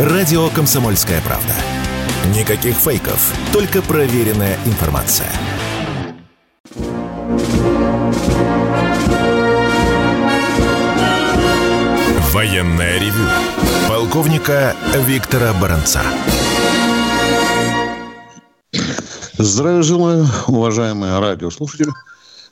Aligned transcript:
Радио 0.00 0.48
«Комсомольская 0.48 1.20
правда». 1.20 1.52
Никаких 2.34 2.74
фейков, 2.74 3.34
только 3.52 3.82
проверенная 3.82 4.56
информация. 4.64 5.30
Военная 12.32 12.98
ревю. 12.98 13.26
Полковника 13.90 14.74
Виктора 15.06 15.52
Баранца. 15.60 16.00
Здравия 19.36 19.82
желаю, 19.82 20.26
уважаемые 20.46 21.18
радиослушатели. 21.18 21.90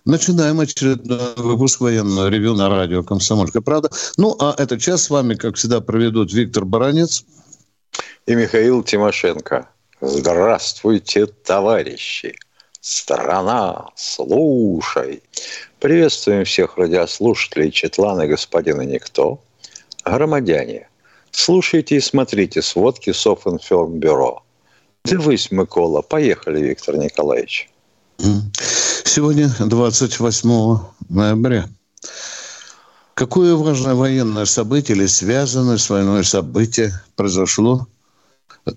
Начинаем 0.04 0.60
очередной 0.60 1.34
выпуск 1.36 1.80
военного 1.80 2.28
ревю 2.28 2.54
на 2.54 2.68
радио 2.68 3.02
«Комсомольская 3.02 3.62
правда». 3.62 3.88
Ну, 4.18 4.36
а 4.38 4.54
этот 4.58 4.82
час 4.82 5.04
с 5.04 5.10
вами, 5.10 5.34
как 5.34 5.56
всегда, 5.56 5.80
проведут 5.80 6.30
Виктор 6.32 6.66
Баранец 6.66 7.24
и 8.28 8.34
Михаил 8.34 8.82
Тимошенко. 8.82 9.66
Здравствуйте, 10.02 11.24
товарищи! 11.24 12.36
Страна, 12.78 13.88
слушай! 13.96 15.22
Приветствуем 15.80 16.44
всех 16.44 16.76
радиослушателей 16.76 17.70
Четлана 17.70 18.26
господина 18.26 18.82
Никто. 18.82 19.40
Громадяне, 20.04 20.88
слушайте 21.30 21.96
и 21.96 22.00
смотрите 22.00 22.60
сводки 22.60 23.12
Софинформбюро. 23.12 24.42
Дивись, 25.06 25.50
Микола. 25.50 26.02
Поехали, 26.02 26.60
Виктор 26.60 26.98
Николаевич. 26.98 27.70
Сегодня 29.04 29.50
28 29.58 30.78
ноября. 31.08 31.66
Какое 33.14 33.54
важное 33.54 33.94
военное 33.94 34.44
событие 34.44 34.98
или 34.98 35.06
связанное 35.06 35.78
с 35.78 35.88
войной 35.88 36.24
событие 36.24 36.92
произошло 37.16 37.86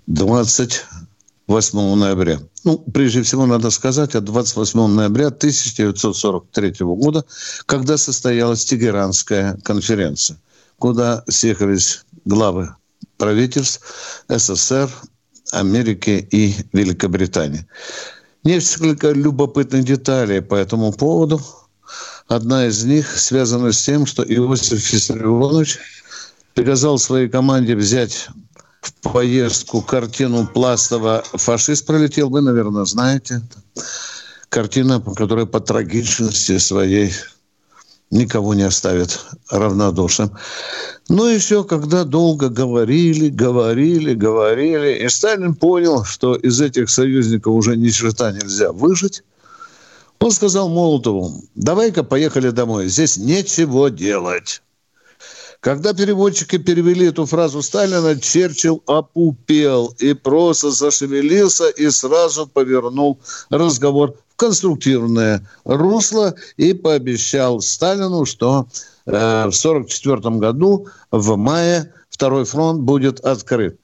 28 0.08 1.96
ноября? 1.96 2.40
Ну, 2.64 2.78
прежде 2.78 3.24
всего, 3.24 3.46
надо 3.46 3.70
сказать, 3.70 4.16
от 4.16 4.26
28 4.26 4.88
ноября 4.88 5.28
1943 5.28 6.74
года, 6.80 7.26
когда 7.66 7.98
состоялась 7.98 8.66
Тегеранская 8.66 9.58
конференция, 9.64 10.38
куда 10.78 11.24
съехались 11.28 12.06
главы 12.26 12.76
правительств 13.18 14.24
СССР, 14.30 14.90
Америки 15.52 16.28
и 16.32 16.56
Великобритании. 16.74 17.68
Несколько 18.44 19.12
любопытных 19.12 19.84
деталей 19.84 20.42
по 20.42 20.56
этому 20.56 20.92
поводу. 20.92 21.42
Одна 22.28 22.68
из 22.68 22.84
них 22.84 23.18
связана 23.18 23.72
с 23.72 23.84
тем, 23.84 24.06
что 24.06 24.24
Иосиф 24.24 24.94
Виссарионович 24.94 25.78
приказал 26.54 26.98
своей 26.98 27.30
команде 27.30 27.76
взять 27.76 28.30
в 28.82 28.94
поездку 29.14 29.82
картину 29.82 30.48
Пластова 30.48 31.24
«Фашист 31.34 31.86
пролетел». 31.86 32.30
Вы, 32.30 32.42
наверное, 32.42 32.86
знаете. 32.86 33.42
Картина, 34.50 35.00
которая 35.00 35.46
по 35.46 35.60
трагичности 35.62 36.58
своей 36.58 37.14
никого 38.10 38.54
не 38.54 38.64
оставит 38.64 39.20
равнодушным. 39.50 40.32
Ну 41.08 41.30
и 41.30 41.38
все, 41.38 41.64
когда 41.64 42.04
долго 42.04 42.50
говорили, 42.50 43.30
говорили, 43.30 44.14
говорили, 44.14 45.04
и 45.04 45.10
Сталин 45.10 45.56
понял, 45.56 46.04
что 46.04 46.36
из 46.36 46.60
этих 46.60 46.90
союзников 46.90 47.54
уже 47.54 47.78
ни 47.78 47.90
черта 47.90 48.32
нельзя 48.32 48.72
выжить, 48.72 49.24
он 50.20 50.32
сказал 50.32 50.70
Молотову, 50.70 51.44
давай-ка 51.56 52.04
поехали 52.04 52.52
домой, 52.52 52.90
здесь 52.90 53.18
нечего 53.18 53.90
делать. 53.90 54.62
Когда 55.62 55.94
переводчики 55.94 56.58
перевели 56.58 57.10
эту 57.10 57.28
фразу 57.28 57.62
Сталина, 57.62 58.20
Черчилл 58.20 58.82
опупел 58.88 59.94
и 60.00 60.14
просто 60.14 60.72
зашевелился 60.72 61.70
и 61.70 61.92
сразу 61.92 62.48
повернул 62.48 63.20
разговор 63.52 64.16
конструктивное 64.36 65.48
русло 65.64 66.34
и 66.58 66.74
пообещал 66.74 67.62
Сталину, 67.62 68.26
что 68.26 68.66
э, 69.06 69.12
в 69.12 69.54
1944 69.54 70.36
году 70.38 70.88
в 71.12 71.38
мае 71.38 71.94
второй 72.10 72.46
фронт 72.46 72.82
будет 72.82 73.20
открыт. 73.20 73.80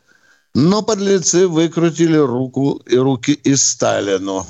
Но 0.55 0.81
подлецы 0.81 1.47
выкрутили 1.47 2.17
руку 2.17 2.81
и 2.87 2.97
руки 2.97 3.33
и 3.33 3.55
Сталину. 3.55 4.47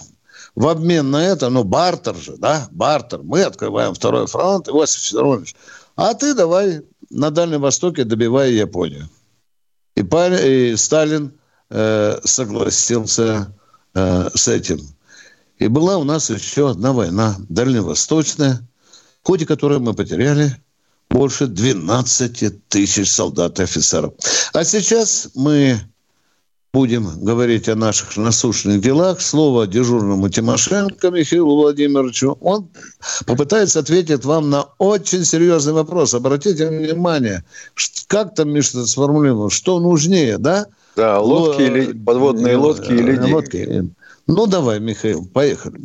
В 0.55 0.65
обмен 0.69 1.11
на 1.11 1.25
это, 1.25 1.49
ну, 1.49 1.65
бартер 1.65 2.15
же, 2.15 2.37
да, 2.37 2.69
бартер. 2.71 3.19
Мы 3.21 3.43
открываем 3.43 3.93
второй 3.93 4.27
фронт, 4.27 4.69
Иосиф 4.69 5.01
Федорович, 5.01 5.55
а 5.97 6.13
ты 6.13 6.33
давай 6.33 6.83
на 7.09 7.31
Дальнем 7.31 7.61
Востоке 7.61 8.03
добивай 8.03 8.53
Японию. 8.53 9.09
И, 9.95 10.01
и 10.01 10.75
Сталин 10.75 11.33
э, 11.69 12.19
согласился 12.23 13.53
э, 13.93 14.29
с 14.33 14.47
этим. 14.47 14.79
И 15.57 15.67
была 15.67 15.97
у 15.97 16.03
нас 16.03 16.29
еще 16.29 16.69
одна 16.69 16.93
война, 16.93 17.35
дальневосточная, 17.49 18.61
в 19.23 19.27
ходе 19.27 19.45
которой 19.45 19.79
мы 19.79 19.93
потеряли 19.93 20.55
больше 21.09 21.47
12 21.47 22.67
тысяч 22.67 23.11
солдат 23.11 23.59
и 23.59 23.63
офицеров. 23.63 24.13
А 24.53 24.63
сейчас 24.63 25.29
мы 25.33 25.79
будем 26.73 27.23
говорить 27.23 27.69
о 27.69 27.75
наших 27.75 28.17
насущных 28.17 28.81
делах. 28.81 29.21
Слово 29.21 29.67
дежурному 29.67 30.29
Тимошенко 30.29 31.09
Михаилу 31.09 31.55
Владимировичу. 31.55 32.37
Он 32.41 32.69
попытается 33.25 33.79
ответить 33.79 34.25
вам 34.25 34.49
на 34.49 34.63
очень 34.77 35.25
серьезный 35.25 35.73
вопрос. 35.73 36.13
Обратите 36.13 36.67
внимание, 36.67 37.43
как 38.07 38.35
там 38.35 38.49
Миша 38.49 38.85
сформулировал, 38.85 39.49
что 39.49 39.79
нужнее, 39.79 40.37
да? 40.37 40.67
Да, 40.95 41.19
лодки 41.19 41.61
Л... 41.61 41.67
или 41.67 41.93
подводные 41.93 42.57
лодки 42.57 42.91
или 42.91 43.17
лодки. 43.31 43.89
Ну, 44.27 44.45
давай, 44.45 44.79
Михаил, 44.79 45.25
поехали. 45.25 45.79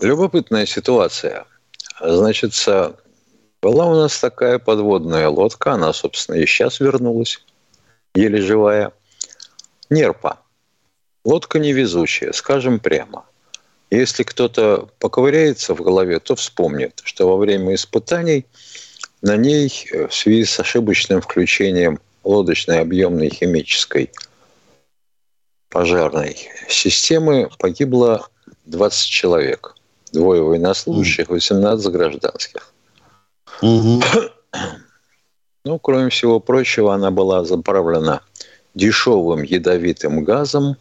Любопытная 0.00 0.66
ситуация. 0.66 1.44
Значит, 2.00 2.52
была 3.62 3.86
у 3.86 3.94
нас 3.94 4.18
такая 4.18 4.58
подводная 4.58 5.28
лодка, 5.28 5.72
она, 5.72 5.92
собственно, 5.92 6.36
и 6.36 6.46
сейчас 6.46 6.80
вернулась, 6.80 7.44
еле 8.14 8.40
живая. 8.40 8.92
Нерпа. 9.90 10.38
Лодка 11.24 11.58
невезучая, 11.58 12.32
скажем 12.32 12.78
прямо. 12.80 13.24
Если 13.90 14.22
кто-то 14.22 14.88
поковыряется 15.00 15.74
в 15.74 15.82
голове, 15.82 16.20
то 16.20 16.36
вспомнит, 16.36 17.00
что 17.02 17.28
во 17.28 17.36
время 17.36 17.74
испытаний 17.74 18.46
на 19.20 19.36
ней 19.36 19.88
э, 19.92 20.06
в 20.06 20.14
связи 20.14 20.44
с 20.44 20.60
ошибочным 20.60 21.20
включением 21.20 21.98
лодочной 22.22 22.80
объемной 22.80 23.30
химической 23.30 24.10
пожарной 25.68 26.36
системы 26.68 27.50
погибло 27.58 28.28
20 28.66 29.08
человек. 29.08 29.74
Двое 30.12 30.42
военнослужащих, 30.42 31.28
18 31.28 31.92
гражданских. 31.92 32.72
Угу. 33.62 34.02
Ну, 35.62 35.78
кроме 35.78 36.08
всего 36.08 36.40
прочего, 36.40 36.94
она 36.94 37.10
была 37.10 37.44
заправлена 37.44 38.22
дешевым 38.74 39.42
ядовитым 39.42 40.24
газом. 40.24 40.76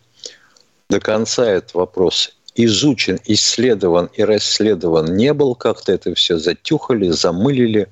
До 0.90 1.00
конца 1.00 1.46
этот 1.46 1.74
вопрос 1.74 2.36
изучен, 2.56 3.20
исследован 3.26 4.10
и 4.14 4.24
расследован 4.24 5.16
не 5.16 5.34
был. 5.34 5.56
Как-то 5.56 5.92
это 5.92 6.14
все 6.16 6.38
затюхали, 6.38 7.10
замылили. 7.10 7.90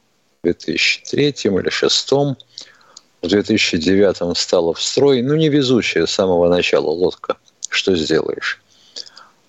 2003 0.53 1.23
или 1.23 1.61
2006, 1.61 2.11
в 2.11 3.27
2009 3.27 4.37
стала 4.37 4.73
в 4.73 4.81
строй, 4.81 5.21
ну, 5.21 5.35
невезучая 5.35 6.05
с 6.05 6.11
самого 6.11 6.49
начала 6.49 6.89
лодка, 6.89 7.37
что 7.69 7.95
сделаешь. 7.95 8.61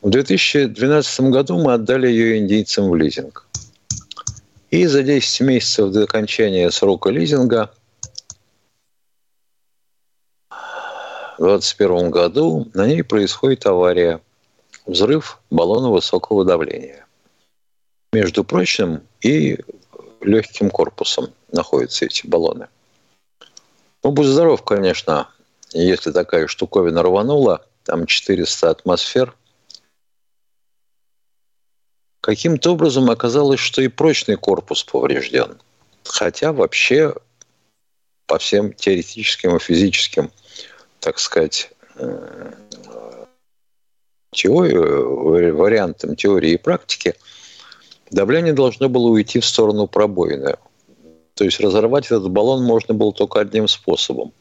В 0.03 0.11
2012 0.11 1.21
году 1.21 1.59
мы 1.59 1.75
отдали 1.75 2.09
ее 2.09 2.39
индийцам 2.39 2.91
в 2.91 2.97
лизинг. 2.97 3.47
И 4.71 4.87
за 4.87 5.03
10 5.03 5.41
месяцев 5.43 5.91
до 5.91 6.05
окончания 6.05 6.71
срока 6.71 7.11
лизинга– 7.11 7.71
в 11.39 11.43
2021 11.43 12.11
году 12.11 12.69
на 12.73 12.87
ней 12.87 13.03
происходит 13.03 13.67
авария, 13.67 14.21
взрыв 14.87 15.39
баллона 15.51 15.91
высокого 15.91 16.45
давления. 16.45 17.07
Между 18.13 18.43
прочим, 18.43 19.03
и 19.21 19.59
легким 20.21 20.71
корпусом 20.71 21.33
находятся 21.53 22.05
эти 22.05 22.27
баллоны. 22.27 22.69
Ну, 24.03 24.13
будь 24.13 24.27
здоров, 24.27 24.63
конечно, 24.63 25.29
если 25.73 26.13
такая 26.13 26.47
штуковина 26.47 27.03
рванула, 27.03 27.67
там 27.85 28.07
400 28.07 28.71
атмосфер. 28.71 29.35
Каким-то 32.21 32.73
образом 32.73 33.11
оказалось, 33.11 33.61
что 33.61 33.83
и 33.83 33.89
прочный 33.89 34.37
корпус 34.37 34.83
поврежден. 34.83 35.61
Хотя 36.05 36.53
вообще 36.53 37.15
по 38.27 38.39
всем 38.39 38.73
теоретическим 38.73 39.57
и 39.57 39.61
физическим, 39.61 40.33
так 40.99 41.19
сказать, 41.19 41.71
э, 41.95 42.53
теории, 44.33 45.51
вариантам 45.51 46.17
теории 46.17 46.53
и 46.53 46.59
практики, 46.59 47.15
давление 48.11 48.53
должно 48.53 48.89
было 48.89 49.09
уйти 49.09 49.41
в 49.41 49.47
сторону 49.47 49.87
пробоины. 49.87 50.57
То 51.35 51.45
есть 51.45 51.61
разорвать 51.61 52.07
этот 52.07 52.31
баллон 52.31 52.65
можно 52.65 52.95
было 52.95 53.13
только 53.13 53.41
одним 53.41 53.69
способом. 53.69 54.33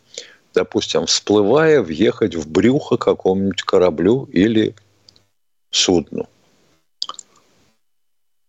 Допустим, 0.53 1.05
всплывая, 1.05 1.81
въехать 1.81 2.35
в 2.35 2.49
брюхо 2.49 2.97
какому-нибудь 2.97 3.63
кораблю 3.63 4.29
или 4.31 4.73
судну. 5.69 6.29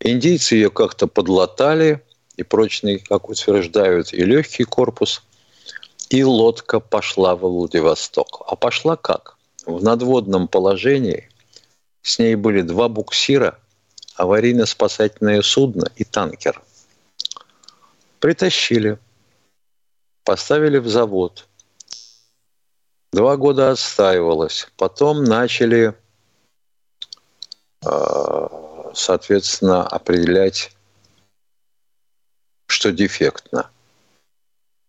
Индийцы 0.01 0.55
ее 0.55 0.71
как-то 0.71 1.09
подлатали, 1.09 2.03
и 2.37 2.45
прочный, 2.45 2.99
как 2.99 3.29
утверждают, 3.29 4.13
и 4.13 4.25
легкий 4.25 4.65
корпус, 4.65 5.23
и 6.11 6.23
лодка 6.23 6.79
пошла 6.79 7.35
в 7.35 7.41
Владивосток. 7.41 8.43
А 8.47 8.55
пошла 8.55 8.97
как? 8.97 9.37
В 9.65 9.83
надводном 9.83 10.47
положении 10.47 11.29
с 12.03 12.21
ней 12.21 12.37
были 12.37 12.63
два 12.63 12.89
буксира, 12.89 13.59
аварийно-спасательное 14.17 15.43
судно 15.43 15.91
и 15.97 16.05
танкер. 16.05 16.63
Притащили, 18.19 18.99
поставили 20.25 20.79
в 20.79 20.89
завод. 20.89 21.47
Два 23.13 23.37
года 23.37 23.71
отстаивалось. 23.71 24.69
Потом 24.77 25.25
начали, 25.25 25.95
э, 27.85 28.49
соответственно, 28.95 29.87
определять 29.87 30.77
что 32.67 32.93
дефектно. 32.93 33.71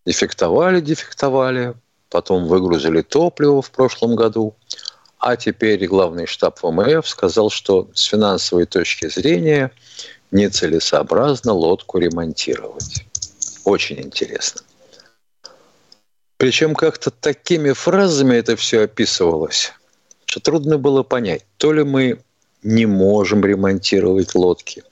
Дефектовали, 0.05 0.81
дефектовали, 0.81 1.75
потом 2.09 2.47
выгрузили 2.47 3.01
топливо 3.01 3.61
в 3.61 3.71
прошлом 3.71 4.15
году, 4.15 4.55
а 5.19 5.35
теперь 5.35 5.85
главный 5.87 6.25
штаб 6.25 6.59
ВМФ 6.61 7.07
сказал, 7.07 7.49
что 7.49 7.89
с 7.93 8.03
финансовой 8.03 8.65
точки 8.65 9.07
зрения 9.09 9.71
нецелесообразно 10.31 11.53
лодку 11.53 11.97
ремонтировать. 11.97 13.05
Очень 13.63 14.01
интересно. 14.01 14.61
Причем 16.37 16.75
как-то 16.75 17.09
такими 17.09 17.71
фразами 17.71 18.35
это 18.35 18.55
все 18.55 18.83
описывалось, 18.83 19.73
что 20.25 20.39
трудно 20.39 20.77
было 20.77 21.01
понять, 21.01 21.45
то 21.57 21.73
ли 21.73 21.83
мы 21.83 22.19
не 22.61 22.85
можем 22.85 23.43
ремонтировать 23.43 24.35
лодки, 24.35 24.83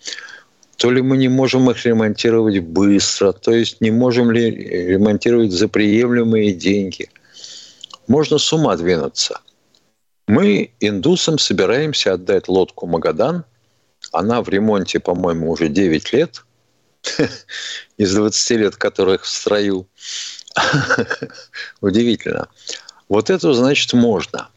то 0.78 0.90
ли 0.90 1.02
мы 1.02 1.18
не 1.18 1.28
можем 1.28 1.70
их 1.70 1.86
ремонтировать 1.86 2.60
быстро, 2.60 3.32
то 3.32 3.52
есть 3.52 3.80
не 3.80 3.92
можем 3.92 4.32
ли 4.32 4.50
ремонтировать 4.50 5.52
за 5.52 5.68
приемлемые 5.68 6.52
деньги. 6.52 7.10
Можно 8.08 8.40
с 8.40 8.52
ума 8.52 8.76
двинуться. 8.76 9.40
Мы 10.28 10.72
индусам 10.80 11.38
собираемся 11.38 12.14
отдать 12.14 12.48
лодку 12.48 12.88
«Магадан». 12.88 13.46
Она 14.12 14.42
в 14.42 14.50
ремонте, 14.50 15.00
по-моему, 15.00 15.52
уже 15.52 15.68
9 15.68 16.14
лет. 16.14 16.44
Из 17.98 18.14
20 18.14 18.50
лет, 18.52 18.76
которых 18.76 19.24
в 19.24 19.28
строю. 19.28 19.88
Удивительно. 21.82 22.50
Вот 23.08 23.30
эту, 23.30 23.54
значит, 23.54 23.94
можно. 23.94 24.50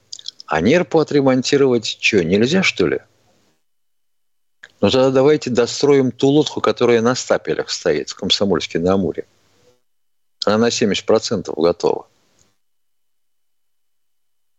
А 0.46 0.60
нерпу 0.62 0.98
отремонтировать 1.00 1.98
что, 2.00 2.24
нельзя, 2.24 2.62
что 2.62 2.86
ли? 2.86 3.00
Ну 4.80 4.90
тогда 4.90 5.10
давайте 5.10 5.50
достроим 5.50 6.12
ту 6.12 6.28
лодку, 6.28 6.60
которая 6.60 7.02
на 7.02 7.14
стапелях 7.14 7.68
стоит 7.68 8.10
в 8.10 8.14
Комсомольске 8.14 8.78
на 8.78 8.94
Амуре. 8.94 9.26
Она 10.46 10.56
на 10.56 10.68
70% 10.68 11.52
готова. 11.60 12.06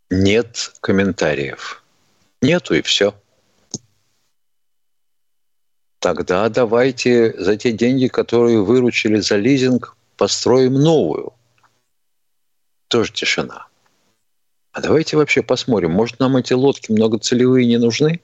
Нет 0.09 0.73
комментариев. 0.81 1.83
Нету 2.41 2.73
и 2.73 2.81
все. 2.81 3.13
Тогда 6.00 6.50
давайте 6.50 7.33
за 7.39 7.57
те 7.57 7.71
деньги, 7.73 8.07
которые 8.07 8.63
выручили 8.63 9.19
за 9.19 9.35
лизинг, 9.35 9.95
построим 10.17 10.73
новую. 10.73 11.33
Тоже 12.88 13.11
тишина. 13.11 13.67
А 14.71 14.81
давайте 14.81 15.17
вообще 15.17 15.44
посмотрим, 15.44 15.91
может 15.91 16.19
нам 16.19 16.38
эти 16.38 16.53
лодки 16.53 16.91
многоцелевые 16.91 17.67
не 17.67 17.77
нужны? 17.77 18.21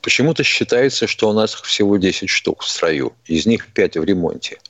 Почему-то 0.00 0.44
считается, 0.44 1.08
что 1.08 1.28
у 1.28 1.32
нас 1.32 1.54
их 1.54 1.64
всего 1.64 1.96
10 1.96 2.28
штук 2.28 2.62
в 2.62 2.68
строю, 2.68 3.16
из 3.24 3.46
них 3.46 3.72
5 3.72 3.96
в 3.96 4.04
ремонте. 4.04 4.60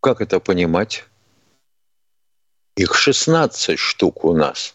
Как 0.00 0.20
это 0.20 0.38
понимать? 0.38 1.04
Их 2.76 2.94
16 2.94 3.78
штук 3.78 4.24
у 4.24 4.34
нас. 4.34 4.74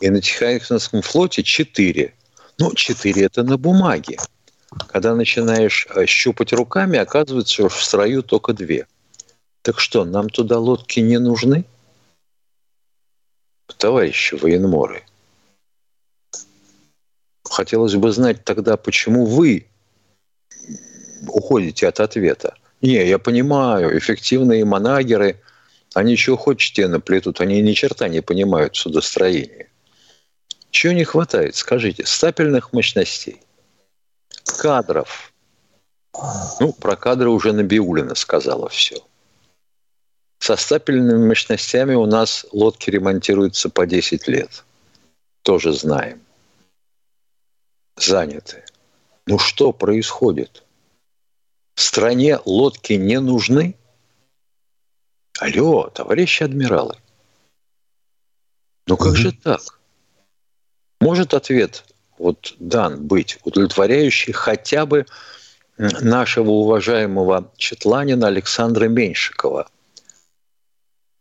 И 0.00 0.10
на 0.10 0.20
Тихоокеанском 0.20 1.02
флоте 1.02 1.42
4. 1.42 2.14
Ну, 2.58 2.74
4 2.74 3.22
это 3.24 3.42
на 3.42 3.56
бумаге. 3.56 4.18
Когда 4.88 5.14
начинаешь 5.14 5.86
э, 5.94 6.06
щупать 6.06 6.52
руками, 6.52 6.98
оказывается, 6.98 7.54
что 7.54 7.68
в 7.68 7.82
строю 7.82 8.22
только 8.22 8.52
две. 8.52 8.86
Так 9.62 9.78
что, 9.80 10.04
нам 10.04 10.28
туда 10.28 10.58
лодки 10.58 11.00
не 11.00 11.18
нужны? 11.18 11.64
Товарищи 13.78 14.34
военморы– 14.34 15.04
Хотелось 17.54 17.94
бы 17.94 18.10
знать 18.10 18.42
тогда, 18.44 18.76
почему 18.76 19.26
вы 19.26 19.66
уходите 21.28 21.86
от 21.86 22.00
ответа. 22.00 22.56
Не, 22.80 23.06
я 23.06 23.18
понимаю, 23.18 23.96
эффективные 23.96 24.64
манагеры, 24.64 25.40
они 25.94 26.16
чего 26.16 26.36
хоть 26.36 26.60
стены 26.60 27.00
плетут, 27.00 27.40
они 27.40 27.60
ни 27.62 27.72
черта 27.72 28.08
не 28.08 28.20
понимают 28.20 28.76
судостроения. 28.76 29.68
Чего 30.70 30.92
не 30.92 31.04
хватает, 31.04 31.56
скажите, 31.56 32.04
стапельных 32.04 32.72
мощностей, 32.72 33.40
кадров. 34.58 35.32
Ну, 36.60 36.72
про 36.72 36.96
кадры 36.96 37.30
уже 37.30 37.52
Набиулина 37.52 38.14
сказала 38.14 38.68
все. 38.68 38.98
Со 40.38 40.56
стапельными 40.56 41.26
мощностями 41.26 41.94
у 41.94 42.06
нас 42.06 42.44
лодки 42.52 42.90
ремонтируются 42.90 43.70
по 43.70 43.86
10 43.86 44.28
лет. 44.28 44.64
Тоже 45.42 45.72
знаем 45.72 46.24
заняты. 47.96 48.64
Ну 49.26 49.38
что 49.38 49.72
происходит? 49.72 50.62
В 51.74 51.80
стране 51.80 52.38
лодки 52.44 52.94
не 52.94 53.20
нужны? 53.20 53.76
Алло, 55.40 55.90
товарищи 55.90 56.42
адмиралы. 56.42 56.96
Ну 58.86 58.96
как 58.96 59.16
же 59.16 59.32
так? 59.32 59.60
Может 61.00 61.34
ответ 61.34 61.84
вот 62.18 62.54
дан 62.58 63.06
быть 63.06 63.38
удовлетворяющий 63.44 64.32
хотя 64.32 64.86
бы 64.86 65.06
нашего 65.76 66.50
уважаемого 66.50 67.52
четланина 67.56 68.28
Александра 68.28 68.86
Меньшикова, 68.86 69.68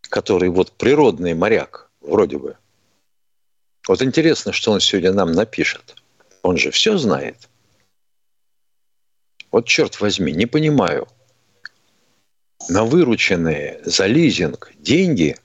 который 0.01 0.49
вот 0.49 0.71
природный 0.73 1.33
моряк, 1.33 1.89
вроде 2.01 2.37
бы. 2.37 2.57
Вот 3.87 4.01
интересно, 4.01 4.53
что 4.53 4.71
он 4.71 4.79
сегодня 4.79 5.11
нам 5.13 5.31
напишет– 5.31 5.95
он 6.43 6.57
же 6.57 6.69
все 6.71 6.97
знает. 6.97 7.49
Вот 9.51 9.65
черт 9.65 9.99
возьми, 10.01 10.31
не 10.33 10.45
понимаю. 10.45 11.07
На 12.69 12.85
вырученные 12.85 13.81
за 13.83 14.05
лизинг 14.05 14.71
деньги 14.79 15.35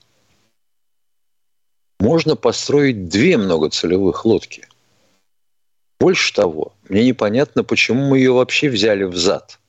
можно 1.99 2.37
построить 2.37 3.09
две 3.09 3.37
многоцелевых 3.37 4.23
лодки. 4.23 4.65
Больше 5.99 6.33
того, 6.33 6.73
мне 6.87 7.05
непонятно, 7.05 7.65
почему 7.65 8.07
мы 8.07 8.19
ее 8.19 8.31
вообще 8.31 8.69
взяли 8.69 9.03
в 9.03 9.17
зад 9.17 9.59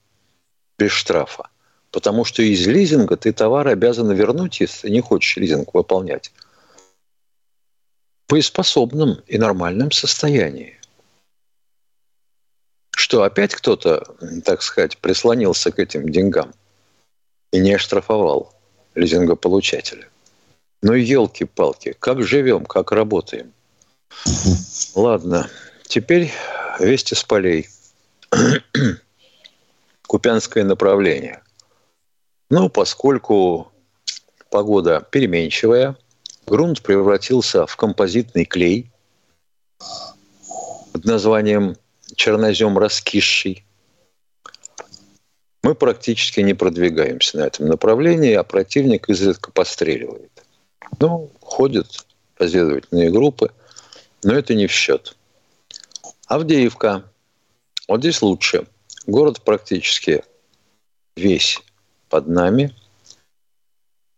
без 0.78 0.92
штрафа. 0.92 1.48
Потому 1.90 2.24
что 2.24 2.40
из 2.40 2.64
лизинга 2.68 3.16
ты 3.16 3.32
товар 3.32 3.66
обязан 3.66 4.12
вернуть, 4.12 4.60
если 4.60 4.88
не 4.88 5.00
хочешь 5.00 5.36
лизинг 5.36 5.74
выполнять, 5.74 6.32
в 8.28 8.30
боеспособном 8.30 9.22
и 9.26 9.38
нормальном 9.38 9.90
состоянии. 9.90 10.78
Что, 12.92 13.24
опять 13.24 13.56
кто-то, 13.56 14.14
так 14.44 14.62
сказать, 14.62 14.98
прислонился 14.98 15.72
к 15.72 15.80
этим 15.80 16.08
деньгам 16.08 16.54
и 17.52 17.58
не 17.58 17.74
оштрафовал 17.74 18.52
лизингополучателя? 18.94 20.08
Ну, 20.82 20.94
елки-палки, 20.94 21.94
как 21.98 22.22
живем, 22.22 22.64
как 22.64 22.92
работаем? 22.92 23.52
Ладно, 24.94 25.48
теперь 25.84 26.32
вести 26.78 27.14
с 27.14 27.22
полей. 27.22 27.68
Купянское 30.06 30.64
направление. 30.64 31.42
Ну, 32.48 32.68
поскольку 32.68 33.70
погода 34.50 35.06
переменчивая, 35.10 35.96
грунт 36.46 36.82
превратился 36.82 37.66
в 37.66 37.76
композитный 37.76 38.44
клей 38.44 38.90
под 40.92 41.04
названием 41.04 41.76
чернозем 42.16 42.76
раскисший. 42.76 43.64
Мы 45.62 45.74
практически 45.74 46.40
не 46.40 46.54
продвигаемся 46.54 47.38
на 47.38 47.42
этом 47.42 47.66
направлении, 47.66 48.32
а 48.32 48.42
противник 48.44 49.08
изредка 49.08 49.52
постреливает. 49.52 50.30
Ну, 50.98 51.30
ходят 51.40 52.06
разведывательные 52.38 53.10
группы, 53.10 53.52
но 54.22 54.34
это 54.34 54.54
не 54.54 54.66
в 54.66 54.72
счет. 54.72 55.16
Авдеевка. 56.26 57.04
Вот 57.88 58.00
здесь 58.00 58.22
лучше. 58.22 58.66
Город 59.06 59.42
практически 59.42 60.24
весь 61.16 61.58
под 62.08 62.28
нами. 62.28 62.74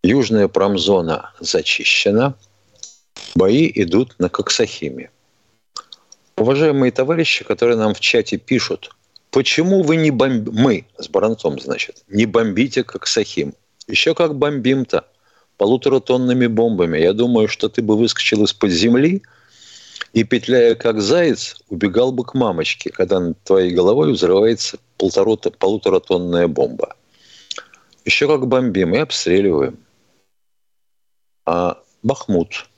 Южная 0.05 0.49
промзона 0.49 1.33
зачищена. 1.41 2.37
Бои 3.35 3.71
идут 3.75 4.15
на 4.19 4.29
Коксахиме. 4.29 5.11
Уважаемые 6.37 6.93
товарищи, 6.93 7.45
которые 7.45 7.77
нам 7.77 7.95
в 7.95 8.01
чате 8.01 8.37
пишут, 8.37 8.95
почему 9.33 9.83
вы 9.83 9.97
не 9.97 10.13
бомбите, 10.13 10.53
мы 10.53 10.87
с 10.99 11.09
Баранцом, 11.09 11.59
значит, 11.59 12.05
не 12.09 12.27
бомбите 12.27 12.85
Коксахим? 12.85 13.55
Еще 13.89 14.15
как 14.15 14.37
бомбим-то 14.37 15.05
полуторатонными 15.57 16.47
бомбами. 16.47 16.99
Я 16.99 17.13
думаю, 17.13 17.49
что 17.49 17.69
ты 17.69 17.83
бы 17.83 17.97
выскочил 17.97 18.45
из-под 18.45 18.71
земли 18.71 19.23
и, 20.13 20.23
петляя 20.25 20.75
как 20.75 21.01
заяц, 21.01 21.57
убегал 21.69 22.13
бы 22.13 22.25
к 22.25 22.35
мамочке, 22.35 22.91
когда 22.91 23.19
над 23.19 23.43
твоей 23.43 23.73
головой 23.73 24.13
взрывается 24.13 24.79
полуторатонная 24.97 26.47
бомба. 26.47 26.95
Еще 28.05 28.27
как 28.27 28.47
бомбим 28.47 28.95
и 28.95 28.99
обстреливаем. 28.99 29.79
А 31.45 31.83
Бахмут. 32.03 32.69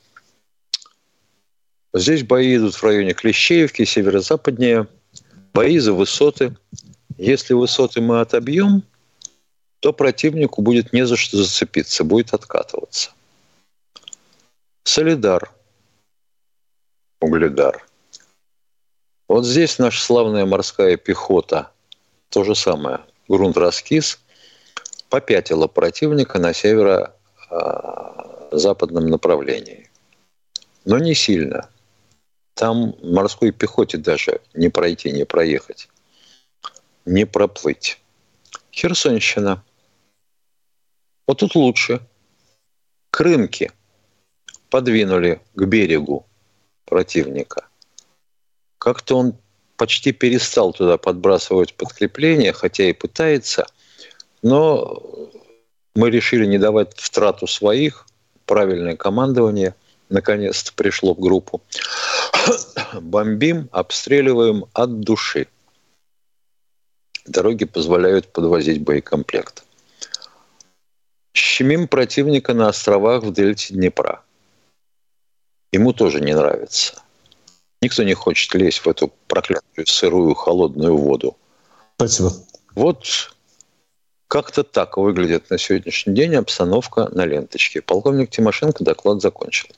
Здесь 1.95 2.23
бои 2.23 2.57
идут 2.57 2.75
в 2.75 2.83
районе 2.83 3.15
Клещеевки, 3.15 3.85
северо-западнее. 3.85 4.89
Бои 5.55 5.79
за 5.79 5.93
высоты. 5.93 6.57
Если 7.17 7.55
высоты 7.55 8.01
мы 8.01 8.21
отобьем, 8.21 8.83
то 9.79 9.93
противнику 9.93 10.63
будет 10.63 10.93
не 10.93 11.07
за 11.07 11.17
что 11.17 11.37
зацепиться, 11.37 12.03
будет 12.03 12.35
откатываться. 12.35 13.13
Солидар. 14.83 15.53
Угледар. 17.21 17.87
Вот 19.29 19.47
здесь 19.47 19.79
наша 19.79 20.03
славная 20.03 20.45
морская 20.45 20.97
пехота, 20.97 21.71
то 22.29 22.43
же 22.45 22.57
самое, 22.57 23.01
грунт 23.29 23.57
раскис, 23.57 24.19
попятила 25.09 25.69
противника 25.69 26.41
на 26.41 26.53
северо-западном 26.53 29.07
направлении. 29.07 29.89
Но 30.85 30.99
не 30.99 31.15
сильно. 31.15 31.71
Там 32.55 32.95
морской 33.03 33.51
пехоте 33.51 33.99
даже 33.99 34.41
не 34.55 34.69
пройти, 34.69 35.11
не 35.11 35.25
проехать, 35.25 35.89
не 37.05 37.27
проплыть. 37.27 38.01
Херсонщина. 38.73 39.63
Вот 41.27 41.39
тут 41.39 41.55
лучше. 41.55 42.01
Крымки 43.11 43.73
подвинули 44.71 45.41
к 45.55 45.65
берегу 45.65 46.27
противника. 46.85 47.69
Как-то 48.79 49.19
он 49.19 49.37
почти 49.77 50.13
перестал 50.13 50.73
туда 50.73 50.99
подбрасывать 50.99 51.75
подкрепления, 51.75 52.53
хотя 52.53 52.85
и 52.85 52.93
пытается, 52.93 53.67
но 54.43 55.03
мы 55.95 56.11
решили 56.11 56.47
не 56.47 56.59
давать 56.59 56.99
втрату 56.99 57.47
своих, 57.47 58.07
правильное 58.47 58.97
командование 58.97 59.75
наконец-то 60.09 60.73
пришло 60.75 61.15
в 61.15 61.21
группу. 61.21 61.63
Бомбим, 63.01 63.69
обстреливаем 63.73 64.67
от 64.73 65.01
души. 65.01 65.49
Дороги 67.27 67.65
позволяют 67.65 68.33
подвозить 68.33 68.83
боекомплект. 68.83 69.65
Щемим 71.33 71.89
противника 71.89 72.55
на 72.55 72.69
островах 72.69 73.23
в 73.23 73.33
дельте 73.33 73.75
Днепра– 73.75 74.23
ему 75.75 75.93
тоже 75.93 76.21
не 76.21 76.35
нравится. 76.35 77.03
Никто 77.83 78.03
не 78.05 78.15
хочет 78.15 78.55
лезть 78.55 78.79
в 78.79 78.89
эту 78.89 79.13
проклятую 79.27 79.87
сырую 79.87 80.35
холодную 80.35 80.97
воду. 80.97 81.37
Спасибо. 81.97 82.33
Вот 82.75 83.05
как-то 84.29 84.63
так 84.63 84.97
выглядит 84.97 85.51
на 85.51 85.59
сегодняшний 85.59 86.15
день 86.15 86.37
обстановка 86.37 87.09
на 87.13 87.27
ленточке. 87.27 87.83
Полковник 87.83 88.31
Тимошенко 88.31 88.85
доклад 88.85 89.21
закончил. 89.21 89.69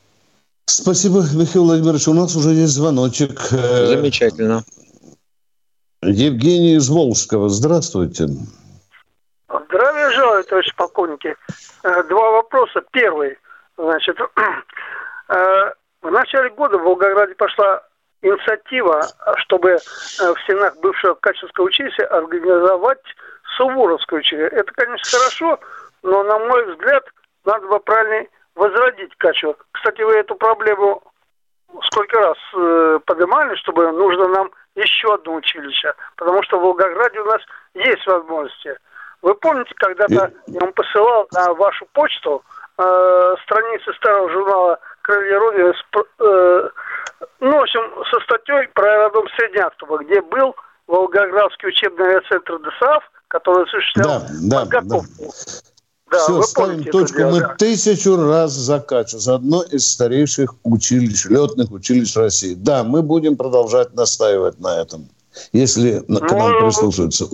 Спасибо, 0.68 1.22
Михаил 1.34 1.64
Владимирович. 1.64 2.08
У 2.08 2.14
нас 2.14 2.34
уже 2.34 2.50
есть 2.50 2.74
звоночек. 2.74 3.38
Замечательно. 3.40 4.64
Евгений 6.02 6.74
из 6.74 6.88
Волжского. 6.88 7.48
Здравствуйте. 7.48 8.26
Здравия 9.48 10.10
желаю, 10.10 10.44
товарищ 10.44 10.74
полковники. 10.74 11.36
Э, 11.84 12.02
два 12.04 12.30
вопроса. 12.32 12.82
Первый. 12.90 13.38
Значит, 13.78 14.18
э, 15.28 15.72
в 16.02 16.10
начале 16.10 16.50
года 16.50 16.78
в 16.78 16.82
Волгограде 16.82 17.34
пошла 17.34 17.82
инициатива, 18.22 19.06
чтобы 19.38 19.70
э, 19.70 19.78
в 19.78 20.40
стенах 20.42 20.76
бывшего 20.78 21.14
Качевского 21.14 21.66
училища 21.66 22.06
организовать 22.06 23.02
Суворовское 23.56 24.18
училище. 24.18 24.48
Это, 24.48 24.72
конечно, 24.72 25.18
хорошо, 25.18 25.60
но, 26.02 26.24
на 26.24 26.38
мой 26.38 26.72
взгляд, 26.72 27.04
надо 27.44 27.66
бы 27.68 27.78
правильно 27.80 28.26
возродить 28.56 29.14
Качево. 29.18 29.56
Кстати, 29.70 30.02
вы 30.02 30.14
эту 30.14 30.34
проблему 30.34 31.02
сколько 31.84 32.18
раз 32.18 32.36
э, 32.54 32.98
поднимали, 33.04 33.54
чтобы 33.56 33.90
нужно 33.92 34.28
нам 34.28 34.50
еще 34.74 35.14
одно 35.14 35.34
училище, 35.34 35.94
потому 36.16 36.42
что 36.42 36.58
в 36.58 36.62
Волгограде 36.62 37.20
у 37.20 37.24
нас 37.24 37.40
есть 37.74 38.06
возможности. 38.06 38.76
Вы 39.22 39.34
помните, 39.34 39.72
когда-то 39.76 40.32
я 40.46 40.60
вам 40.60 40.72
посылал 40.72 41.28
на 41.32 41.54
вашу 41.54 41.86
почту 41.92 42.42
э, 42.78 43.34
страницы 43.44 43.92
старого 43.94 44.30
журнала 44.30 44.78
крылья 45.02 45.38
Родины, 45.38 45.74
э, 46.20 46.68
ну, 47.40 47.58
в 47.58 47.62
общем, 47.62 48.04
со 48.10 48.20
статьей 48.20 48.68
про 48.74 48.90
аэродром 48.92 49.28
Средняктова, 49.36 49.98
где 49.98 50.20
был 50.22 50.54
Волгоградский 50.86 51.68
учебный 51.68 52.06
авиацентр 52.06 52.58
ДСАФ, 52.58 53.10
который 53.28 53.64
осуществлял 53.64 54.20
да, 54.50 54.60
подготовку. 54.60 55.08
Да, 55.18 55.75
да. 56.10 56.18
Все, 56.18 56.42
ставим 56.42 56.84
точку. 56.84 57.22
Мы 57.22 57.40
да. 57.40 57.54
тысячу 57.58 58.16
раз 58.16 58.52
закачиваем. 58.52 59.20
За 59.20 59.34
одно 59.34 59.62
из 59.62 59.86
старейших 59.90 60.54
училищ, 60.62 61.26
летных 61.26 61.70
училищ 61.72 62.14
России. 62.16 62.54
Да, 62.54 62.84
мы 62.84 63.02
будем 63.02 63.36
продолжать 63.36 63.94
настаивать 63.94 64.60
на 64.60 64.80
этом, 64.80 65.08
если 65.52 66.04
ну, 66.06 66.20
к 66.20 66.30
нам 66.30 66.64
прислушаются. 66.64 67.26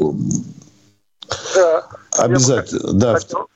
Да. 1.55 1.87
Обязательно. 2.19 2.93
Да. 2.93 3.15
Хотел, 3.15 3.49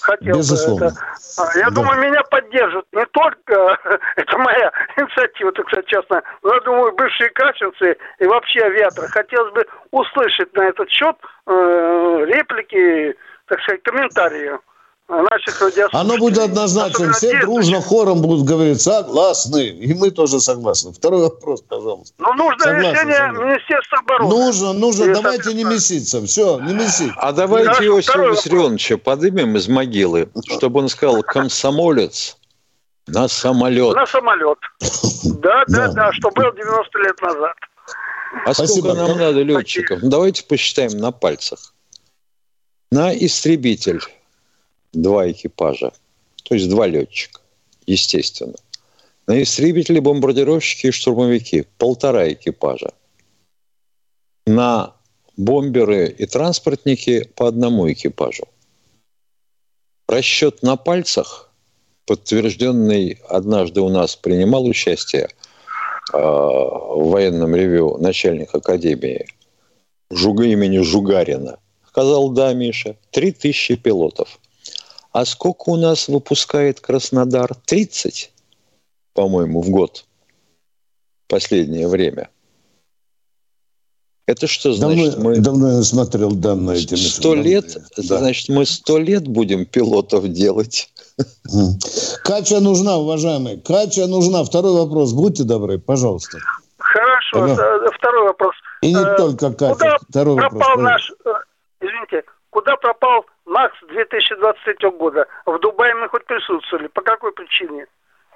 хотел 0.00 0.36
Безусловно. 0.38 0.84
это. 0.86 0.96
А, 1.38 1.58
я 1.58 1.70
да. 1.70 1.70
думаю, 1.70 2.00
меня 2.00 2.22
поддержат 2.30 2.84
не 2.92 3.06
только, 3.06 3.78
это 4.16 4.38
моя 4.38 4.72
инициатива, 4.96 5.52
так 5.52 5.66
сказать, 5.68 5.86
честно, 5.86 6.22
но 6.42 6.54
я 6.54 6.60
думаю, 6.60 6.94
бывшие 6.94 7.30
качевцы 7.30 7.96
и 8.18 8.26
вообще 8.26 8.60
авиаторы. 8.60 9.08
Хотелось 9.08 9.52
бы 9.52 9.66
услышать 9.90 10.54
на 10.54 10.62
этот 10.62 10.88
счет 10.90 11.16
э, 11.46 12.24
реплики, 12.26 13.16
так 13.46 13.60
сказать, 13.60 13.82
комментарии 13.82 14.52
наших 15.08 15.60
радиослушателей. 15.60 16.00
Оно 16.00 16.16
будет 16.18 16.38
однозначно. 16.38 17.12
Все 17.12 17.40
дружно 17.40 17.80
хором 17.80 18.22
будут 18.22 18.46
говорить 18.46 18.80
согласны. 18.80 19.68
И 19.68 19.94
мы 19.94 20.10
тоже 20.10 20.40
согласны. 20.40 20.92
Второй 20.92 21.22
вопрос, 21.22 21.62
пожалуйста. 21.62 22.14
Ну, 22.18 22.32
нужно 22.34 22.64
согласны, 22.64 22.88
решение 22.88 23.16
согласны. 23.16 23.44
Министерства 23.44 23.98
обороны. 23.98 24.30
Нужно, 24.30 24.72
нужно. 24.72 25.04
И 25.04 25.14
давайте 25.14 25.54
не 25.54 25.64
меситься. 25.64 26.24
Все, 26.24 26.58
не 26.60 26.74
месить. 26.74 27.12
А 27.16 27.32
давайте 27.32 27.68
Хорошо, 27.68 27.96
Иосифа 27.98 28.28
Виссарионовича 28.28 28.96
подымем 28.96 29.56
из 29.56 29.68
могилы, 29.68 30.30
чтобы 30.48 30.80
он 30.80 30.88
сказал 30.88 31.22
комсомолец 31.22 32.36
на 33.06 33.28
самолет. 33.28 33.94
На 33.94 34.06
самолет. 34.06 34.58
Да, 35.40 35.64
да, 35.66 35.88
да, 35.88 36.12
что 36.12 36.30
был 36.30 36.52
90 36.52 36.98
лет 37.00 37.20
назад. 37.20 37.54
А 38.46 38.54
сколько 38.54 38.94
нам 38.94 39.18
надо 39.18 39.42
летчиков? 39.42 40.00
Давайте 40.02 40.44
посчитаем 40.44 40.96
на 40.98 41.12
пальцах. 41.12 41.74
На 42.92 43.10
истребитель 43.14 44.00
два 44.92 45.30
экипажа, 45.30 45.92
то 46.42 46.54
есть 46.54 46.68
два 46.68 46.86
летчика, 46.86 47.40
естественно. 47.86 48.56
На 49.26 49.42
истребители, 49.42 49.98
бомбардировщики 49.98 50.88
и 50.88 50.90
штурмовики 50.90 51.64
полтора 51.78 52.30
экипажа. 52.30 52.92
На 54.46 54.94
бомберы 55.38 56.08
и 56.08 56.26
транспортники 56.26 57.24
по 57.34 57.48
одному 57.48 57.90
экипажу. 57.90 58.44
Расчет 60.06 60.62
на 60.62 60.76
пальцах, 60.76 61.50
подтвержденный 62.04 63.22
однажды 63.26 63.80
у 63.80 63.88
нас 63.88 64.16
принимал 64.16 64.66
участие 64.66 65.30
э, 66.12 66.18
в 66.18 67.08
военном 67.08 67.56
ревю 67.56 67.96
начальник 67.96 68.54
академии 68.54 69.28
Жуга 70.10 70.44
имени 70.44 70.80
Жугарина. 70.80 71.58
Сказал, 71.92 72.30
да, 72.30 72.54
Миша, 72.54 72.96
три 73.10 73.32
тысячи 73.32 73.76
пилотов. 73.76 74.38
А 75.12 75.26
сколько 75.26 75.68
у 75.68 75.76
нас 75.76 76.08
выпускает 76.08 76.80
Краснодар? 76.80 77.54
30, 77.66 78.32
по-моему, 79.12 79.60
в 79.60 79.68
год. 79.68 80.06
Последнее 81.28 81.86
время. 81.86 82.30
Это 84.26 84.46
что 84.46 84.72
значит? 84.72 85.16
Давно, 85.16 85.28
мы 85.28 85.40
давно 85.40 85.72
я 85.72 85.82
смотрел 85.82 86.30
данные 86.32 86.78
эти 86.78 86.94
Сто 86.94 87.34
лет? 87.34 87.76
Да. 87.98 88.18
Значит, 88.18 88.48
мы 88.48 88.64
сто 88.64 88.96
лет 88.96 89.28
будем 89.28 89.66
пилотов 89.66 90.26
делать? 90.28 90.90
Кача 92.24 92.60
нужна, 92.60 92.96
уважаемый. 92.96 93.60
Кача 93.60 94.06
нужна. 94.06 94.44
Второй 94.44 94.72
вопрос. 94.72 95.12
Будьте 95.12 95.44
добры, 95.44 95.78
пожалуйста. 95.78 96.38
Хорошо. 96.78 97.42
Ага. 97.42 97.90
Второй 97.98 98.28
вопрос. 98.28 98.54
И 98.80 98.94
не 98.94 99.00
э, 99.00 99.16
только 99.16 99.52
Катя. 99.52 99.74
Куда 99.74 99.96
Второй 100.08 100.36
пропал 100.36 100.58
вопрос. 100.58 100.84
наш... 100.84 101.12
Извините. 101.82 102.24
Куда 102.50 102.76
пропал 102.76 103.24
МАКС 103.46 103.74
2023 103.88 104.90
года? 104.90 105.26
В 105.46 105.58
Дубае 105.58 105.94
мы 105.94 106.08
хоть 106.08 106.24
присутствовали. 106.26 106.86
По 106.88 107.00
какой 107.00 107.32
причине? 107.32 107.86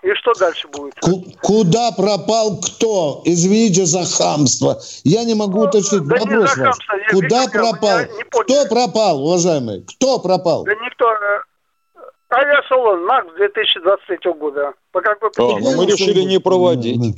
И 0.03 0.12
что 0.15 0.33
дальше 0.35 0.69
будет? 0.69 0.95
Куда 1.43 1.91
пропал 1.93 2.61
кто? 2.61 3.23
Извините 3.25 3.85
за 3.85 4.05
хамство. 4.05 4.79
Я 5.05 5.25
не 5.25 5.35
могу 5.35 5.59
ну, 5.59 5.65
уточнить. 5.69 6.07
Да 6.07 6.17
Вопрос 6.17 6.57
не 6.57 6.65
ваш. 6.65 6.76
Куда 7.11 7.47
пропал? 7.49 7.99
Кто 8.31 8.67
пропал, 8.69 9.23
уважаемый? 9.23 9.85
Кто 9.85 10.19
пропал? 10.19 10.65
Да 10.65 10.75
никто. 10.75 11.12
Э, 11.12 11.41
авиасалон 12.31 13.05
МАКС 13.05 13.35
2023 13.37 14.33
года. 14.33 14.73
По 14.93 15.00
какой 15.00 15.31
причине? 15.31 15.59
А, 15.59 15.61
ну 15.61 15.76
мы 15.76 15.87
решили 15.87 16.21
не 16.23 16.41
проводить. 16.41 17.17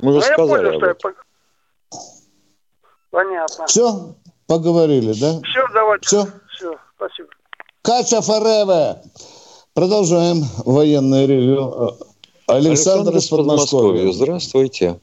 Мы 0.00 0.12
же 0.12 0.18
ну, 0.18 0.20
сказали. 0.20 0.72
Я 0.72 0.78
понял, 0.78 0.94
что 0.98 1.08
я... 1.08 1.14
Понятно. 3.10 3.66
Все? 3.66 4.14
Поговорили, 4.46 5.12
да? 5.20 5.40
Все, 5.42 5.66
давайте. 5.74 6.06
Все? 6.06 6.24
Все, 6.54 6.74
спасибо. 6.96 7.28
Кача 7.82 8.20
Фореве. 8.20 9.02
Продолжаем 9.74 10.42
военное 10.64 11.26
ревю. 11.26 11.96
Александр, 12.46 12.68
Александр 12.68 13.16
из 13.16 13.28
Подмосковья. 13.28 14.12
Здравствуйте. 14.12 15.00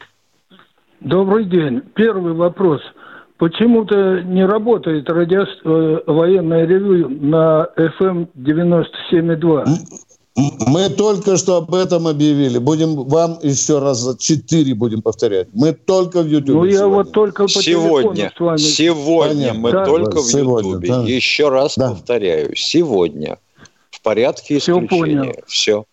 Добрый 1.02 1.46
день. 1.46 1.82
Первый 1.94 2.34
вопрос. 2.34 2.82
Почему-то 3.38 4.22
не 4.22 4.46
работает 4.46 5.10
радио... 5.10 5.44
Э, 5.66 6.00
военное 6.08 6.66
ревю 6.66 7.10
на 7.10 7.68
FM 7.76 8.30
97,2? 8.36 9.66
Мы 10.36 10.90
только 10.90 11.38
что 11.38 11.58
об 11.58 11.76
этом 11.76 12.08
объявили. 12.08 12.58
Будем 12.58 12.96
вам 13.08 13.38
еще 13.44 13.80
раз 13.80 14.18
четыре 14.18 14.74
будем 14.74 15.02
повторять. 15.02 15.50
Мы 15.54 15.74
только 15.74 16.24
в 16.24 16.28
YouTube. 16.28 16.56
Ну, 16.56 16.64
я 16.66 16.80
сегодня. 16.80 16.96
вот 16.96 17.12
только 17.12 17.44
по 17.44 17.50
сегодня, 17.50 18.32
с 18.36 18.40
вами. 18.40 18.58
Сегодня 18.58 19.50
Понятно. 19.50 19.60
мы 19.60 19.72
да. 19.72 19.86
только 19.86 20.22
в 20.22 20.28
YouTube. 20.28 20.86
Да. 20.88 21.04
Еще 21.04 21.50
раз 21.50 21.78
да. 21.78 21.92
повторяю. 21.92 22.56
Сегодня 22.56 23.38
порядке 24.04 24.58
исключения. 24.58 24.88
Все 24.88 25.00
понял. 25.00 25.34
Все. 25.48 25.86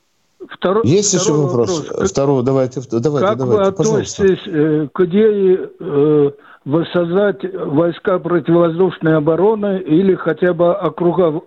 Второй, 0.48 0.86
Есть 0.86 1.14
второй 1.14 1.38
еще 1.38 1.46
вопрос? 1.46 1.88
вопрос. 1.88 2.10
Второй, 2.10 2.42
давайте, 2.42 2.80
давайте, 2.90 3.26
как 3.26 3.38
давайте, 3.38 3.44
вы 3.44 3.62
относитесь 3.62 4.42
э, 4.46 4.88
к 4.92 5.00
идее 5.02 5.70
э, 5.78 6.30
воссоздать 6.64 7.44
войска 7.66 8.18
противовоздушной 8.18 9.16
обороны 9.16 9.80
или 9.80 10.14
хотя 10.14 10.54
бы 10.54 10.72
округа 10.72 11.42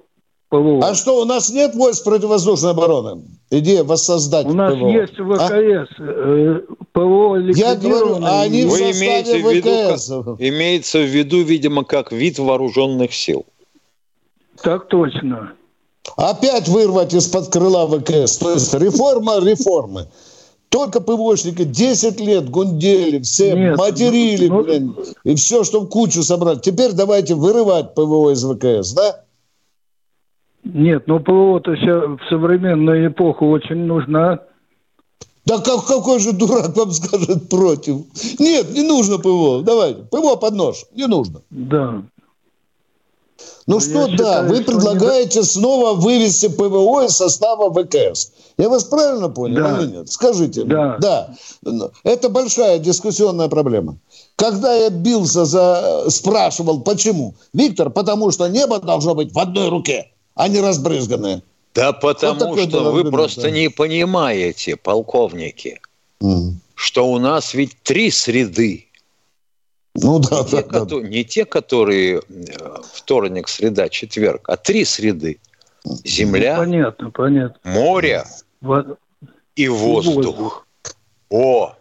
ПВО? 0.53 0.88
А 0.88 0.93
что, 0.93 1.19
у 1.19 1.25
нас 1.25 1.50
нет 1.50 1.74
войск 1.74 2.03
противовоздушной 2.03 2.72
обороны? 2.72 3.24
Идея 3.50 3.83
воссоздать 3.83 4.45
У 4.45 4.53
нас 4.53 4.75
ПВО. 4.75 4.88
есть 4.88 5.13
ВКС, 5.13 6.00
а? 6.00 6.62
ПВО 6.91 7.38
Я 7.55 7.75
говорю, 7.75 8.24
а 8.24 8.43
они 8.43 8.65
Вы 8.65 8.77
в 8.77 8.81
имеете 8.81 9.41
в 9.41 9.51
виду, 9.51 10.36
имеется 10.38 11.00
в 11.00 11.05
виду, 11.05 11.41
видимо, 11.41 11.83
как 11.83 12.12
вид 12.12 12.38
вооруженных 12.38 13.13
сил. 13.13 13.45
Так 14.62 14.88
точно. 14.89 15.53
Опять 16.17 16.67
вырвать 16.67 17.13
из-под 17.15 17.48
крыла 17.50 17.88
ВКС. 17.88 18.38
То 18.38 18.51
есть 18.51 18.74
реформа 18.75 19.39
реформы. 19.39 20.07
Только 20.69 21.01
ПВОшники 21.01 21.63
10 21.63 22.19
лет 22.19 22.50
гундели, 22.50 23.22
все 23.22 23.53
Нет, 23.53 23.77
материли, 23.77 24.48
ну, 24.48 24.63
блин, 24.63 24.95
и 25.24 25.36
все, 25.36 25.63
чтобы 25.63 25.88
кучу 25.88 26.24
собрать. 26.24 26.62
Теперь 26.62 26.93
давайте 26.93 27.36
вырывать 27.36 27.93
ПВО 27.93 28.31
из 28.31 28.43
ВКС, 28.43 28.93
да? 28.93 29.23
Нет, 30.63 31.08
ну 31.08 31.19
ПВО-то 31.19 31.71
в 31.71 32.19
современную 32.30 33.08
эпоху 33.08 33.49
очень 33.49 33.86
нужна. 33.86 34.39
Да 35.45 35.58
как, 35.60 35.86
какой 35.86 36.19
же 36.19 36.32
дурак 36.32 36.76
вам 36.76 36.91
скажет 36.91 37.49
против? 37.49 37.97
Нет, 38.39 38.71
не 38.71 38.84
нужно 38.84 39.17
ПВО. 39.17 39.62
Давайте, 39.62 40.04
ПВО 40.04 40.38
под 40.38 40.54
нож. 40.54 40.86
Не 40.93 41.08
нужно. 41.08 41.41
Да. 41.49 42.04
Ну, 43.65 43.76
ну 43.76 43.80
что, 43.80 44.06
да, 44.06 44.12
считаю, 44.12 44.49
вы 44.49 44.62
предлагаете 44.62 45.39
не... 45.39 45.45
снова 45.45 45.93
вывести 45.93 46.47
ПВО 46.47 47.06
из 47.06 47.12
состава 47.12 47.73
ВКС. 47.73 48.32
Я 48.58 48.69
вас 48.69 48.84
правильно 48.86 49.30
понял 49.30 49.63
да. 49.63 49.82
или 49.82 49.91
нет? 49.91 50.12
Скажите. 50.12 50.63
Да. 50.63 50.97
да. 50.99 51.36
Это 52.04 52.30
большая 52.30 52.80
дискуссионная 52.80 53.47
проблема. 53.47 53.97
Когда 54.36 54.73
я 54.73 54.89
бился 54.89 55.45
за... 55.45 56.06
спрашивал, 56.10 56.82
почему? 56.82 57.36
Виктор, 57.54 57.89
потому 57.89 58.32
что 58.32 58.47
небо 58.47 58.80
должно 58.80 59.15
быть 59.15 59.34
в 59.34 59.39
одной 59.39 59.69
руке, 59.69 60.12
а 60.36 60.48
не 60.48 60.60
разбрызганное. 60.60 61.41
Да 61.74 61.91
потому 61.91 62.56
вот 62.56 62.69
что 62.69 62.91
вы 62.91 63.10
просто 63.10 63.43
да. 63.43 63.52
не 63.52 63.69
понимаете, 63.69 64.76
полковники, 64.76 65.82
mm. 66.22 66.54
что 66.76 67.12
у 67.12 67.17
нас 67.17 67.54
ведь 67.54 67.76
три 67.82 68.12
среды. 68.12 68.88
Ну 69.96 70.19
да, 70.19 70.38
не, 70.38 70.43
да, 70.43 70.50
те, 70.50 70.56
да. 70.56 70.63
Которые, 70.63 71.10
не 71.10 71.24
те, 71.24 71.46
которые 71.46 72.22
э, 72.28 72.76
вторник, 72.93 73.48
среда, 73.48 73.89
четверг, 73.89 74.50
а 74.50 74.58
три 74.58 74.86
среды. 74.86 75.39
Земля, 76.04 76.58
ну, 76.58 76.63
понятно, 76.63 77.12
понятно. 77.12 77.72
море 77.72 78.24
Вод... 78.62 78.98
и 79.56 79.67
воздух. 79.67 80.15
воздух. 80.15 80.67
О, 81.30 81.76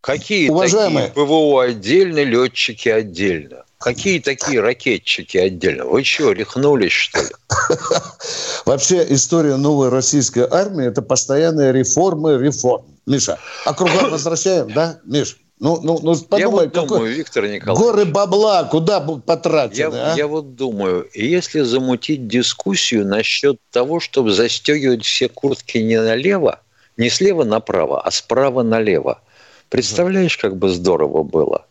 какие 0.00 0.48
Уважаемые. 0.48 1.08
такие 1.08 1.26
ПВО 1.26 1.64
отдельно, 1.64 2.22
летчики 2.22 2.88
отдельно? 2.88 3.64
Какие 3.80 4.20
такие 4.20 4.60
ракетчики 4.60 5.38
отдельно? 5.38 5.86
Вы 5.86 6.04
что, 6.04 6.32
рехнулись, 6.32 6.92
что 6.92 7.20
ли? 7.22 7.30
Вообще 8.66 9.06
история 9.08 9.56
новой 9.56 9.88
российской 9.88 10.46
армии– 10.46 10.86
это 10.86 11.00
постоянные 11.00 11.72
реформы 11.72 12.36
реформ. 12.38 12.84
Миша, 13.06 13.38
а 13.64 13.72
кругом 13.72 14.10
возвращаем, 14.10 14.70
да, 14.70 15.00
Миш? 15.04 15.38
Ну, 15.60 15.80
ну, 15.82 15.98
ну 16.02 16.14
подумай, 16.14 16.40
я 16.40 16.48
вот 16.48 16.74
какой... 16.74 16.88
думаю, 16.88 17.14
Виктор 17.14 17.46
Николаевич. 17.48 17.82
Горы 17.82 18.04
бабла 18.04 18.64
куда 18.64 19.00
будут 19.00 19.24
потрачены, 19.24 19.94
я, 19.94 20.12
а? 20.12 20.16
я 20.16 20.26
вот 20.26 20.56
думаю, 20.56 21.08
если 21.14 21.62
замутить 21.62 22.28
дискуссию 22.28 23.06
насчет 23.06 23.58
того, 23.70 23.98
чтобы 23.98 24.32
застегивать 24.32 25.06
все 25.06 25.30
куртки 25.30 25.78
не 25.78 25.98
налево, 25.98 26.60
не 26.98 27.08
слева 27.08 27.44
направо, 27.44 28.02
а 28.02 28.10
справа 28.10 28.62
налево. 28.62 29.22
Представляешь, 29.70 30.36
как 30.36 30.56
бы 30.56 30.68
здорово 30.68 31.22
было? 31.22 31.64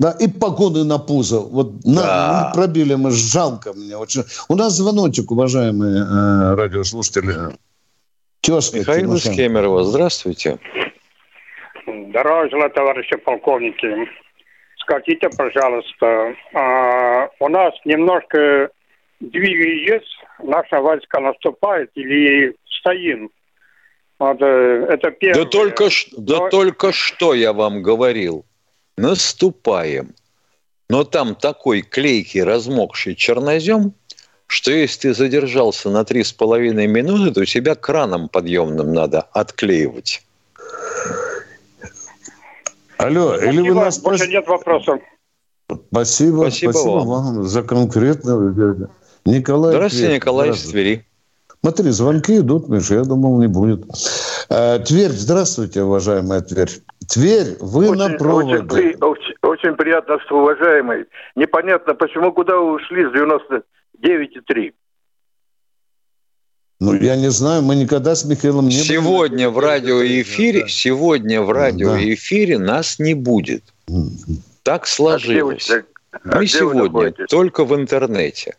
Да, 0.00 0.16
и 0.18 0.28
погоны 0.28 0.82
на 0.84 0.98
пузо. 0.98 1.40
Вот 1.40 1.80
да. 1.80 1.90
на, 1.90 2.48
ну, 2.48 2.54
пробили 2.54 2.94
мы, 2.94 3.10
жалко 3.10 3.74
мне. 3.74 3.98
Очень. 3.98 4.22
У 4.48 4.56
нас 4.56 4.72
звоночек, 4.72 5.30
уважаемые 5.30 5.98
э, 6.00 6.54
радиослушатели. 6.54 7.34
Тезка 8.40 8.78
Михаил 8.78 9.14
из 9.14 9.24
Кемерово, 9.24 9.84
здравствуйте. 9.84 10.58
Здравия 11.86 12.48
желаю, 12.50 12.70
товарищи 12.70 13.14
полковники. 13.16 14.08
Скажите, 14.78 15.28
пожалуйста, 15.36 16.34
а, 16.54 17.28
у 17.38 17.48
нас 17.48 17.74
немножко 17.84 18.70
двигаясь, 19.20 20.16
наша 20.42 20.80
войска 20.80 21.20
наступает 21.20 21.90
или 21.94 22.56
стоим? 22.80 23.30
Вот, 24.18 24.40
э, 24.40 24.86
это 24.88 25.10
первое. 25.10 25.44
Да 25.44 25.50
только, 25.50 25.88
да 26.16 26.38
Но... 26.38 26.48
только 26.48 26.92
что 26.92 27.34
я 27.34 27.52
вам 27.52 27.82
говорил. 27.82 28.46
Наступаем. 28.96 30.14
Но 30.88 31.04
там 31.04 31.34
такой 31.34 31.82
клейкий, 31.82 32.42
размокший 32.42 33.14
чернозем, 33.14 33.94
что 34.46 34.72
если 34.72 35.08
ты 35.08 35.14
задержался 35.14 35.90
на 35.90 36.04
три 36.04 36.24
с 36.24 36.32
половиной 36.32 36.88
минуты, 36.88 37.32
то 37.32 37.44
тебя 37.44 37.76
краном 37.76 38.28
подъемным 38.28 38.92
надо 38.92 39.20
отклеивать. 39.20 40.24
Алло, 42.98 43.36
спасибо, 43.36 43.52
или 43.52 43.70
вы 43.70 43.74
нас... 43.76 43.98
Больше 44.00 44.26
нет 44.26 44.46
вопросов. 44.48 45.00
Спасибо, 45.68 46.42
спасибо, 46.42 46.72
спасибо 46.72 46.90
вам. 46.90 47.06
вам 47.06 47.44
за 47.44 47.62
конкретно. 47.62 48.88
Николай. 49.24 49.72
Здравствуйте, 49.72 50.06
Тверь. 50.06 50.16
Николай 50.16 50.50
из 50.50 50.62
Твери. 50.64 51.06
Смотри, 51.62 51.90
звонки 51.90 52.38
идут, 52.38 52.68
Миша, 52.68 52.94
я 52.94 53.04
думал, 53.04 53.38
не 53.38 53.46
будет. 53.46 53.84
Э, 54.48 54.78
Тверь, 54.78 55.10
здравствуйте, 55.10 55.82
уважаемая 55.82 56.40
Тверь. 56.40 56.70
Тверь, 57.06 57.56
вы 57.60 57.90
очень, 57.90 57.98
на 57.98 58.08
проводе. 58.16 58.58
Очень, 58.58 58.96
очень, 59.00 59.34
очень 59.42 59.76
приятно, 59.76 60.18
что 60.20 60.40
уважаемый. 60.40 61.04
Непонятно, 61.36 61.94
почему 61.94 62.32
куда 62.32 62.56
вы 62.56 62.72
ушли 62.72 63.04
с 63.04 63.12
99,3. 63.12 64.72
Ну, 66.80 66.94
я 66.94 67.16
не 67.16 67.30
знаю, 67.30 67.62
мы 67.62 67.76
никогда 67.76 68.14
с 68.14 68.24
Михаилом 68.24 68.68
не 68.68 68.72
Сегодня 68.72 69.50
были. 69.50 69.56
в 69.56 69.58
радиоэфире, 69.58 70.62
да. 70.62 70.68
сегодня 70.68 71.42
в 71.42 71.52
радиоэфире 71.52 72.56
да. 72.58 72.64
нас 72.64 72.98
не 72.98 73.12
будет. 73.12 73.64
Так 74.62 74.86
сложилось. 74.86 75.70
А 75.70 75.80
где, 75.80 75.84
мы 76.24 76.44
а 76.44 76.46
сегодня 76.46 77.12
только 77.28 77.66
в 77.66 77.74
интернете. 77.74 78.56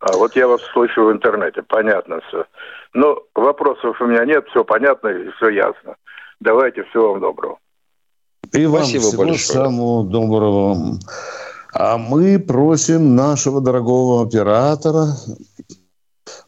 А 0.00 0.16
вот 0.16 0.36
я 0.36 0.46
вас 0.46 0.60
слышу 0.72 1.06
в 1.06 1.12
интернете, 1.12 1.62
понятно 1.62 2.20
все. 2.28 2.44
Но 2.92 3.22
вопросов 3.34 4.00
у 4.00 4.06
меня 4.06 4.24
нет, 4.24 4.44
все 4.50 4.64
понятно 4.64 5.08
и 5.08 5.30
все 5.32 5.48
ясно. 5.48 5.96
Давайте, 6.40 6.84
всего 6.84 7.12
вам 7.12 7.20
доброго. 7.20 7.58
И 8.52 8.66
вам 8.66 8.82
Спасибо 8.82 9.02
всего 9.02 9.24
большое. 9.24 9.38
самого 9.38 10.04
доброго. 10.04 10.98
А 11.72 11.98
мы 11.98 12.38
просим 12.38 13.16
нашего 13.16 13.60
дорогого 13.60 14.22
оператора. 14.22 15.08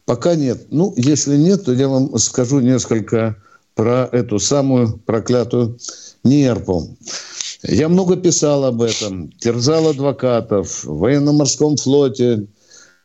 Пока 0.05 0.35
нет. 0.35 0.67
Ну, 0.71 0.93
если 0.95 1.35
нет, 1.35 1.65
то 1.65 1.71
я 1.71 1.87
вам 1.87 2.17
скажу 2.17 2.59
несколько 2.59 3.35
про 3.75 4.09
эту 4.11 4.39
самую 4.39 4.97
проклятую 4.97 5.77
нерпу. 6.23 6.83
Я 7.63 7.89
много 7.89 8.15
писал 8.15 8.65
об 8.65 8.81
этом, 8.81 9.29
терзал 9.33 9.89
адвокатов 9.89 10.83
в 10.83 10.97
военно-морском 10.97 11.77
флоте. 11.77 12.47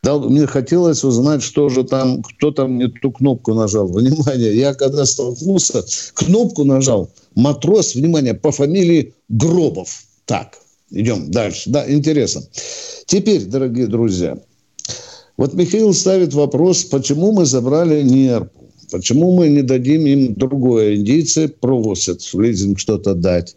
Дал, 0.05 0.29
мне 0.29 0.45
хотелось 0.45 1.03
узнать, 1.03 1.41
что 1.41 1.67
же 1.67 1.83
там, 1.83 2.21
кто 2.21 2.51
там 2.51 2.77
не 2.77 2.87
ту 2.87 3.11
кнопку 3.11 3.55
нажал. 3.55 3.87
Внимание, 3.87 4.55
я 4.55 4.75
когда 4.75 5.03
столкнулся, 5.03 5.83
кнопку 6.13 6.63
нажал 6.63 7.09
матрос, 7.33 7.95
внимание, 7.95 8.35
по 8.35 8.51
фамилии 8.51 9.15
Гробов. 9.29 10.03
Так, 10.25 10.59
идем 10.91 11.31
дальше. 11.31 11.71
Да, 11.71 11.91
интересно. 11.91 12.43
Теперь, 13.07 13.45
дорогие 13.45 13.87
друзья, 13.87 14.37
вот 15.37 15.55
Михаил 15.55 15.91
ставит 15.91 16.35
вопрос, 16.35 16.83
почему 16.83 17.31
мы 17.31 17.45
забрали 17.45 18.03
нерпу. 18.03 18.69
Почему 18.91 19.35
мы 19.35 19.49
не 19.49 19.63
дадим 19.63 20.05
им 20.05 20.35
другое? 20.35 20.97
Индийцы 20.97 21.47
просят 21.47 22.21
в 22.21 22.39
лизинг 22.39 22.77
что-то 22.77 23.15
дать. 23.15 23.55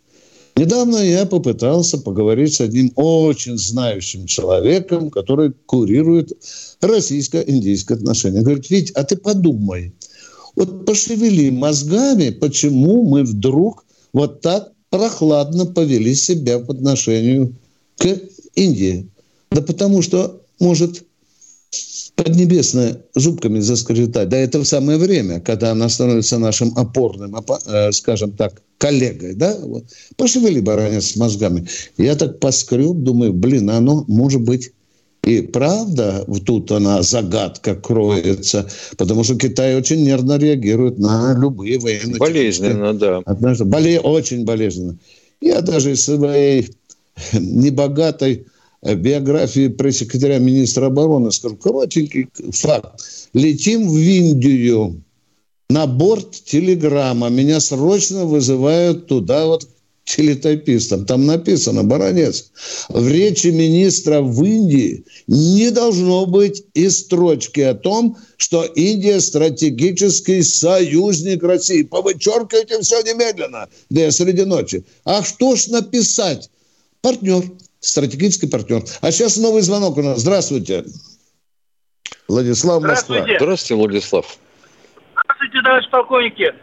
Недавно 0.59 0.97
я 0.97 1.25
попытался 1.25 1.99
поговорить 1.99 2.55
с 2.55 2.61
одним 2.61 2.91
очень 2.97 3.57
знающим 3.57 4.27
человеком, 4.27 5.09
который 5.09 5.53
курирует 5.53 6.33
российско-индийские 6.81 7.95
отношения. 7.95 8.41
Говорит, 8.41 8.69
Вить, 8.69 8.91
а 8.91 9.05
ты 9.05 9.17
подумай, 9.17 9.95
вот 10.57 10.85
пошевели 10.85 11.51
мозгами, 11.51 12.31
почему 12.31 13.05
мы 13.09 13.23
вдруг 13.23 13.85
вот 14.13 14.41
так 14.41 14.73
прохладно 14.91 15.65
повели 15.65 16.17
себя 16.17 16.59
по 16.59 16.73
отношению 16.73 17.55
к 17.97 18.19
Индии. 18.57 19.09
Да 19.53 19.63
потому 19.63 20.03
что, 20.03 20.43
может, 20.59 21.05
Поднебесная 22.29 22.99
зубками 23.15 23.59
заскрежетать. 23.61 24.29
Да 24.29 24.37
это 24.37 24.59
в 24.59 24.65
самое 24.67 24.99
время, 24.99 25.41
когда 25.41 25.71
она 25.71 25.89
становится 25.89 26.39
нашим 26.39 26.77
опорным, 26.77 27.35
э, 27.67 27.93
скажем 27.93 28.33
так, 28.33 28.61
коллегой. 28.77 29.35
Да? 29.35 29.57
Вот. 29.63 29.85
Пошевели 30.17 30.61
баранец 30.61 31.13
с 31.13 31.17
мозгами. 31.17 31.67
Я 31.97 32.17
так 32.17 32.39
поскреб, 32.39 32.97
думаю, 32.97 33.33
блин, 33.33 33.71
оно 33.71 34.05
может 34.09 34.43
быть 34.43 34.73
и 35.25 35.41
правда, 35.41 36.27
тут 36.45 36.71
она 36.71 37.03
загадка 37.03 37.75
кроется, 37.75 38.69
потому 38.97 39.25
что 39.25 39.37
Китай 39.37 39.77
очень 39.77 40.05
нервно 40.05 40.39
реагирует 40.39 40.99
на 40.99 41.35
любые 41.39 41.79
военные... 41.79 42.19
Болезненно, 42.19 42.95
да. 42.95 43.23
Однажды, 43.25 43.65
боле, 43.65 44.01
очень 44.01 44.45
болезненно. 44.45 44.97
Я 45.41 45.61
даже 45.61 45.93
из 45.93 46.05
своей 46.05 46.71
небогатой 47.33 48.47
биографии 48.83 49.69
пресс-секретаря 49.69 50.39
министра 50.39 50.87
обороны, 50.87 51.33
скажу, 51.33 51.57
коротенький 51.57 52.29
факт. 52.53 53.03
Летим 53.33 53.89
в 53.89 53.97
Индию 53.97 55.03
на 55.71 55.87
борт 55.87 56.33
телеграмма. 56.45 57.29
Меня 57.29 57.61
срочно 57.61 58.25
вызывают 58.25 59.07
туда 59.07 59.47
вот 59.47 59.69
телетайпистом. 60.05 61.05
Там 61.05 61.27
написано, 61.27 61.85
баронец, 61.85 62.51
в 62.89 63.09
речи 63.09 63.49
министра 63.49 64.23
в 64.23 64.43
Индии 64.43 65.05
не 65.27 65.71
должно 65.71 66.25
быть 66.25 66.65
и 66.73 66.89
строчки 66.89 67.61
о 67.61 67.75
том, 67.75 68.17
что 68.39 68.65
Индия 68.65 69.21
стратегический 69.21 70.43
союзник 70.43 71.43
России. 71.43 71.83
Повычеркивайте 71.83 72.81
все 72.81 73.03
немедленно, 73.03 73.69
да 73.91 74.01
я 74.01 74.11
среди 74.11 74.45
ночи. 74.45 74.83
А 75.05 75.23
что 75.23 75.57
ж 75.57 75.69
написать? 75.69 76.49
Партнер 77.03 77.45
стратегический 77.81 78.49
партнер. 78.49 78.83
А 79.01 79.11
сейчас 79.11 79.37
новый 79.37 79.63
звонок 79.63 79.97
у 79.97 80.03
нас. 80.03 80.21
Здравствуйте. 80.21 80.85
Владислав 82.29 82.83
Москва. 82.83 83.17
Здравствуйте. 83.17 83.39
Здравствуйте, 83.39 83.75
Владислав. 83.75 84.39
Здравствуйте, 85.13 85.63
товарищ 85.65 85.91
полковники. 85.91 86.55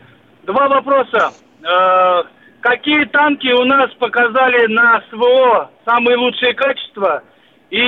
Два 0.45 0.67
вопроса. 0.67 1.33
Э, 1.63 2.23
какие 2.61 3.05
танки 3.05 3.47
у 3.47 3.65
нас 3.65 3.91
показали 3.99 4.67
на 4.67 5.03
СВО 5.09 5.71
самые 5.85 6.17
лучшие 6.17 6.53
качества? 6.53 7.23
И 7.71 7.79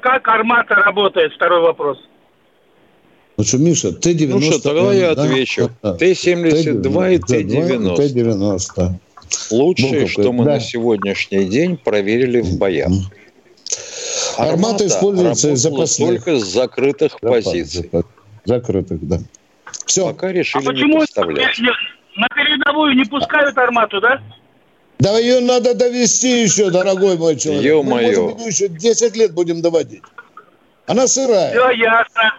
как 0.00 0.28
армата 0.28 0.74
работает? 0.76 1.32
Второй 1.34 1.60
вопрос. 1.62 1.98
Ну 3.36 3.44
что, 3.44 3.58
Миша, 3.58 3.92
Т-90... 3.92 4.28
Ну 4.28 4.40
что, 4.40 4.62
тогда 4.62 4.92
я 4.92 5.14
да? 5.14 5.24
отвечу. 5.24 5.70
Т-72 5.82 7.14
и 7.14 7.18
Т-90. 7.18 7.96
Т-90. 7.96 8.90
Лучшее, 9.50 10.06
что 10.06 10.32
мы 10.32 10.44
да. 10.44 10.52
на 10.52 10.60
сегодняшний 10.60 11.44
день 11.44 11.76
проверили 11.76 12.40
в 12.40 12.58
боях. 12.58 12.90
Армата, 14.36 14.52
Армата 14.52 14.86
используется 14.86 15.56
запасных. 15.56 16.24
только 16.24 16.38
с 16.38 16.44
закрытых 16.44 17.12
Запас, 17.20 17.44
позиций. 17.44 17.90
Закрытых, 18.44 19.06
да. 19.06 19.18
Все. 19.86 20.06
Пока 20.06 20.32
решили 20.32 20.64
а 20.64 20.66
почему 20.66 20.94
не 20.94 21.00
поставлять. 21.00 21.58
На 22.14 22.28
передовую 22.28 22.94
не 22.94 23.04
пускают 23.04 23.56
армату, 23.56 24.00
да? 24.00 24.20
Да 24.98 25.18
ее 25.18 25.40
надо 25.40 25.74
довести 25.74 26.42
еще, 26.42 26.70
дорогой 26.70 27.16
мой 27.16 27.36
человек. 27.36 27.64
Ё-моё. 27.64 28.36
Мы, 28.38 28.46
еще 28.46 28.68
10 28.68 29.16
лет 29.16 29.32
будем 29.32 29.60
доводить. 29.62 30.02
Она 30.86 31.06
сырая. 31.06 31.50
Все 31.50 31.70
ясно. 31.70 32.38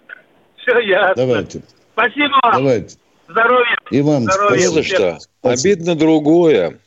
Все 0.57 0.79
ясно. 0.79 1.15
Давайте. 1.15 1.61
Спасибо 1.93 2.39
вам. 2.43 2.53
Давайте. 2.53 2.95
Здоровья. 3.27 3.77
И 3.91 4.01
вам 4.01 4.23
Здоровья. 4.23 4.59
Не 4.59 4.67
за 4.67 4.83
что. 4.83 5.17
Обидно 5.41 5.95
другое. 5.95 6.79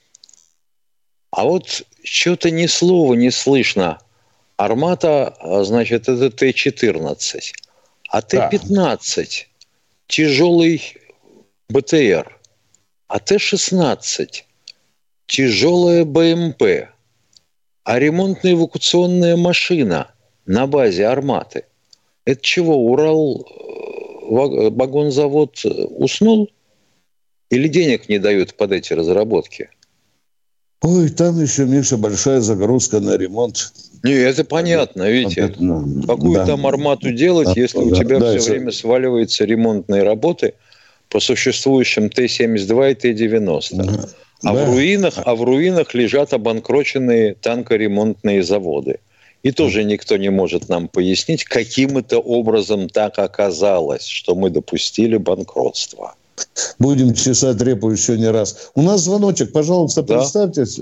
А 1.37 1.45
вот 1.45 1.83
что-то 2.03 2.51
ни 2.51 2.65
слова 2.65 3.13
не 3.13 3.31
слышно. 3.31 3.99
Армата, 4.57 5.37
а, 5.39 5.65
значит, 5.65 6.09
это 6.09 6.31
Т-14. 6.31 7.53
А 8.09 8.23
Т-15– 8.23 9.27
тяжелый 10.07 10.97
БТР. 11.69 12.39
А 13.09 13.19
Т-16– 13.19 14.45
тяжелая 15.27 16.07
БМП. 16.07 16.89
А 17.85 17.99
ремонтно-эвакуационная 17.99 19.37
машина 19.37 20.11
на 20.47 20.67
базе 20.67 21.07
«Арматы»– 21.07 21.65
это 22.25 22.41
чего, 22.41 22.79
Урал 22.79 23.43
э, 23.43 24.71
вагонзавод 24.71 25.67
уснул? 25.67 26.51
Или 27.51 27.69
денег 27.69 28.09
не 28.09 28.19
дают 28.19 28.55
под 28.55 28.73
эти 28.73 28.95
разработки? 28.95 29.69
Ой, 30.87 31.09
там 31.09 31.43
еще, 31.43 31.65
Миша, 31.65 31.97
большая 31.97 32.41
загрузка 32.41 33.01
на 33.01 33.17
ремонт. 33.17 33.73
Не, 34.05 34.13
это 34.13 34.45
понятно, 34.45 35.11
видите. 35.11 35.53
Ну, 35.59 36.03
Какую 36.07 36.35
да. 36.35 36.47
там 36.47 36.65
армату 36.65 37.11
делать, 37.11 37.49
да, 37.49 37.61
если 37.61 37.79
да, 37.79 37.85
у 37.85 37.91
тебя 37.93 38.21
да, 38.21 38.31
все 38.31 38.39
это... 38.39 38.51
время 38.51 38.71
сваливаются 38.71 39.45
ремонтные 39.45 40.05
работы 40.05 40.55
по 41.09 41.19
существующим 41.19 42.09
Т-72 42.09 42.93
и 42.93 42.95
Т-90. 42.95 43.69
Да. 43.73 44.09
А, 44.45 44.55
да. 44.55 44.65
в 44.65 44.75
руинах, 44.75 45.15
а 45.25 45.35
в 45.35 45.43
руинах 45.43 45.93
лежат 45.93 46.33
обанкроченные 46.33 47.35
танкоремонтные 47.35 48.45
заводы. 48.45 49.01
И 49.43 49.51
тоже 49.51 49.83
никто 49.83 50.17
не 50.17 50.31
может 50.31 50.69
нам 50.69 50.87
пояснить, 50.87 51.43
каким 51.43 51.99
это 51.99 52.19
образом 52.19 52.89
так 52.89 53.19
оказалось, 53.19 54.07
что 54.07 54.37
мы 54.37 54.51
допустили 54.51 55.17
банкротство. 55.17 56.15
Будем 56.79 57.15
чесать 57.15 57.61
репу 57.63 57.91
еще 57.91 58.19
не 58.19 58.31
раз. 58.31 58.71
У 58.75 58.83
нас 58.83 59.03
звоночек, 59.03 59.53
пожалуйста, 59.53 60.03
да. 60.03 60.17
представьтесь. 60.17 60.81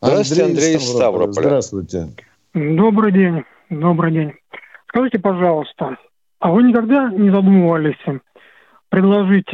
Здравствуйте, 0.00 0.44
Андрей, 0.44 0.74
Андрей 0.74 0.80
Ставрополь. 0.80 1.32
Здравствуйте. 1.32 2.08
Добрый 2.54 3.12
день. 3.12 3.44
Добрый 3.70 4.12
день. 4.12 4.32
Скажите, 4.88 5.18
пожалуйста, 5.18 5.96
а 6.38 6.50
вы 6.50 6.64
никогда 6.64 7.10
не 7.10 7.30
задумывались 7.30 8.20
предложить 8.90 9.48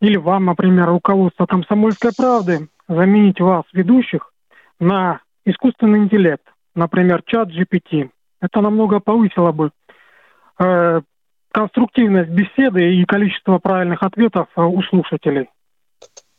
или 0.00 0.16
вам, 0.16 0.46
например, 0.46 0.86
руководство 0.86 1.46
комсомольской 1.46 2.12
правды 2.16 2.68
заменить 2.88 3.40
вас, 3.40 3.64
ведущих, 3.72 4.32
на 4.80 5.20
искусственный 5.44 5.98
интеллект, 5.98 6.44
например, 6.74 7.22
чат 7.26 7.50
GPT. 7.50 8.08
Это 8.40 8.60
намного 8.60 9.00
повысило 9.00 9.52
бы 9.52 9.70
э, 10.58 11.00
конструктивность 11.52 12.30
беседы 12.30 12.94
и 12.94 13.04
количество 13.04 13.58
правильных 13.58 14.02
ответов 14.02 14.48
э, 14.56 14.62
у 14.62 14.82
слушателей. 14.82 15.48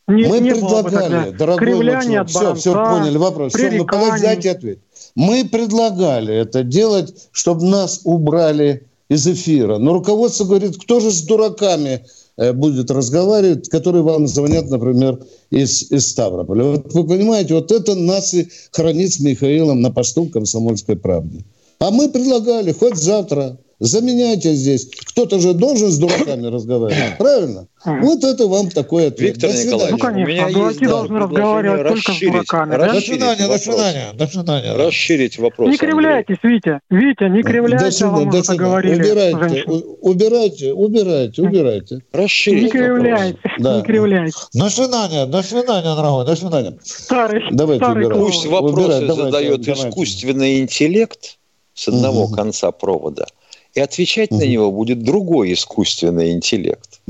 Не, 0.07 0.25
мы 0.25 0.39
не 0.39 0.51
предлагали, 0.51 1.29
дорогой 1.31 1.73
Лучшин, 1.73 2.25
все, 2.25 2.55
все 2.55 2.73
поняли 2.73 3.17
вопрос. 3.17 3.53
Все, 3.53 3.69
ну 3.69 3.85
подождите 3.85 4.51
ответ. 4.51 4.79
Мы 5.15 5.47
предлагали 5.47 6.33
это 6.33 6.63
делать, 6.63 7.29
чтобы 7.31 7.65
нас 7.65 8.01
убрали 8.05 8.87
из 9.07 9.27
эфира. 9.27 9.77
Но 9.77 9.93
руководство 9.93 10.45
говорит, 10.45 10.81
кто 10.81 10.99
же 10.99 11.11
с 11.11 11.21
дураками 11.21 12.05
э, 12.37 12.53
будет 12.53 12.89
разговаривать, 12.89 13.69
которые 13.69 14.01
вам 14.01 14.27
звонят, 14.27 14.69
например, 14.69 15.19
из, 15.51 15.91
из 15.91 16.09
Ставрополя. 16.09 16.63
Вот 16.63 16.93
вы 16.93 17.05
понимаете, 17.05 17.53
вот 17.53 17.71
это 17.71 17.93
нас 17.93 18.33
и 18.33 18.49
хранит 18.71 19.13
с 19.13 19.19
Михаилом 19.19 19.81
на 19.81 19.91
посту 19.91 20.25
комсомольской 20.25 20.95
правды. 20.95 21.43
А 21.79 21.91
мы 21.91 22.09
предлагали 22.09 22.71
хоть 22.71 22.95
завтра 22.95 23.57
заменяйте 23.79 24.53
здесь. 24.53 24.89
Кто-то 25.07 25.39
же 25.39 25.53
должен 25.53 25.89
с 25.89 25.97
дураками 25.97 26.47
разговаривать, 26.53 27.17
правильно? 27.17 27.67
Вот 27.85 28.23
это 28.25 28.47
вам 28.47 28.69
такой 28.69 29.07
ответ. 29.07 29.35
Виктор 29.41 29.51
Николаевич, 29.51 29.91
ну, 29.91 29.97
конечно, 29.97 30.23
у 30.23 30.27
меня 30.27 30.49
дураки 30.49 30.79
есть 30.79 30.91
должны 30.91 31.19
да, 31.19 31.25
разговаривать 31.25 31.87
только 31.87 32.01
с 32.01 32.07
расширить, 32.07 32.31
дураками, 32.33 32.71
да? 32.71 32.77
До 32.77 32.85
расширить 32.85 33.05
свидания, 33.07 33.35
до 33.37 33.47
вопрос. 33.47 33.61
свидания, 33.63 34.05
до 34.13 34.27
свидания. 34.27 34.73
Расширить 34.75 35.37
вопрос. 35.39 35.69
Не 35.69 35.77
кривляйтесь, 35.77 36.37
Витя. 36.43 36.79
Витя, 36.89 37.23
не 37.29 37.41
До 37.41 37.49
кривляйте, 37.49 37.85
а 37.85 37.91
свидания, 37.91 38.15
вам 38.17 38.29
до 38.31 38.39
уже 38.39 38.55
говорили. 38.55 38.95
Убирайте, 39.01 39.63
убирайте, 40.01 40.73
убирайте, 40.73 41.41
убирайте. 41.41 41.99
Расширить 42.11 42.73
Не 42.73 42.81
вопрос. 42.81 42.99
кривляйте, 43.01 43.39
Да. 43.59 43.77
не 43.77 43.83
кривляйте. 43.83 44.37
До 44.53 44.69
свидания, 44.69 45.25
до 45.25 45.41
свидания, 45.41 45.95
дорогой, 45.95 46.25
до 46.25 46.35
свидания. 46.35 46.77
Старый, 46.83 47.43
Давайте 47.51 47.83
старый 47.85 48.05
клоун. 48.09 48.25
Пусть 48.25 48.45
вопросы 48.45 48.73
Убирать, 48.75 49.07
давайте, 49.07 49.23
задает 49.23 49.61
давайте. 49.61 49.89
искусственный 49.89 50.59
интеллект 50.59 51.37
с 51.73 51.87
одного 51.87 52.25
Мгм. 52.27 52.35
конца 52.35 52.71
провода, 52.71 53.25
и 53.73 53.79
отвечать 53.79 54.31
на 54.31 54.45
него 54.45 54.71
будет 54.71 55.03
другой 55.03 55.53
искусственный 55.53 56.31
интеллект. 56.31 57.01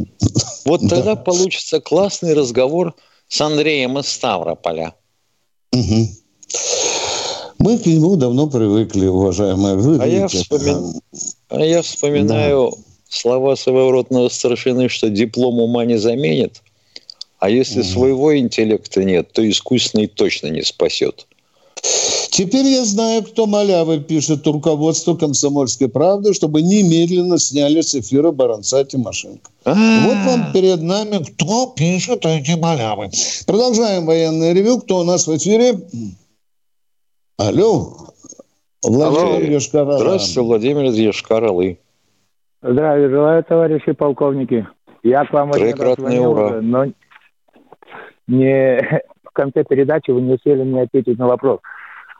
Вот 0.65 0.81
тогда 0.89 1.15
получится 1.15 1.79
классный 1.79 2.33
разговор 2.33 2.93
с 3.27 3.39
Андреем 3.41 3.97
из 3.99 4.07
Ставрополя. 4.07 4.93
Мгм. 5.71 6.09
Мы 7.59 7.77
к 7.77 7.85
нему 7.85 8.15
давно 8.15 8.47
привыкли, 8.47 9.07
уважаемые. 9.07 9.75
Вы 9.75 9.97
А 10.01 10.07
я, 10.07 10.27
вспомин- 10.27 11.01
а 11.49 11.61
я 11.61 11.81
вспоминаю 11.81 12.73
слова 13.09 13.55
своего 13.55 13.91
родного 13.91 14.29
старшины, 14.29 14.87
что 14.87 15.09
диплом 15.09 15.59
ума 15.59 15.83
не 15.85 15.97
заменит, 15.97 16.61
а 17.39 17.49
если 17.49 17.81
своего 17.81 18.37
интеллекта 18.37 19.03
нет, 19.03 19.31
то 19.33 19.47
искусственный 19.49 20.07
точно 20.07 20.47
не 20.47 20.61
спасет. 20.61 21.27
Теперь 22.39 22.67
я 22.67 22.85
знаю, 22.85 23.23
кто 23.23 23.47
малявы 23.47 23.99
пишет 23.99 24.47
руководству 24.47 25.17
«Комсомольской 25.17 25.89
правды», 25.89 26.33
чтобы 26.33 26.61
немедленно 26.61 27.37
сняли 27.37 27.81
с 27.81 27.93
эфира 27.95 28.31
Баранца 28.31 28.85
Тимошенко. 28.85 29.49
Вот 29.65 30.17
вам 30.25 30.53
перед 30.53 30.81
нами, 30.81 31.21
кто 31.21 31.73
пишет 31.75 32.25
эти 32.25 32.57
малявы. 32.57 33.09
Продолжаем 33.45 34.05
военное 34.05 34.53
ревю. 34.53 34.79
Кто 34.79 34.99
у 34.99 35.03
нас 35.03 35.27
в 35.27 35.35
эфире? 35.35 35.81
Алло. 37.37 38.07
Владимир 38.83 39.59
Алло. 39.73 39.97
Здравствуйте, 39.97 40.39
Владимир 40.39 40.83
из 40.85 40.97
Йошкар-Олы. 40.97 41.77
Здравия 42.61 43.09
желаю, 43.09 43.43
товарищи 43.43 43.91
полковники. 43.91 44.65
Я 45.03 45.25
к 45.25 45.33
вам 45.33 45.51
Троекратное 45.51 46.09
звонил 46.09 46.31
ура. 46.31 46.45
уже, 46.45 46.61
но 46.61 46.85
не 48.27 48.79
в 49.25 49.31
конце 49.33 49.65
передачи 49.65 50.11
вы 50.11 50.21
не 50.21 50.35
успели 50.35 50.63
мне 50.63 50.83
ответить 50.83 51.19
на 51.19 51.27
вопрос. 51.27 51.59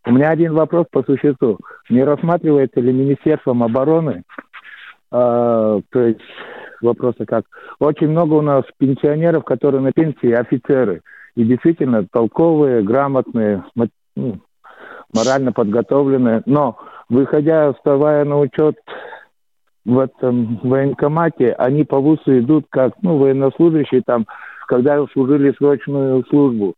У 0.05 0.11
меня 0.11 0.29
один 0.29 0.53
вопрос 0.53 0.87
по 0.91 1.03
существу. 1.03 1.57
Не 1.89 2.03
рассматривается 2.03 2.79
ли 2.79 2.93
Министерством 2.93 3.63
обороны, 3.63 4.23
э, 5.11 5.81
то 5.89 5.99
есть 5.99 6.21
вопросы 6.81 7.25
как... 7.25 7.45
Очень 7.79 8.09
много 8.09 8.35
у 8.35 8.41
нас 8.41 8.63
пенсионеров, 8.77 9.43
которые 9.43 9.81
на 9.81 9.91
пенсии, 9.91 10.31
офицеры. 10.31 11.01
И 11.35 11.43
действительно 11.43 12.05
толковые, 12.11 12.81
грамотные, 12.81 13.63
мо- 13.75 13.87
ну, 14.15 14.39
морально 15.13 15.51
подготовленные. 15.51 16.41
Но, 16.45 16.77
выходя, 17.09 17.73
вставая 17.73 18.25
на 18.25 18.39
учет 18.39 18.77
в 19.85 19.99
этом 19.99 20.59
военкомате, 20.63 21.53
они 21.53 21.83
по 21.83 21.99
ВУЗу 21.99 22.39
идут 22.39 22.65
как, 22.69 22.93
ну, 23.01 23.17
военнослужащие 23.17 24.01
там, 24.05 24.25
когда 24.67 25.03
служили 25.07 25.53
срочную 25.57 26.23
службу. 26.29 26.75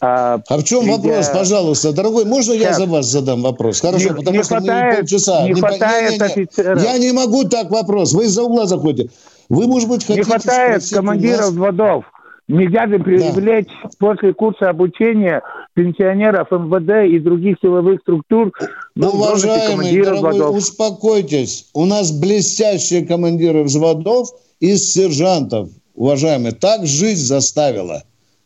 А, 0.00 0.40
А 0.48 0.56
в 0.58 0.64
чем 0.64 0.84
придя- 0.84 0.96
вопрос, 0.96 1.28
пожалуйста, 1.28 1.92
дорогой? 1.92 2.24
Можно 2.24 2.52
я 2.54 2.72
за 2.72 2.86
вас 2.86 3.06
задам 3.06 3.42
вопрос? 3.42 3.80
Хорошо, 3.80 4.10
Не- 4.10 4.14
потому 4.14 4.36
не 4.38 4.42
что 4.42 4.56
хватает- 4.56 4.92
мы 4.94 4.98
полчаса. 5.00 5.46
не 5.46 5.52
по- 5.54 5.58
хватает 5.68 6.10
не-не-не. 6.12 6.24
офицеров. 6.26 6.82
Я 6.82 6.98
не 6.98 7.12
могу 7.12 7.44
так 7.44 7.70
вопрос. 7.70 8.12
Вы 8.12 8.24
из-за 8.24 8.42
угла 8.44 8.66
заходите. 8.66 9.10
Вы, 9.48 9.66
может 9.66 9.88
быть, 9.88 10.00
Не 10.08 10.16
хотите 10.16 10.24
хватает 10.24 10.82
спросить 10.82 10.92
у 10.92 10.96
командиров 10.96 11.40
нас- 11.40 11.50
взводов. 11.50 12.04
Нельзя 12.46 12.86
же 12.88 12.98
привлечь 12.98 13.68
после 13.98 14.34
курса 14.34 14.68
обучения 14.68 15.40
пенсионеров 15.74 16.48
МВД 16.50 17.06
и 17.10 17.18
других 17.18 17.56
силовых 17.62 18.00
структур 18.02 18.52
ну, 18.94 19.08
Уважаемый, 19.08 20.02
дорогой, 20.02 20.32
взводов. 20.32 20.56
успокойтесь. 20.56 21.66
У 21.72 21.86
нас 21.86 22.10
блестящие 22.10 23.06
командиры 23.06 23.62
взводов 23.64 24.28
из 24.60 24.92
сержантов. 24.92 25.68
Уважаемые, 25.94 26.52
так 26.52 26.84
жизнь 26.86 27.24
заставила. 27.24 28.02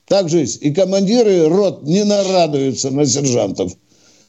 Так 0.09 0.29
жизнь. 0.29 0.59
И 0.63 0.73
командиры 0.73 1.49
рот 1.49 1.83
не 1.83 2.05
нарадуются 2.05 2.91
на 2.91 3.05
сержантов. 3.07 3.73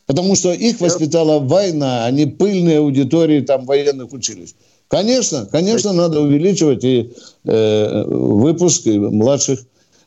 Потому 0.06 0.36
что 0.36 0.52
их 0.52 0.82
воспитала 0.82 1.40
война, 1.40 2.06
а 2.06 2.12
не 2.12 2.26
пыльные 2.26 2.80
аудитории 2.80 3.42
там 3.42 3.66
военных 3.66 4.12
училищ. 4.12 4.54
Конечно, 4.88 5.46
конечно, 5.46 5.94
надо 5.94 6.20
увеличивать 6.20 6.84
и 6.84 7.14
э, 7.46 8.04
выпуск 8.08 8.88
и 8.88 8.98
младших 8.98 9.60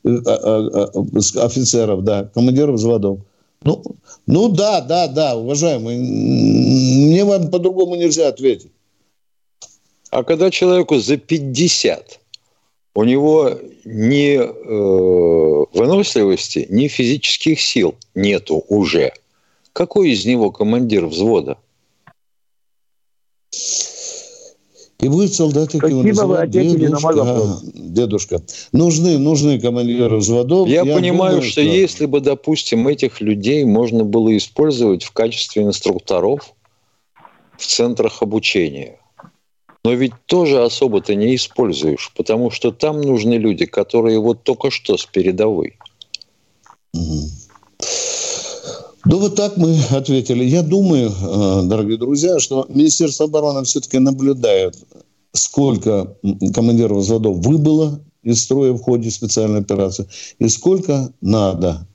э, 0.04 0.08
а, 0.26 0.90
а, 0.92 1.46
офицеров, 1.46 2.02
да, 2.02 2.24
командиров 2.34 2.74
взводов. 2.76 3.20
Ну, 3.62 3.82
ну 4.26 4.48
да, 4.48 4.80
да, 4.80 5.06
да, 5.06 5.36
уважаемый, 5.36 5.98
мне 5.98 7.24
вам 7.24 7.48
по-другому 7.48 7.94
нельзя 7.94 8.26
ответить. 8.26 8.72
А 10.10 10.24
когда 10.24 10.50
человеку 10.50 10.98
за 10.98 11.16
50, 11.16 12.18
у 12.94 13.04
него 13.04 13.58
ни 13.84 14.38
э, 14.38 15.66
выносливости, 15.72 16.66
ни 16.70 16.88
физических 16.88 17.60
сил 17.60 17.94
нету 18.14 18.64
уже. 18.68 19.12
Какой 19.72 20.10
из 20.10 20.26
него 20.26 20.50
командир 20.50 21.06
взвода? 21.06 21.56
И 25.00 25.08
будет 25.08 25.34
Спасибо, 25.80 25.88
его 25.88 26.02
называть 26.04 26.50
дедушка. 26.50 27.60
Дедушка. 27.74 28.42
Нужны, 28.70 29.18
нужны 29.18 29.58
командиры 29.60 30.18
взводов. 30.18 30.68
Я, 30.68 30.84
понимаю, 30.84 31.36
думаю, 31.36 31.42
что 31.42 31.60
если 31.60 32.06
бы, 32.06 32.20
допустим, 32.20 32.86
этих 32.86 33.20
людей 33.20 33.64
можно 33.64 34.04
было 34.04 34.36
использовать 34.36 35.02
в 35.02 35.10
качестве 35.10 35.64
инструкторов 35.64 36.54
в 37.56 37.66
центрах 37.66 38.22
обучения, 38.22 39.00
но 39.84 39.92
ведь 39.92 40.12
тоже 40.26 40.62
особо 40.62 41.00
ты 41.00 41.16
не 41.16 41.34
используешь, 41.34 42.12
потому 42.16 42.50
что 42.50 42.70
там 42.70 43.00
нужны 43.00 43.34
люди, 43.34 43.66
которые 43.66 44.20
вот 44.20 44.44
только 44.44 44.70
что 44.70 44.96
с 44.96 45.06
передовой. 45.06 45.76
Ну, 49.04 49.18
вот 49.18 49.34
так 49.34 49.56
мы 49.56 49.76
ответили. 49.90 50.44
Я 50.44 50.62
думаю, 50.62 51.10
э, 51.10 51.62
дорогие 51.64 51.98
друзья, 51.98 52.38
что 52.38 52.66
Министерство 52.68 53.26
обороны 53.26 53.64
все-таки 53.64 53.98
наблюдает, 53.98 54.78
сколько 55.32 56.16
командиров 56.54 56.98
взводов 56.98 57.38
выбыло 57.38 58.00
из 58.22 58.42
строя 58.42 58.72
в 58.72 58.80
ходе 58.80 59.10
специальной 59.10 59.60
операции 59.60 60.06
и 60.38 60.48
сколько 60.48 61.12
надо. 61.20 61.88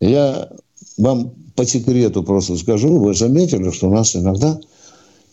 Я 0.00 0.50
вам 0.98 1.32
по 1.56 1.64
секрету 1.64 2.22
просто 2.22 2.56
скажу, 2.58 2.98
вы 2.98 3.14
заметили, 3.14 3.70
что 3.70 3.88
у 3.88 3.94
нас 3.94 4.14
иногда 4.14 4.60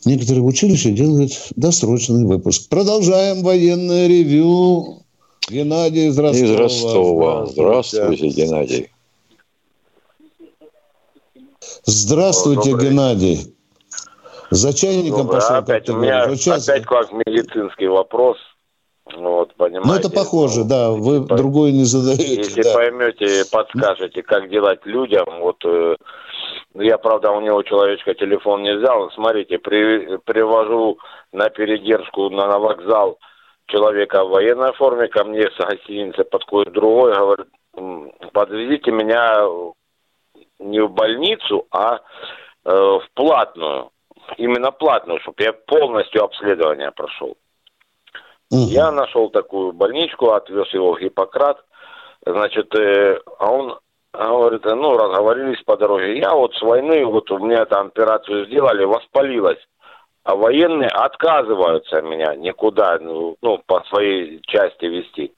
некоторые 0.06 0.44
училища 0.44 0.92
делают 0.92 1.32
досрочный 1.56 2.26
выпуск. 2.26 2.70
Продолжаем 2.70 3.44
военное 3.44 4.08
ревю. 4.08 5.04
Геннадий 5.50 6.08
из 6.08 6.20
Ростова. 6.20 6.46
Из 6.46 6.60
Ростова. 6.60 7.46
Здравствуйте, 7.48 8.28
Геннадий. 8.28 8.90
Здравствуйте, 11.86 12.72
Добрый. 12.72 12.90
Геннадий. 12.90 13.56
За 14.50 14.74
чайником 14.74 15.24
Добрый. 15.24 15.42
пошел, 15.42 15.56
как 15.56 15.64
опять 15.64 15.86
ты 15.86 15.94
у 15.94 15.98
меня 15.98 16.36
сейчас- 16.36 16.68
опять 16.68 16.86
к 16.86 16.92
вам 16.92 17.06
медицинский 17.26 17.88
вопрос. 17.88 18.38
Ну, 19.14 19.30
Вот, 19.38 19.56
понимаете. 19.56 19.88
Ну, 19.88 19.94
это 19.96 20.10
похоже, 20.10 20.66
да, 20.66 20.92
вы 20.92 21.26
по- 21.26 21.36
другой 21.38 21.72
не 21.72 21.86
задаете. 21.86 22.36
Если 22.36 22.62
да. 22.62 22.74
поймете, 22.74 23.46
подскажете, 23.50 24.22
как 24.22 24.50
делать 24.50 24.80
людям, 24.86 25.26
вот 25.42 25.56
э, 25.64 25.96
я, 26.82 26.98
правда, 26.98 27.32
у 27.32 27.42
него 27.42 27.64
человечка 27.64 28.14
телефон 28.14 28.64
не 28.64 28.76
взял. 28.76 29.10
Смотрите, 29.12 29.58
при- 29.58 30.18
привожу 30.18 31.00
на 31.32 31.50
передержку 31.50 32.30
на, 32.30 32.48
на 32.48 32.60
вокзал 32.60 33.18
человека 33.68 34.24
в 34.24 34.30
военной 34.30 34.74
форме, 34.74 35.08
ко 35.08 35.24
мне 35.24 35.50
с 35.50 35.58
гостиницы 35.58 36.24
подходит 36.24 36.74
другой, 36.74 37.14
говорит, 37.14 37.48
«М, 37.76 38.12
подвезите 38.34 38.92
меня 38.92 39.44
не 40.60 40.80
в 40.80 40.92
больницу, 40.92 41.68
а 41.72 42.00
э, 42.66 42.72
в 42.72 43.04
платную. 43.14 43.92
Именно 44.38 44.72
платную, 44.72 45.20
чтобы 45.22 45.44
я 45.44 45.54
полностью 45.54 46.24
обследование 46.24 46.92
прошел. 46.92 47.38
Я 48.50 48.92
нашел 48.92 49.30
такую 49.30 49.74
больничку, 49.74 50.32
отвез 50.32 50.68
его 50.74 50.94
в 50.94 51.00
Гиппократ. 51.00 51.64
Значит, 52.26 52.74
э, 52.76 53.20
а 53.40 53.52
он 53.52 53.80
говорит, 54.26 54.66
э, 54.66 54.74
ну, 54.74 54.98
разговорились 54.98 55.62
по 55.64 55.78
дороге. 55.78 56.18
Я 56.18 56.34
вот 56.34 56.54
с 56.56 56.62
войны, 56.62 57.06
вот 57.06 57.30
у 57.32 57.40
меня 57.40 57.66
там 57.66 57.88
операцию 57.88 58.46
сделали, 58.48 58.84
воспалилась. 58.84 59.60
А 60.24 60.36
военные 60.36 60.90
отказываются 60.90 62.02
меня 62.02 62.36
никуда, 62.36 62.98
ну, 63.00 63.38
ну, 63.42 63.62
по 63.66 63.84
своей 63.90 64.42
части 64.42 64.86
вести. 64.86 65.34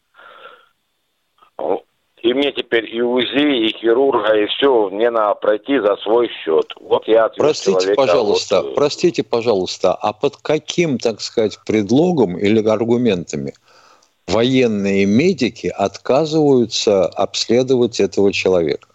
И 2.21 2.33
мне 2.33 2.51
теперь 2.51 2.93
и 2.93 3.01
УЗИ, 3.01 3.67
и 3.67 3.77
хирурга, 3.77 4.35
и 4.35 4.45
все, 4.47 4.89
мне 4.89 5.09
надо 5.09 5.35
пройти 5.35 5.79
за 5.79 5.95
свой 5.97 6.29
счет. 6.43 6.73
Вот 6.81 7.07
я 7.07 7.25
отвез 7.25 7.37
Простите, 7.37 7.79
человека, 7.79 8.01
пожалуйста, 8.01 8.61
вот, 8.61 8.71
э, 8.71 8.75
простите, 8.75 9.23
пожалуйста, 9.23 9.93
а 9.93 10.11
под 10.11 10.35
каким, 10.37 10.97
так 10.97 11.21
сказать, 11.21 11.59
предлогом 11.65 12.37
или 12.37 12.65
аргументами 12.67 13.53
военные 14.29 15.05
медики 15.05 15.67
отказываются 15.67 17.05
обследовать 17.05 17.99
этого 17.99 18.31
человека? 18.31 18.87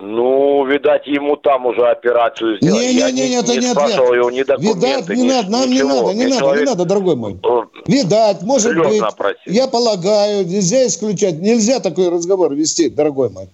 Ну, 0.00 0.64
видать, 0.66 1.06
ему 1.08 1.36
там 1.36 1.66
уже 1.66 1.84
операцию 1.88 2.58
сделали. 2.60 2.84
Я 2.84 3.10
Не-не-не, 3.10 3.40
это 3.40 3.56
не 3.56 3.62
спрашивал 3.70 4.04
ответ. 4.04 4.16
его 4.18 4.30
ни 4.30 4.42
документы, 4.44 4.78
Видать, 4.86 5.08
не 5.08 5.22
ни- 5.24 5.28
надо, 5.28 5.50
нам 5.50 5.68
не 5.68 5.74
ничего. 5.74 5.88
надо, 5.88 6.08
не 6.08 6.14
Мне 6.14 6.28
надо, 6.28 6.38
человек, 6.38 6.60
не 6.60 6.66
надо, 6.70 6.84
дорогой 6.84 7.16
мой. 7.16 7.32
э, 7.42 7.62
Видать, 7.86 8.42
может 8.42 8.76
быть. 8.78 9.02
просил. 9.16 9.38
Я 9.46 9.66
полагаю, 9.66 10.46
нельзя 10.46 10.86
исключать, 10.86 11.40
нельзя 11.40 11.80
такой 11.80 12.10
разговор 12.10 12.54
вести, 12.54 12.90
дорогой 12.90 13.30
мой. 13.30 13.48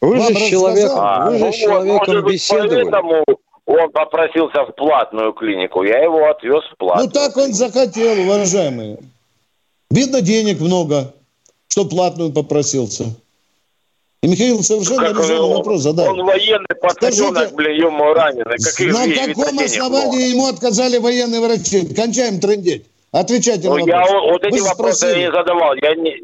Вы 0.00 0.16
Вам 0.16 0.28
же 0.32 0.40
с 0.40 0.48
человеком, 0.48 0.96
рассказал? 1.00 1.30
вы 1.32 1.38
же 1.38 1.44
ну 1.44 1.52
с 1.52 1.56
вот, 1.56 1.60
человеком 1.60 2.14
может 2.14 2.24
беседовали. 2.32 2.82
поэтому 2.90 3.24
он 3.72 3.90
попросился 3.92 4.64
в 4.64 4.72
платную 4.74 5.32
клинику. 5.32 5.82
Я 5.84 5.98
его 6.02 6.28
отвез 6.28 6.64
в 6.72 6.76
платную. 6.76 7.06
Ну 7.06 7.12
так 7.12 7.36
он 7.36 7.52
захотел, 7.54 8.18
уважаемые. 8.20 8.98
Видно, 9.90 10.20
денег 10.20 10.60
много, 10.60 11.12
что 11.68 11.84
платную 11.84 12.32
попросился. 12.32 13.04
И 14.22 14.28
Михаил 14.28 14.62
совершенно 14.62 15.08
Как 15.08 15.18
резонный 15.18 15.40
он, 15.40 15.56
вопрос 15.56 15.80
задал. 15.80 16.08
он 16.10 16.24
военный 16.24 16.76
пацаненок, 16.80 17.54
блин, 17.54 17.86
ему 17.86 18.12
раненый. 18.12 18.58
Каких 18.58 18.92
На 18.92 19.06
каком 19.34 19.58
основании 19.58 20.30
ему 20.30 20.46
отказали 20.48 20.98
военные 20.98 21.40
врачи? 21.40 21.86
Кончаем 21.94 22.38
трындеть. 22.38 22.84
Отвечайте 23.12 23.68
Ну, 23.68 23.76
на 23.78 23.80
я 23.88 24.00
вопрос. 24.02 24.30
вот 24.32 24.44
эти 24.44 24.58
Вы 24.60 24.66
вопросы 24.68 24.96
спросили. 24.98 25.20
не 25.26 25.32
задавал. 25.32 25.74
Я 25.76 25.94
не... 25.94 26.16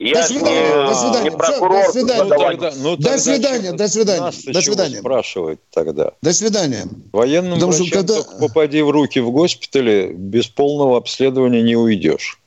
Я 0.00 0.22
До 0.22 0.26
свидания, 0.28 0.60
не, 0.66 0.88
до 0.88 0.94
свидания. 0.94 1.30
не 1.30 1.36
прокурор 1.36 1.86
до 1.86 1.92
свидания. 1.92 2.22
Ну, 2.24 2.28
тогда- 2.30 2.72
ну, 2.76 2.96
До 2.96 3.02
тогда 3.04 3.18
свидания, 3.18 3.66
чего- 3.68 3.76
до 3.76 3.88
свидания, 3.88 4.32
до 4.52 4.60
свидания. 4.60 4.98
спрашивать 4.98 5.58
тогда? 5.70 6.10
До 6.20 6.32
свидания. 6.34 6.88
Военным 7.12 7.54
Потому 7.54 7.72
что 7.72 7.84
врачам 7.84 8.04
когда- 8.06 8.22
попади 8.40 8.82
в 8.82 8.90
руки 8.90 9.20
в 9.20 9.30
госпитале, 9.30 10.12
без 10.12 10.48
полного 10.48 10.96
обследования 10.96 11.62
не 11.62 11.76
уйдешь. 11.76 12.40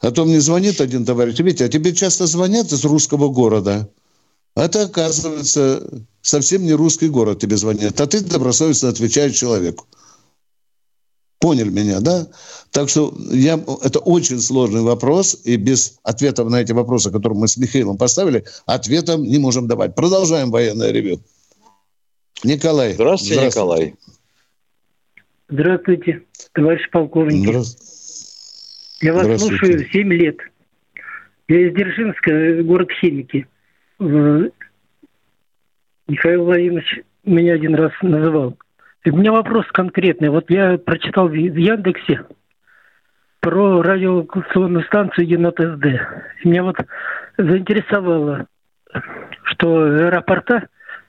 А 0.00 0.10
то 0.10 0.24
мне 0.24 0.40
звонит 0.40 0.80
один 0.80 1.04
товарищ. 1.04 1.38
Видите, 1.38 1.64
а 1.66 1.68
тебе 1.68 1.94
часто 1.94 2.26
звонят 2.26 2.72
из 2.72 2.84
русского 2.84 3.28
города. 3.28 3.88
А 4.56 4.64
это, 4.64 4.82
оказывается, 4.82 5.86
совсем 6.22 6.64
не 6.64 6.72
русский 6.72 7.08
город 7.08 7.38
тебе 7.38 7.56
звонит. 7.56 8.00
А 8.00 8.06
ты 8.08 8.20
добросовестно 8.20 8.88
отвечаешь 8.88 9.36
человеку. 9.36 9.86
Поняли 11.40 11.70
меня, 11.70 12.00
да? 12.00 12.26
Так 12.70 12.90
что 12.90 13.14
я, 13.30 13.54
это 13.82 13.98
очень 13.98 14.38
сложный 14.40 14.82
вопрос, 14.82 15.40
и 15.44 15.56
без 15.56 15.98
ответов 16.02 16.50
на 16.50 16.60
эти 16.60 16.72
вопросы, 16.72 17.10
которые 17.10 17.38
мы 17.38 17.48
с 17.48 17.56
Михаилом 17.56 17.96
поставили, 17.96 18.44
ответом 18.66 19.22
не 19.22 19.38
можем 19.38 19.66
давать. 19.66 19.94
Продолжаем 19.94 20.50
военное 20.50 20.92
ревю. 20.92 21.20
Николай. 22.44 22.92
Здравствуйте, 22.92 23.46
Николай. 23.46 23.94
Здравствуйте, 25.48 26.22
товарищ 26.52 26.88
полковник. 26.90 27.48
Здравствуйте. 27.48 27.90
Я 29.00 29.14
вас 29.14 29.24
Здравствуйте. 29.24 29.56
слушаю 29.58 29.90
7 29.90 30.12
лет. 30.12 30.36
Я 31.48 31.68
из 31.68 31.74
Дзержинска, 31.74 32.62
город 32.62 32.88
Химики. 33.00 33.46
Э, 33.98 34.50
Михаил 36.06 36.44
Владимирович 36.44 37.00
меня 37.24 37.54
один 37.54 37.74
раз 37.74 37.92
называл. 38.02 38.56
У 39.06 39.16
меня 39.16 39.32
вопрос 39.32 39.64
конкретный. 39.72 40.28
Вот 40.28 40.50
я 40.50 40.76
прочитал 40.76 41.28
в 41.28 41.32
Яндексе 41.32 42.24
про 43.40 43.80
радиолокационную 43.80 44.84
станцию 44.84 45.26
Енот 45.26 45.56
СД. 45.58 45.86
И 46.42 46.48
меня 46.48 46.62
вот 46.62 46.76
заинтересовало, 47.38 48.46
что 49.44 49.82
аэропорта 49.84 50.68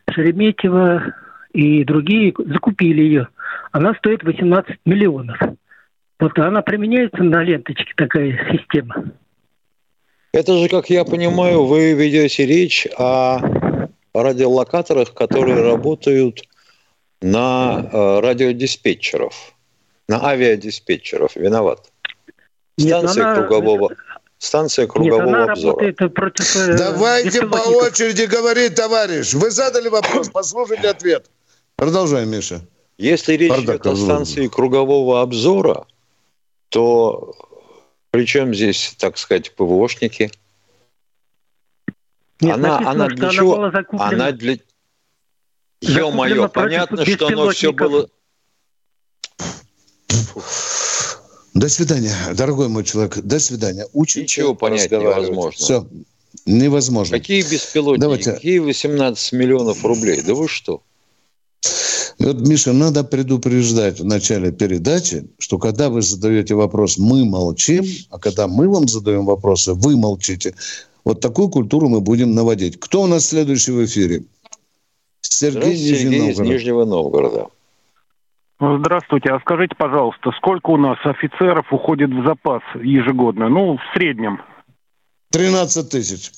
Шереметьево 0.10 1.14
и 1.52 1.84
другие 1.84 2.34
закупили 2.38 3.02
ее. 3.02 3.28
Она 3.74 3.94
стоит 3.96 4.24
18 4.24 4.78
миллионов. 4.86 5.38
Вот 6.20 6.40
она 6.40 6.62
применяется 6.62 7.24
на 7.24 7.44
ленточке, 7.44 7.94
такая 7.98 8.40
система. 8.52 9.04
Это 10.34 10.58
же, 10.58 10.70
как 10.70 10.90
я 10.90 11.04
понимаю, 11.04 11.66
вы 11.66 11.94
ведете 11.94 12.46
речь 12.46 12.88
о 12.98 13.40
радиолокаторах, 14.14 15.14
которые 15.14 15.62
работают 15.62 16.42
на 17.22 17.90
э, 17.92 18.20
радиодиспетчеров, 18.20 19.54
на 20.08 20.26
авиадиспетчеров. 20.26 21.36
Виноват. 21.36 21.92
Нет, 22.78 22.98
Станция 22.98 23.26
она- 23.26 23.36
кругового, 23.36 23.90
станция 24.40 24.84
Нет, 24.86 24.92
кругового 24.92 25.28
она 25.44 25.52
обзора. 25.52 25.80
работает 25.80 26.14
против 26.14 26.56
э, 26.56 26.78
Давайте 26.78 27.46
по 27.46 27.58
очереди 27.58 28.24
говорить, 28.24 28.76
товарищ. 28.76 29.34
Вы 29.34 29.52
задали 29.52 29.88
вопрос, 29.90 30.30
послушайте 30.30 30.90
ответ. 30.90 31.30
Продолжаем, 31.76 32.30
Миша. 32.30 32.62
Если 32.98 33.34
речь 33.34 33.50
Бардак 33.50 33.76
идет 33.82 33.88
о 33.88 33.96
станции 33.96 34.48
кругового 34.48 35.22
обзора, 35.22 35.86
то 36.70 37.36
причем 38.12 38.54
здесь, 38.54 38.96
так 39.00 39.18
сказать, 39.18 39.54
ПВОшники? 39.56 40.32
Нет, 42.42 42.56
она, 42.56 42.80
написано, 42.80 42.92
она 42.92 43.08
для 43.08 43.24
она 43.28 43.34
чего? 43.34 43.68
закуплена- 43.70 44.00
Она 44.14 44.32
для... 44.32 44.58
Ё-моё, 45.82 46.48
понятно, 46.50 47.06
что 47.06 47.28
оно 47.28 47.50
все 47.50 47.74
было... 47.74 48.08
До 51.54 51.68
свидания, 51.68 52.16
дорогой 52.34 52.70
мой 52.70 52.84
человек. 52.84 53.18
До 53.18 53.40
свидания. 53.40 53.86
Учимся 53.94 54.22
Ничего 54.22 54.56
понять 54.56 54.90
невозможно. 54.90 55.52
Все. 55.52 55.88
Невозможно. 56.46 57.18
Какие 57.18 57.42
беспилотники? 57.42 58.02
Давайте. 58.02 58.32
Какие 58.32 58.60
18 58.60 59.34
миллионов 59.34 59.84
рублей? 59.84 60.22
Да 60.22 60.34
вы 60.34 60.48
что? 60.48 60.82
Вот, 62.20 62.40
Миша, 62.48 62.72
надо 62.72 63.04
предупреждать 63.04 64.00
в 64.00 64.06
начале 64.06 64.52
передачи, 64.52 65.28
что 65.40 65.58
когда 65.58 65.90
вы 65.90 66.02
задаете 66.02 66.56
вопрос, 66.56 66.98
мы 66.98 67.26
молчим, 67.26 67.84
а 68.10 68.20
когда 68.20 68.48
мы 68.48 68.70
вам 68.70 68.88
задаем 68.88 69.26
вопросы, 69.26 69.74
вы 69.74 69.98
молчите. 69.98 70.56
Вот 71.04 71.20
такую 71.20 71.50
культуру 71.50 71.90
мы 71.90 72.00
будем 72.00 72.34
наводить. 72.34 72.80
Кто 72.80 73.02
у 73.02 73.08
нас 73.08 73.26
следующий 73.26 73.72
в 73.72 73.84
эфире? 73.86 74.24
Сергей 75.22 75.76
Сергей 75.76 76.30
из 76.30 76.38
Новгород. 76.38 76.54
Нижнего 76.54 76.86
Новгорода. 76.86 77.48
Здравствуйте. 78.60 79.30
А 79.30 79.40
скажите, 79.40 79.76
пожалуйста, 79.76 80.32
сколько 80.38 80.70
у 80.70 80.78
нас 80.78 80.98
офицеров 81.04 81.72
уходит 81.74 82.12
в 82.12 82.26
запас 82.26 82.62
ежегодно? 82.76 83.50
Ну, 83.50 83.78
в 83.78 83.82
среднем 83.96 84.42
13 85.32 85.90
тысяч. 85.90 86.32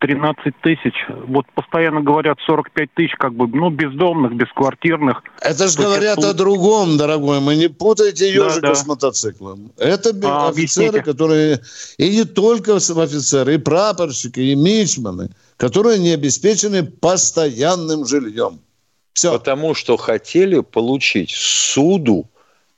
13 0.00 0.54
тысяч. 0.62 0.94
Вот 1.26 1.46
постоянно 1.54 2.00
говорят 2.00 2.38
45 2.46 2.94
тысяч, 2.94 3.14
как 3.18 3.34
бы, 3.34 3.48
ну, 3.48 3.70
бездомных, 3.70 4.34
бесквартирных. 4.34 5.22
Это 5.40 5.66
же 5.66 5.78
говорят 5.78 6.18
о 6.18 6.34
другом, 6.34 6.96
дорогой 6.96 7.40
мой. 7.40 7.56
Не 7.56 7.68
путайте 7.68 8.32
ежика 8.32 8.60
да. 8.68 8.74
с 8.74 8.86
мотоциклом. 8.86 9.72
Это 9.76 10.10
А, 10.22 10.48
офицеры, 10.48 10.88
объясните. 10.88 11.02
которые... 11.02 11.60
И 11.96 12.10
не 12.10 12.24
только 12.24 12.76
офицеры, 12.76 13.54
и 13.54 13.58
прапорщики, 13.58 14.40
и 14.40 14.54
мичманы, 14.54 15.30
которые 15.56 15.98
не 15.98 16.10
обеспечены 16.10 16.84
постоянным 16.84 18.06
жильем. 18.06 18.60
Все. 19.14 19.32
Потому 19.32 19.74
что 19.74 19.96
хотели 19.96 20.60
получить 20.60 21.30
суду 21.32 22.28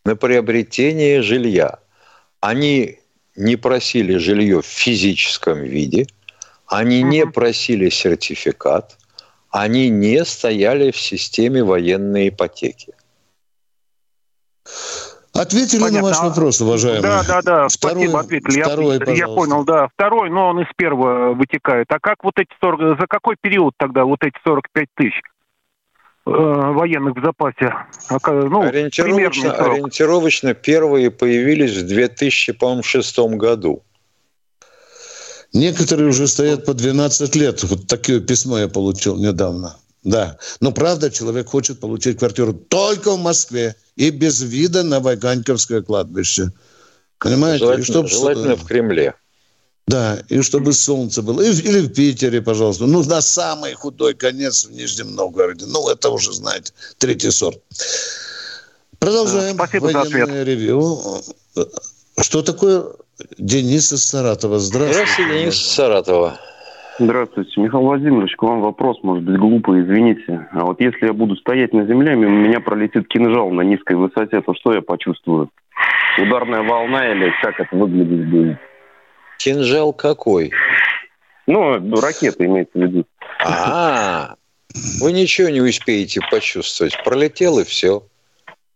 на 0.06 0.16
приобретение 0.16 1.20
жилья. 1.20 1.80
Они 2.40 3.00
не 3.36 3.56
просили 3.56 4.16
жилье 4.16 4.62
в 4.62 4.66
физическом 4.66 5.62
виде, 5.62 6.06
они 6.70 7.02
не 7.02 7.26
просили 7.26 7.88
сертификат, 7.90 8.96
они 9.50 9.88
не 9.88 10.24
стояли 10.24 10.90
в 10.92 10.96
системе 10.96 11.64
военной 11.64 12.28
ипотеки. 12.28 12.94
Ответили 15.32 15.80
на 15.80 15.86
Понятно. 15.86 16.08
ваш 16.08 16.16
А, 16.20 16.28
вопрос, 16.28 16.60
уважаемый. 16.60 17.02
Да, 17.02 17.22
да, 17.26 17.40
да, 17.42 17.68
Второй- 17.68 17.70
спасибо, 17.70 18.20
ответили. 18.20 18.58
Я- 18.58 18.64
второй, 18.64 18.94
я, 18.94 19.00
пожалуйста. 19.00 19.34
понял, 19.34 19.64
да. 19.64 19.88
Второй, 19.94 20.30
но 20.30 20.48
он 20.48 20.60
из 20.60 20.66
первого 20.76 21.34
вытекает. 21.34 21.86
А 21.90 21.98
как 22.00 22.24
вот 22.24 22.34
эти 22.38 22.50
40, 22.60 22.98
за 23.00 23.06
какой 23.06 23.36
период 23.40 23.74
тогда 23.78 24.04
вот 24.04 24.22
эти 24.22 24.34
45 24.44 24.88
тысяч 24.96 25.20
э, 26.26 26.30
военных 26.30 27.16
в 27.16 27.24
запасе? 27.24 27.72
А 28.08 28.18
Ну, 28.32 28.62
ориентировочно, 28.62 29.52
ориентировочно 29.54 30.54
первые 30.54 31.10
появились 31.10 31.76
в 31.76 31.86
2006 31.86 33.36
году. 33.36 33.82
Некоторые 35.52 36.08
уже 36.08 36.28
стоят 36.28 36.64
по 36.64 36.74
12 36.74 37.34
лет. 37.36 37.62
Вот 37.64 37.86
такое 37.86 38.20
письмо 38.20 38.58
я 38.58 38.68
получил 38.68 39.16
недавно. 39.16 39.76
Да. 40.04 40.38
Но 40.60 40.72
правда, 40.72 41.10
человек 41.10 41.48
хочет 41.48 41.80
получить 41.80 42.18
квартиру 42.18 42.52
только 42.54 43.12
в 43.12 43.18
Москве 43.18 43.74
и 43.96 44.10
без 44.10 44.40
вида 44.40 44.82
на 44.82 45.00
Ваганьковское 45.00 45.82
кладбище. 45.82 46.52
Понимаете? 47.18 47.64
И 47.64 47.66
Желательно, 47.66 47.84
чтоб- 47.84 48.08
желательно 48.08 48.56
в 48.56 48.64
Кремле. 48.64 49.14
Да, 49.86 50.22
и 50.28 50.40
чтобы 50.42 50.72
солнце 50.72 51.20
было. 51.20 51.42
И 51.42 51.50
или 51.50 51.80
в 51.80 51.92
Питере, 51.92 52.40
пожалуйста. 52.40 52.86
Ну, 52.86 53.02
на 53.02 53.20
самый 53.20 53.74
худой 53.74 54.14
конец 54.14 54.64
в 54.66 54.70
Нижнем 54.70 55.16
Новгороде. 55.16 55.66
Ну, 55.66 55.88
это 55.88 56.10
уже, 56.10 56.32
знаете, 56.32 56.72
третий 56.98 57.32
сорт. 57.32 57.58
Продолжаем. 59.00 59.56
Спасибо 59.56 59.88
за 59.88 59.98
Военное 59.98 60.22
ответ. 60.42 60.46
ревью. 60.46 61.00
Что 62.20 62.42
такое 62.42 62.84
Денис 63.38 63.92
из 63.92 64.04
Саратова. 64.04 64.58
Здравствуйте. 64.58 65.02
Здравствуйте, 65.04 65.38
Денис 65.40 65.54
из 65.54 65.66
Саратова. 65.74 66.38
Здравствуйте, 66.98 67.60
Михаил 67.60 67.84
Владимирович, 67.84 68.36
к 68.36 68.42
вам 68.42 68.60
вопрос, 68.60 68.98
может 69.02 69.24
быть, 69.24 69.38
глупый, 69.38 69.82
извините. 69.82 70.46
А 70.52 70.66
вот 70.66 70.80
если 70.80 71.06
я 71.06 71.12
буду 71.14 71.34
стоять 71.36 71.72
на 71.72 71.86
земле, 71.86 72.14
мимо 72.14 72.32
меня 72.32 72.60
пролетит 72.60 73.08
кинжал 73.08 73.50
на 73.50 73.62
низкой 73.62 73.96
высоте, 73.96 74.42
то 74.42 74.54
что 74.54 74.74
я 74.74 74.82
почувствую? 74.82 75.48
Ударная 76.18 76.62
волна 76.62 77.10
или 77.10 77.32
как 77.40 77.58
это 77.58 77.74
выглядит 77.74 78.28
будет? 78.28 78.58
Кинжал 79.38 79.94
какой? 79.94 80.52
Ну, 81.46 81.72
ракета 82.02 82.44
имеется 82.44 82.78
в 82.78 82.82
виду. 82.82 83.06
А, 83.42 84.34
вы 85.00 85.12
ничего 85.12 85.48
не 85.48 85.62
успеете 85.62 86.20
почувствовать. 86.30 87.02
Пролетел 87.02 87.58
и 87.60 87.64
все. 87.64 88.02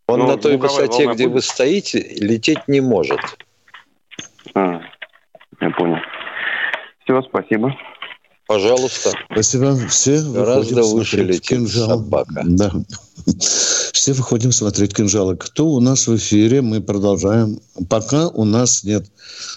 Он 0.07 0.21
Ну, 0.21 0.27
на 0.29 0.39
той 0.39 0.57
высоте, 0.57 1.07
где 1.13 1.25
будет? 1.25 1.33
вы 1.35 1.43
стоите, 1.43 1.99
лететь 2.19 2.69
не 2.69 2.81
может. 2.81 3.21
А, 4.55 4.81
я 5.61 5.71
понял. 5.71 5.97
Все, 7.05 7.21
спасибо. 7.23 7.75
Пожалуйста. 8.47 9.11
Спасибо. 9.33 9.77
Все 9.89 10.21
Гораздо 10.23 10.83
выходим 10.83 10.97
выше 10.99 11.17
смотреть 11.17 11.29
летит 11.37 11.49
кинжал. 11.49 11.89
собака. 11.89 12.43
Да. 12.45 12.73
Все 13.41 14.13
выходим 14.13 14.53
смотреть 14.53 14.95
кинжалы. 14.95 15.37
Кто 15.37 15.67
у 15.69 15.81
нас 15.81 16.07
в 16.07 16.17
эфире? 16.17 16.61
Мы 16.61 16.83
продолжаем. 16.83 17.59
Пока 17.89 18.29
у 18.29 18.45
нас 18.45 18.85
нет. 18.85 19.07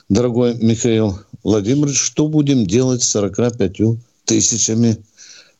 Дорогой 0.08 0.56
Михаил 0.56 1.20
Владимирович, 1.44 2.00
что 2.00 2.28
будем 2.28 2.66
делать 2.66 3.04
с 3.04 3.10
45 3.10 3.78
тысячами 4.26 4.98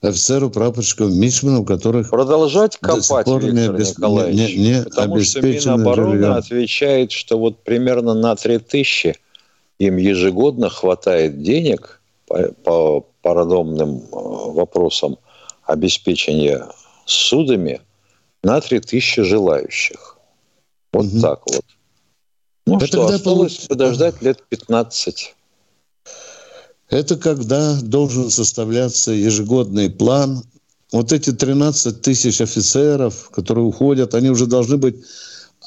офицеров, 0.02 0.54
прапорщиков, 0.54 1.12
мичманов, 1.12 1.66
которых 1.66 2.10
Продолжать 2.12 2.78
до 2.82 3.02
сих 3.02 3.08
копать, 3.10 3.26
пор 3.26 3.44
не 3.44 3.50
Виктор 3.50 3.76
обес- 3.76 3.90
Николаевич. 3.98 4.40
не- 4.40 4.56
не 4.70 4.84
потому 4.84 5.20
что 5.22 5.42
Минобороны 5.42 6.12
жильем. 6.18 6.32
отвечает, 6.34 7.12
что 7.12 7.38
вот 7.40 7.64
примерно 7.64 8.14
на 8.14 8.36
3000 8.36 9.16
им 9.80 9.98
ежегодно 9.98 10.70
хватает 10.70 11.42
денег 11.42 12.02
по, 12.28 12.52
по 12.64 13.02
парадомным 13.22 13.98
э, 13.98 14.02
вопросам 14.12 15.18
обеспечения 15.64 16.68
судами 17.06 17.82
на 18.44 18.60
3000 18.62 19.22
желающих. 19.24 20.18
Вот 20.94 21.06
так 21.22 21.42
вот. 21.48 21.66
Ну 22.66 22.78
А 22.78 22.86
что, 22.86 23.06
осталось 23.06 23.58
получ- 23.58 23.68
подождать 23.68 24.22
лет 24.22 24.44
15. 24.50 25.36
Это 26.90 27.18
когда 27.18 27.80
должен 27.82 28.30
составляться 28.30 29.12
ежегодный 29.12 29.90
план. 29.90 30.44
Вот 30.94 31.12
эти 31.12 31.32
13 31.34 32.02
тысяч 32.02 32.40
офицеров, 32.40 33.30
которые 33.30 33.66
уходят, 33.66 34.16
они 34.16 34.30
уже 34.30 34.46
должны 34.48 34.78
быть, 34.78 34.96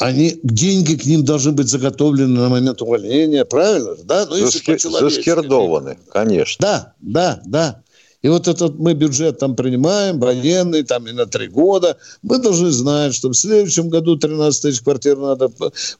они, 0.00 0.40
деньги 0.42 0.94
к 0.94 1.04
ним 1.04 1.24
должны 1.24 1.52
быть 1.52 1.68
заготовлены 1.68 2.40
на 2.40 2.48
момент 2.48 2.80
увольнения, 2.80 3.44
правильно? 3.44 3.96
же, 3.96 4.02
Да? 4.04 4.26
Ну, 4.26 4.34
если 4.34 4.58
Заски- 4.58 4.72
по-человечески. 4.72 5.16
Заскирдованы, 5.18 5.98
конечно. 6.10 6.56
Да, 6.66 6.94
да, 7.00 7.42
да. 7.44 7.82
И 8.22 8.28
вот 8.28 8.48
этот 8.48 8.78
мы 8.78 8.94
бюджет 8.94 9.38
там 9.38 9.56
принимаем, 9.56 10.18
военный, 10.18 10.84
там 10.84 11.06
и 11.06 11.12
на 11.12 11.26
три 11.26 11.48
года. 11.48 11.98
Мы 12.22 12.38
должны 12.38 12.70
знать, 12.70 13.14
что 13.14 13.28
в 13.28 13.34
следующем 13.34 13.90
году 13.90 14.16
13 14.16 14.62
тысяч 14.62 14.80
квартир 14.80 15.18
надо, 15.18 15.50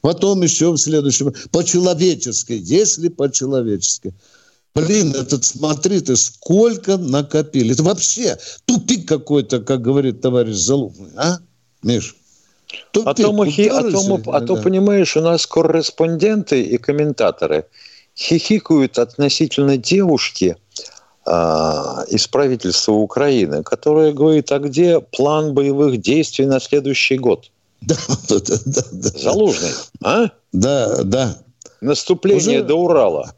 потом 0.01 0.43
еще 0.43 0.71
в 0.71 0.79
следующем. 0.79 1.35
По-человечески, 1.51 2.53
если 2.53 3.09
по-человечески. 3.09 4.15
Блин, 4.75 5.15
этот, 5.15 5.45
смотри 5.45 6.01
ты, 6.01 6.17
сколько 6.17 6.97
накопили. 6.97 7.75
Это 7.75 7.83
вообще 7.83 8.39
тупик 8.65 9.07
какой-то, 9.07 9.61
как 9.61 9.83
говорит 9.83 10.23
товарищ 10.23 10.57
Залупный, 10.57 11.11
а, 11.17 11.39
Миш? 11.83 12.15
Тупик. 12.93 13.09
А 13.09 13.15
то, 13.15 13.33
мы 13.33 13.47
а, 13.49 13.91
то 13.91 14.03
мы- 14.05 14.23
а 14.33 14.41
то, 14.41 14.57
да. 14.57 14.63
понимаешь, 14.63 15.17
у 15.17 15.21
нас 15.21 15.47
корреспонденты 15.47 16.63
и 16.63 16.79
комментаторы 16.79 17.67
хихикают 18.17 18.99
относительно 18.99 19.77
девушки 19.77 20.57
а, 21.25 22.05
из 22.09 22.27
правительства 22.27 22.93
Украины, 22.93 23.63
которая 23.63 24.13
говорит, 24.13 24.51
а 24.53 24.59
где 24.59 25.01
план 25.01 25.55
боевых 25.55 26.01
действий 26.01 26.47
на 26.47 26.61
следующий 26.61 27.19
год? 27.19 27.51
Залужный, 27.89 29.71
а? 30.03 30.31
Да, 30.53 31.03
да. 31.05 31.37
Наступление 31.81 32.59
Уже- 32.59 32.65
до 32.67 32.75
Урала. 32.75 33.35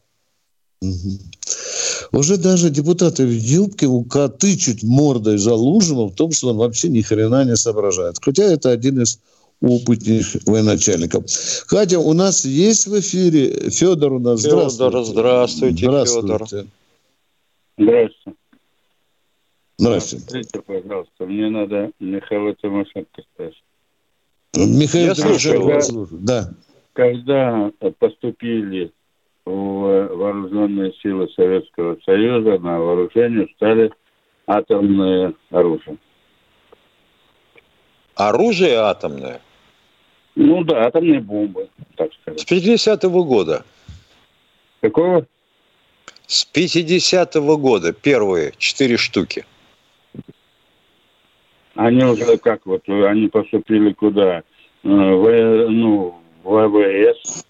Уже 2.13 2.37
даже 2.37 2.69
депутаты 2.69 3.25
в 3.25 3.33
юбке 3.33 3.89
тычут 4.39 4.83
мордой 4.83 5.39
Залужного 5.39 6.09
в 6.09 6.15
том, 6.15 6.31
что 6.33 6.49
он 6.49 6.59
вообще 6.59 6.89
ни 6.89 7.01
хрена 7.01 7.45
не 7.45 7.57
соображает. 7.57 8.17
Хотя 8.21 8.45
это 8.45 8.71
один 8.71 9.01
из 9.01 9.19
опытнейших 9.63 10.43
военачальников. 10.45 11.25
Катя, 11.67 11.99
у 12.01 12.13
нас 12.13 12.45
есть 12.45 12.87
в 12.87 13.01
эфире 13.01 13.71
Федор 13.71 14.13
у 14.15 14.19
нас. 14.19 14.43
Федор, 14.43 14.69
Здравствуйте. 14.69 15.13
здравствуйте, 15.13 15.87
Здравствуйте. 15.87 16.67
Здравствуйте. 17.79 18.37
Здравствуйте. 19.79 20.25
Скажите, 20.27 20.61
пожалуйста, 20.61 21.27
мне 21.27 21.49
надо 21.49 21.91
Михаила 21.99 22.55
Тимошенко 22.57 23.23
спросить. 23.35 23.65
Михаил 24.55 25.07
Я 25.09 25.15
Тимошенко 25.15 25.81
слушаю. 25.81 26.21
Да. 26.21 26.53
Когда 26.93 27.71
поступили 27.99 28.93
вооруженные 29.45 30.93
силы 31.03 31.29
Советского 31.35 31.97
Союза, 32.05 32.59
на 32.59 32.79
вооружение 32.79 33.49
стали 33.57 33.91
атомные 34.47 35.35
оружия. 35.51 35.97
Оружие 38.15 38.77
атомное 38.77 39.41
Ну 40.35 40.63
да, 40.65 40.87
атомные 40.87 41.21
бомбы, 41.21 41.69
так 41.97 42.11
сказать. 42.15 42.41
с 42.41 42.51
50-го 42.51 43.25
года. 43.25 43.65
Какого? 44.81 45.27
С 46.27 46.47
50-го 46.55 47.57
года 47.57 47.93
первые 47.93 48.53
четыре 48.59 48.97
штуки. 48.97 49.45
Они 51.75 52.05
уже 52.05 52.37
как 52.37 52.67
вот, 52.67 52.87
они 52.89 53.29
поступили 53.29 53.93
куда? 53.93 54.39
Э, 54.39 54.43
В, 54.83 55.69
ну, 55.71 56.21
в 56.43 56.69
ВВС, 56.69 57.47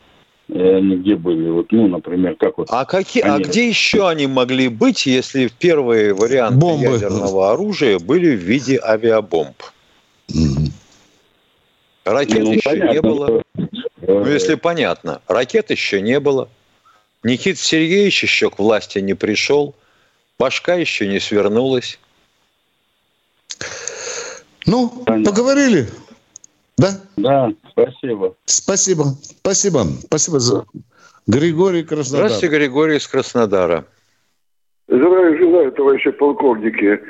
они 0.55 0.96
где 0.96 1.16
были? 1.16 1.48
Вот, 1.50 1.72
ну, 1.72 1.88
например, 1.88 2.36
как 2.36 2.59
вот... 2.59 2.68
А, 2.70 2.84
какие, 2.84 3.22
а 3.22 3.34
они- 3.36 3.44
где 3.44 3.68
еще 3.68 4.09
они 4.09 4.26
могли 4.26 4.68
быть, 4.68 5.07
если 5.07 5.48
первые 5.48 6.14
варианты 6.14 6.59
Бомбы. 6.59 6.84
ядерного 6.92 7.53
оружия 7.53 7.98
были 7.98 8.34
в 8.36 8.40
виде 8.40 8.78
авиабомб? 8.82 9.57
Ракет 12.05 12.38
Ну, 12.40 12.53
еще 12.53 12.62
понятно, 12.70 12.92
не 12.92 13.00
было. 13.00 13.26
что, 13.26 13.42
Ну, 14.07 14.26
э, 14.26 14.32
если 14.34 14.55
понятно, 14.57 15.22
ракет 15.28 15.70
еще 15.70 16.00
не 16.00 16.18
было. 16.18 16.48
Никита 17.22 17.61
Сергеевич 17.61 18.24
еще 18.24 18.50
к 18.50 18.59
власти 18.59 18.98
не 18.98 19.14
пришел. 19.14 19.74
Башка 20.38 20.74
еще 20.74 21.07
не 21.07 21.20
свернулась. 21.20 22.00
Ну, 24.66 24.88
поговорили. 25.07 25.88
Да? 26.79 26.89
Да, 27.16 27.53
спасибо. 27.70 28.35
Спасибо. 28.45 29.05
Спасибо. 29.41 29.81
Спасибо 30.07 30.39
за... 30.41 30.64
Григорий 31.27 31.85
Краснодар. 31.85 32.27
Здравствуйте, 32.27 32.57
Григорий 32.57 32.97
из 32.97 33.07
Краснодара. 33.07 33.85
Здравия 34.89 35.39
желаю, 35.39 35.70
товарищи 35.73 36.11
полковники. 36.11 37.01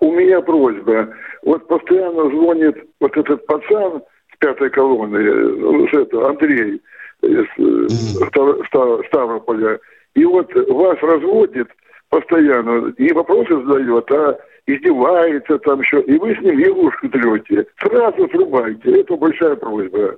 У 0.00 0.12
меня 0.12 0.42
просьба. 0.42 1.08
Вот 1.42 1.66
постоянно 1.66 2.28
звонит 2.28 2.76
вот 3.00 3.16
этот 3.16 3.46
пацан 3.46 4.02
с 4.34 4.38
пятой 4.38 4.68
колонны, 4.70 5.88
с 5.88 5.94
это, 5.94 6.28
Андрей 6.28 6.82
из 7.22 8.26
Став- 8.28 9.06
Ставрополя. 9.06 9.80
И 10.14 10.24
вот 10.26 10.52
вас 10.54 10.98
разводит 11.00 11.68
постоянно, 12.10 12.92
не 12.98 13.12
вопросы 13.12 13.54
задает, 13.64 14.10
а 14.10 14.38
издевается 14.66 15.58
там 15.58 15.80
еще, 15.80 16.00
и 16.02 16.18
вы 16.18 16.34
с 16.34 16.40
ним 16.40 16.58
лягушку 16.58 17.08
трете. 17.08 17.66
Сразу 17.80 18.28
срубайте. 18.30 19.00
Это 19.00 19.16
большая 19.16 19.56
просьба. 19.56 20.16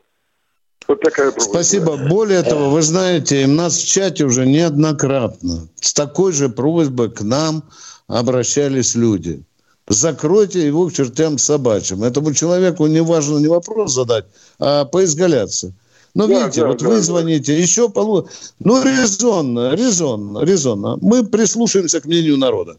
Вот 0.88 1.00
такая 1.00 1.32
просьба. 1.32 1.50
Спасибо. 1.50 1.96
Более 2.08 2.42
того, 2.42 2.70
вы 2.70 2.82
знаете, 2.82 3.46
нас 3.46 3.76
в 3.78 3.88
чате 3.88 4.24
уже 4.24 4.46
неоднократно 4.46 5.68
с 5.80 5.92
такой 5.92 6.32
же 6.32 6.48
просьбой 6.48 7.10
к 7.10 7.22
нам 7.22 7.64
обращались 8.06 8.94
люди. 8.94 9.42
Закройте 9.88 10.66
его 10.66 10.88
к 10.88 10.92
чертям 10.92 11.38
собачьим. 11.38 12.02
Этому 12.02 12.32
человеку 12.34 12.86
не 12.86 13.02
важно 13.02 13.38
не 13.38 13.46
вопрос 13.46 13.94
задать, 13.94 14.26
а 14.58 14.84
поизгаляться. 14.84 15.72
Но 16.14 16.26
Да, 16.26 16.40
видите, 16.40 16.62
да, 16.62 16.68
вот 16.68 16.78
да, 16.78 16.88
вы 16.88 16.94
да. 16.96 17.02
звоните, 17.02 17.60
еще 17.60 17.88
полу... 17.88 18.26
Ну, 18.58 18.82
резонно, 18.82 19.74
резонно, 19.74 20.38
резонно. 20.44 20.98
Мы 21.02 21.26
прислушаемся 21.26 22.00
к 22.00 22.06
мнению 22.06 22.38
народа. 22.38 22.78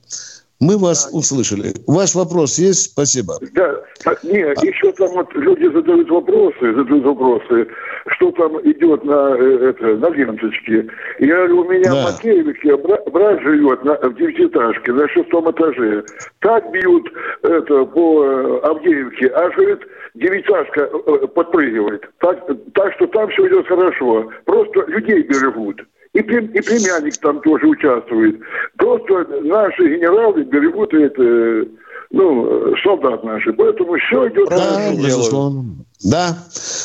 Мы 0.60 0.78
вас 0.80 1.10
услышали. 1.14 1.74
Ваш 1.86 2.16
вопрос 2.16 2.58
есть? 2.58 2.92
Спасибо. 2.92 3.36
Да, 3.54 3.76
а, 4.06 4.16
не, 4.24 4.40
еще 4.40 4.92
там 4.94 5.10
вот 5.10 5.32
люди 5.36 5.72
задают 5.72 6.10
вопросы, 6.10 6.74
задают 6.74 7.04
вопросы, 7.04 7.68
что 8.08 8.32
там 8.32 8.58
идет 8.62 9.04
на, 9.04 9.36
э, 9.38 9.70
это, 9.70 9.98
на 9.98 10.10
ленточке. 10.10 10.88
Я 11.20 11.36
говорю, 11.36 11.62
у 11.62 11.70
меня 11.70 11.92
Да. 11.92 12.08
в 12.08 13.12
брат 13.12 13.42
живет 13.42 13.84
на, 13.86 13.96
в 14.10 14.16
девятиэтажке 14.16 14.94
на 14.94 15.08
шестом 15.10 15.52
этаже. 15.52 16.04
Так 16.40 16.72
бьют 16.72 17.08
это, 17.44 17.86
по 17.86 18.26
э, 18.26 18.60
Авдеевке, 18.64 19.32
аж, 19.36 19.56
говорит, 19.56 19.80
девятиэтажка 20.16 20.90
э, 20.92 21.28
подпрыгивает. 21.28 22.10
Так, 22.20 22.48
так 22.74 22.94
что 22.94 23.06
там 23.08 23.30
все 23.30 23.48
идет 23.48 23.68
хорошо. 23.68 24.28
Просто 24.46 24.86
людей 24.88 25.22
берегут. 25.22 25.82
И, 26.14 26.20
и 26.20 26.22
племянник 26.62 27.18
там 27.18 27.42
тоже 27.42 27.68
участвует. 27.68 28.40
Просто 28.78 29.28
наши 29.44 29.84
генералы 29.84 30.44
берегут 30.44 30.94
это, 30.94 31.70
ну, 32.12 32.76
солдат 32.84 33.24
наши. 33.24 33.54
Поэтому 33.54 33.96
все 33.98 34.30
идет... 34.30 34.50
Да, 34.50 34.94
безусловно. 34.96 35.86
Да. 36.04 36.38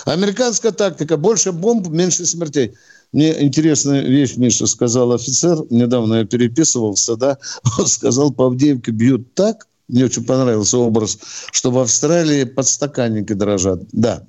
Американская 0.07 0.73
тактика. 0.73 1.17
Больше 1.17 1.53
бомб, 1.53 1.89
меньше 1.89 2.25
смертей. 2.27 2.75
Мне 3.13 3.43
интересная 3.43 4.03
вещь, 4.03 4.37
Миша, 4.37 4.67
сказал 4.67 5.13
офицер. 5.13 5.59
Недавно 5.71 6.21
я 6.21 6.25
переписывался, 6.25 7.17
да. 7.17 7.39
Он 7.79 7.87
сказал, 7.87 8.33
по 8.33 8.47
Авдеевке 8.47 8.91
бьют 8.91 9.35
так, 9.35 9.67
мне 9.89 10.07
очень 10.07 10.25
понравился 10.25 10.79
образ, 10.79 11.19
что 11.53 11.71
в 11.71 11.79
Австралии 11.79 12.45
подстаканники 12.45 13.35
дрожат. 13.35 13.81
Да, 13.93 14.23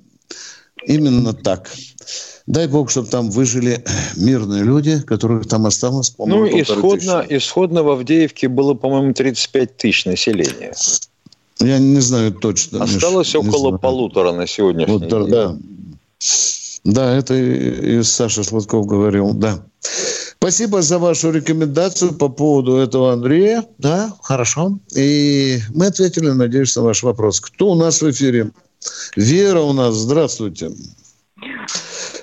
именно 0.86 1.32
так. 1.32 1.70
Дай 2.46 2.66
бог, 2.66 2.90
чтобы 2.90 3.08
там 3.08 3.30
выжили 3.30 3.82
мирные 4.16 4.64
люди, 4.64 5.00
которых 5.00 5.48
там 5.48 5.64
осталось, 5.64 6.14
Ну, 6.18 6.46
исходно, 6.46 7.24
исходно 7.28 7.82
в 7.82 7.90
Авдеевке 7.90 8.48
было, 8.48 8.74
по-моему, 8.74 9.14
35 9.14 9.76
тысяч 9.76 10.04
населения. 10.04 10.74
Я 11.60 11.78
не 11.78 12.00
знаю 12.00 12.32
точно. 12.32 12.84
Осталось 12.84 13.34
Миш, 13.34 13.46
около 13.46 13.78
полутора 13.78 14.32
на 14.32 14.46
сегодняшний 14.46 14.92
вот, 14.92 15.08
день. 15.08 15.30
Да. 15.30 15.56
да, 16.84 17.16
это 17.16 17.34
и 17.34 18.02
Саша 18.02 18.44
Сладков 18.44 18.86
говорил, 18.86 19.32
да. 19.32 19.64
Спасибо 20.36 20.82
за 20.82 20.98
вашу 20.98 21.30
рекомендацию 21.30 22.12
по 22.12 22.28
поводу 22.28 22.76
этого 22.76 23.14
Андрея. 23.14 23.64
Да, 23.78 24.12
хорошо. 24.22 24.78
И 24.94 25.60
мы 25.72 25.86
ответили, 25.86 26.28
надеюсь, 26.28 26.76
на 26.76 26.82
ваш 26.82 27.02
вопрос. 27.02 27.40
Кто 27.40 27.70
у 27.70 27.74
нас 27.74 28.02
в 28.02 28.10
эфире? 28.10 28.50
Вера 29.16 29.60
у 29.60 29.72
нас. 29.72 29.94
Здравствуйте. 29.94 30.70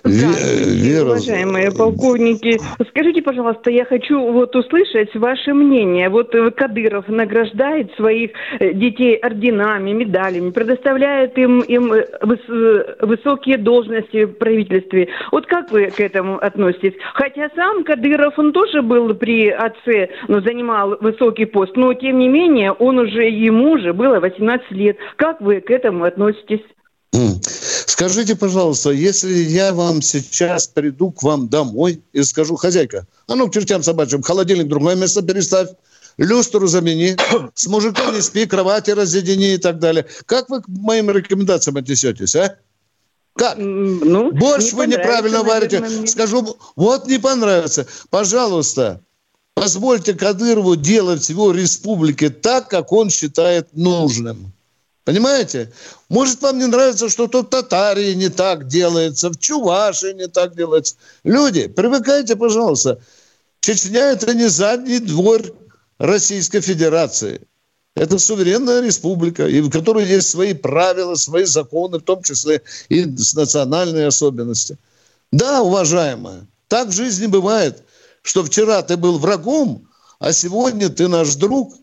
Вера... 0.03 1.05
Уважаемые 1.05 1.71
полковники, 1.71 2.59
скажите, 2.89 3.21
пожалуйста, 3.21 3.69
я 3.69 3.85
хочу 3.85 4.19
вот 4.31 4.55
услышать 4.55 5.13
ваше 5.15 5.53
мнение. 5.53 6.09
Вот 6.09 6.33
э, 6.33 6.49
Кадыров 6.51 7.07
награждает 7.07 7.93
своих 7.95 8.31
э, 8.59 8.73
детей 8.73 9.15
орденами, 9.15 9.91
медалями, 9.91 10.51
предоставляет 10.51 11.37
им, 11.37 11.61
им 11.61 11.93
э, 11.93 12.05
высокие 13.01 13.57
должности 13.57 14.25
в 14.25 14.33
правительстве. 14.33 15.09
Вот 15.31 15.45
как 15.45 15.71
вы 15.71 15.91
к 15.91 15.99
этому 15.99 16.37
относитесь? 16.37 16.93
Хотя 17.13 17.49
сам 17.55 17.83
Кадыров, 17.83 18.39
он 18.39 18.53
тоже 18.53 18.81
был 18.81 19.13
при 19.13 19.49
отце, 19.49 20.09
но 20.27 20.41
занимал 20.41 20.97
высокий 20.99 21.45
пост, 21.45 21.75
но 21.75 21.93
тем 21.93 22.17
не 22.19 22.27
менее, 22.27 22.71
он 22.71 22.97
уже, 22.97 23.29
ему 23.29 23.71
уже 23.73 23.93
было 23.93 24.19
18 24.19 24.71
лет. 24.71 24.97
Как 25.15 25.41
вы 25.41 25.61
к 25.61 25.69
этому 25.69 26.05
относитесь? 26.05 26.61
Скажите, 27.85 28.35
пожалуйста, 28.35 28.91
если 28.91 29.33
я 29.33 29.73
вам 29.73 30.01
сейчас 30.01 30.67
приду 30.67 31.11
к 31.11 31.23
вам 31.23 31.49
домой 31.49 32.01
и 32.13 32.23
скажу, 32.23 32.55
хозяйка, 32.55 33.05
а 33.27 33.35
ну 33.35 33.49
к 33.49 33.53
чертям 33.53 33.83
собачьим, 33.83 34.21
холодильник 34.21 34.67
другое 34.67 34.95
место 34.95 35.21
переставь, 35.21 35.69
люстру 36.17 36.67
замени, 36.67 37.17
с 37.53 37.67
мужиком 37.67 38.13
не 38.13 38.21
спи, 38.21 38.45
кровати 38.45 38.91
разъедини 38.91 39.53
и 39.53 39.57
так 39.57 39.79
далее. 39.79 40.05
Как 40.25 40.49
вы 40.49 40.61
к 40.61 40.67
моим 40.67 41.09
рекомендациям 41.09 41.77
отнесетесь, 41.77 42.35
а? 42.35 42.57
Как? 43.35 43.57
Ну, 43.57 44.31
Борщ 44.31 44.71
не 44.71 44.77
вы 44.77 44.87
неправильно 44.87 45.43
варите. 45.43 45.79
Наверное, 45.79 46.07
Скажу, 46.07 46.57
вот 46.75 47.07
не 47.07 47.17
понравится. 47.17 47.87
Пожалуйста, 48.09 49.01
позвольте 49.53 50.13
Кадырову 50.13 50.75
делать 50.75 51.25
в 51.25 51.29
его 51.29 51.51
республике 51.51 52.29
так, 52.29 52.69
как 52.69 52.91
он 52.91 53.09
считает 53.09 53.69
нужным. 53.73 54.53
Понимаете? 55.03 55.71
Может, 56.09 56.41
вам 56.41 56.59
не 56.59 56.67
нравится, 56.67 57.09
что 57.09 57.27
тут 57.27 57.47
в 57.47 57.49
Татарии 57.49 58.13
не 58.13 58.29
так 58.29 58.67
делается, 58.67 59.29
в 59.29 59.39
Чувашии 59.39 60.13
не 60.13 60.27
так 60.27 60.55
делается. 60.55 60.95
Люди, 61.23 61.67
привыкайте, 61.67 62.35
пожалуйста. 62.35 63.01
Чечня– 63.61 64.11
это 64.13 64.33
не 64.33 64.47
задний 64.47 64.99
двор 64.99 65.41
Российской 65.97 66.61
Федерации. 66.61 67.41
Это 67.95 68.19
суверенная 68.19 68.81
республика, 68.81 69.47
и 69.47 69.59
в 69.59 69.69
которой 69.69 70.05
есть 70.05 70.29
свои 70.29 70.53
правила, 70.53 71.15
свои 71.15 71.45
законы, 71.45 71.99
в 71.99 72.03
том 72.03 72.23
числе 72.23 72.61
и 72.89 73.03
с 73.17 73.33
национальной 73.33 74.07
особенности. 74.07 74.77
Да, 75.31 75.61
уважаемая, 75.61 76.47
так 76.67 76.89
в 76.89 76.91
жизни 76.91 77.25
бывает, 77.25 77.83
что 78.21 78.43
вчера 78.43 78.81
ты 78.81 78.97
был 78.97 79.17
врагом, 79.17 79.87
а 80.19 80.31
сегодня 80.31 80.89
ты 80.89 81.07
наш 81.07 81.35
друг 81.35 81.75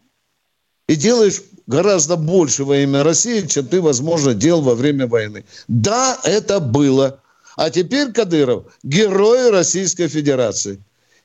и 0.86 0.96
делаешь 0.96 1.42
гораздо 1.68 2.16
больше 2.16 2.64
во 2.64 2.78
имя 2.78 3.04
России, 3.04 3.46
чем 3.46 3.66
ты, 3.66 3.80
возможно, 3.80 4.34
делал 4.34 4.62
во 4.62 4.74
время 4.74 5.06
войны. 5.06 5.44
Да, 5.68 6.18
это 6.24 6.58
было. 6.58 7.20
А 7.56 7.70
теперь 7.70 8.10
Кадыров– 8.12 8.64
герой 8.82 9.50
Российской 9.50 10.08
Федерации. 10.08 10.80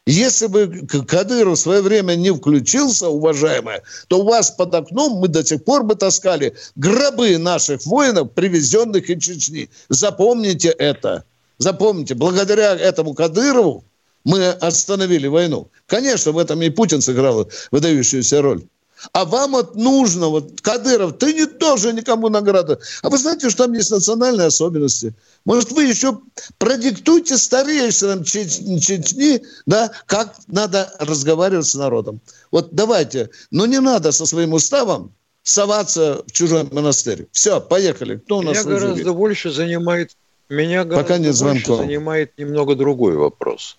Если 0.06 0.48
бы 0.48 0.86
Кадыров 1.08 1.58
в 1.58 1.62
свое 1.62 1.82
время 1.82 2.16
не 2.16 2.34
включился, 2.34 3.08
уважаемая, 3.08 3.84
то 4.10 4.20
у 4.20 4.24
вас 4.24 4.52
под 4.52 4.76
окном 4.76 5.14
мы 5.14 5.30
до 5.30 5.46
сих 5.46 5.64
пор 5.64 5.84
бы 5.84 5.96
таскали 5.96 6.56
гробы 6.76 7.38
наших 7.38 7.86
воинов, 7.86 8.32
привезенных 8.34 9.10
из 9.10 9.24
Чечни. 9.24 9.70
Запомните 9.88 10.70
это. 10.70 11.24
Запомните, 11.58 12.16
благодаря 12.16 12.76
этому 12.76 13.14
Кадырову 13.14 13.86
мы 14.26 14.50
остановили 14.50 15.28
войну. 15.28 15.70
Конечно, 15.86 16.34
в 16.34 16.38
этом 16.38 16.62
и 16.62 16.70
Путин 16.70 17.02
сыграл 17.02 17.50
выдающуюся 17.72 18.42
роль. 18.42 18.64
А 19.12 19.26
вам 19.26 19.52
вот 19.52 19.76
нужно, 19.76 20.28
вот, 20.28 20.62
Кадыров, 20.62 21.18
ты 21.18 21.34
не 21.34 21.46
тоже 21.46 21.94
никому 21.94 22.30
награда. 22.30 22.80
А 23.02 23.10
вы 23.10 23.18
знаете, 23.18 23.50
что 23.50 23.66
там 23.66 23.74
есть 23.74 23.92
национальные 23.92 24.48
особенности? 24.48 25.14
Может, 25.46 25.72
вы 25.72 25.84
еще 25.84 26.20
продиктуйте 26.58 27.38
старейшинам 27.38 28.24
Чечни, 28.24 29.42
да, 29.66 29.92
как 30.06 30.36
надо 30.48 30.94
разговаривать 31.00 31.68
с 31.68 31.76
народом. 31.76 32.22
Вот 32.52 32.70
давайте, 32.72 33.30
но 33.52 33.66
не 33.66 33.80
надо 33.80 34.12
со 34.12 34.26
своим 34.26 34.54
уставом 34.54 35.14
соваться 35.44 36.24
в 36.26 36.32
чужой 36.32 36.64
монастырь. 36.72 37.28
Все, 37.32 37.60
поехали. 37.60 38.18
Кто 38.18 38.38
у 38.38 38.42
нас 38.42 38.64
Меня 38.64 38.80
гораздо 38.80 39.14
больше 39.14 39.52
занимает 39.52 40.16
меня 40.50 40.84
гораздо 40.84 41.04
Пока 41.04 41.18
нет 41.18 41.40
больше 41.40 41.76
занимает 41.76 42.38
немного 42.38 42.76
другой 42.76 43.16
вопрос. 43.16 43.78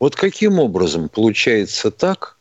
Вот 0.00 0.16
каким 0.16 0.58
образом 0.58 1.08
получается 1.08 1.90
так, 1.90 2.36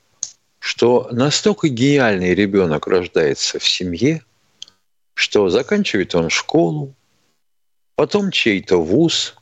что 0.62 1.10
настолько 1.12 1.70
гениальный 1.70 2.36
ребенок 2.36 2.86
рождается 2.86 3.58
в 3.58 3.68
семье, 3.68 4.24
что 5.16 5.50
заканчивает 5.50 6.14
он 6.14 6.30
школу, 6.30 6.94
потом 7.96 8.30
чей-то 8.30 8.78
вуз, 8.78 9.36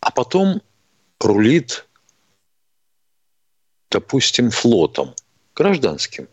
а 0.00 0.10
потом 0.10 0.62
рулит, 1.20 1.86
допустим, 3.90 4.50
флотом, 4.50 5.14
гражданским, 5.54 6.28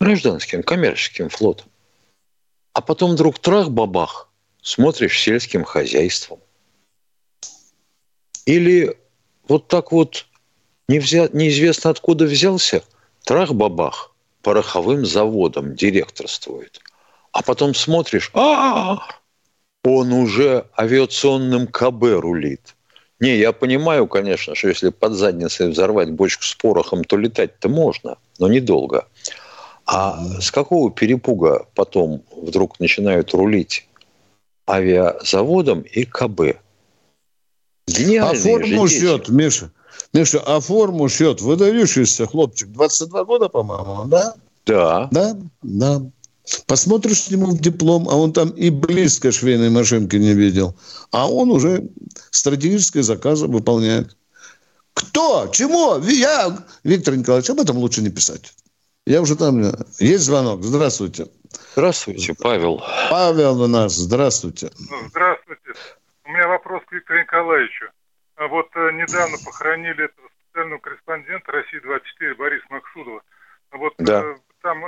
гражданским, 0.00 0.62
коммерческим 0.62 1.28
флотом. 1.28 1.70
А 2.72 2.80
потом 2.80 3.12
вдруг 3.12 3.38
трах-бабах, 3.38 4.30
смотришь 4.62 5.20
сельским 5.20 5.64
хозяйством. 5.64 6.40
Или 8.46 8.98
вот 9.46 9.68
так 9.68 9.92
вот 9.92 10.26
неизвестно 10.88 11.90
откуда 11.90 12.24
взялся, 12.24 12.82
трах-бабах, 13.24 14.12
пороховым 14.42 15.04
заводом 15.04 15.74
директорствует. 15.74 16.80
А 17.32 17.42
потом 17.42 17.74
смотришь, 17.74 18.30
а, 18.34 18.98
он 19.82 20.12
уже 20.12 20.66
авиационным 20.78 21.66
КБ 21.66 22.20
рулит. 22.20 22.74
Не, 23.20 23.36
я 23.36 23.52
понимаю, 23.52 24.06
конечно, 24.06 24.54
что 24.54 24.68
если 24.68 24.90
под 24.90 25.14
задницей 25.14 25.68
взорвать 25.68 26.10
бочку 26.10 26.42
с 26.42 26.54
порохом, 26.54 27.04
то 27.04 27.16
летать-то 27.16 27.68
можно, 27.68 28.18
но 28.38 28.48
недолго. 28.48 29.06
А 29.86 30.22
с 30.40 30.50
какого 30.50 30.90
перепуга 30.90 31.66
потом 31.74 32.22
вдруг 32.34 32.80
начинают 32.80 33.34
рулить 33.34 33.86
авиазаводом 34.68 35.82
и 35.82 36.04
КБ? 36.04 36.58
Гениальные 37.86 38.22
а 38.22 38.34
форму 38.34 38.88
счет, 38.88 39.28
Миша. 39.28 39.70
Миша, 40.14 40.40
а 40.46 40.60
форму 40.60 41.08
шьет 41.08 41.40
выдающийся 41.40 42.26
хлопчик, 42.26 42.68
22 42.68 43.24
года, 43.24 43.48
по-моему, 43.48 44.04
да? 44.06 44.34
Да. 44.64 45.08
Да, 45.10 45.36
да. 45.62 46.02
Посмотришь 46.66 47.24
ему 47.26 47.46
в 47.46 47.58
диплом, 47.58 48.08
а 48.08 48.16
он 48.16 48.32
там 48.32 48.50
и 48.50 48.70
близко 48.70 49.32
швейной 49.32 49.70
машинки 49.70 50.14
не 50.16 50.34
видел. 50.34 50.76
А 51.10 51.28
он 51.28 51.50
уже 51.50 51.88
стратегические 52.30 53.02
заказы 53.02 53.46
выполняет. 53.46 54.16
Кто? 54.92 55.48
Чему? 55.52 55.98
Я, 56.04 56.64
Виктор 56.84 57.16
Николаевич, 57.16 57.50
об 57.50 57.60
этом 57.60 57.78
лучше 57.78 58.00
не 58.00 58.10
писать. 58.10 58.54
Я 59.06 59.20
уже 59.20 59.36
там... 59.36 59.74
Есть 59.98 60.24
звонок. 60.24 60.62
Здравствуйте. 60.62 61.26
Здравствуйте, 61.72 62.34
Павел. 62.34 62.82
Павел 63.10 63.60
у 63.62 63.66
нас. 63.66 63.94
Здравствуйте. 63.94 64.70
Здравствуйте. 65.10 65.72
У 66.24 66.28
меня 66.30 66.46
вопрос 66.46 66.82
к 66.86 66.92
Виктору 66.92 67.18
Николаевичу. 67.18 67.86
А 68.36 68.48
вот 68.48 68.68
э, 68.74 68.90
недавно 68.92 69.36
похоронили 69.44 70.04
этого 70.04 70.28
специального 70.54 70.78
корреспондента 70.78 71.52
России-24 71.52 72.34
Бориса 72.34 72.66
Максудова. 72.68 73.22
А 73.70 73.76
вот 73.76 73.94
да. 73.98 74.22
э, 74.22 74.34
там 74.62 74.84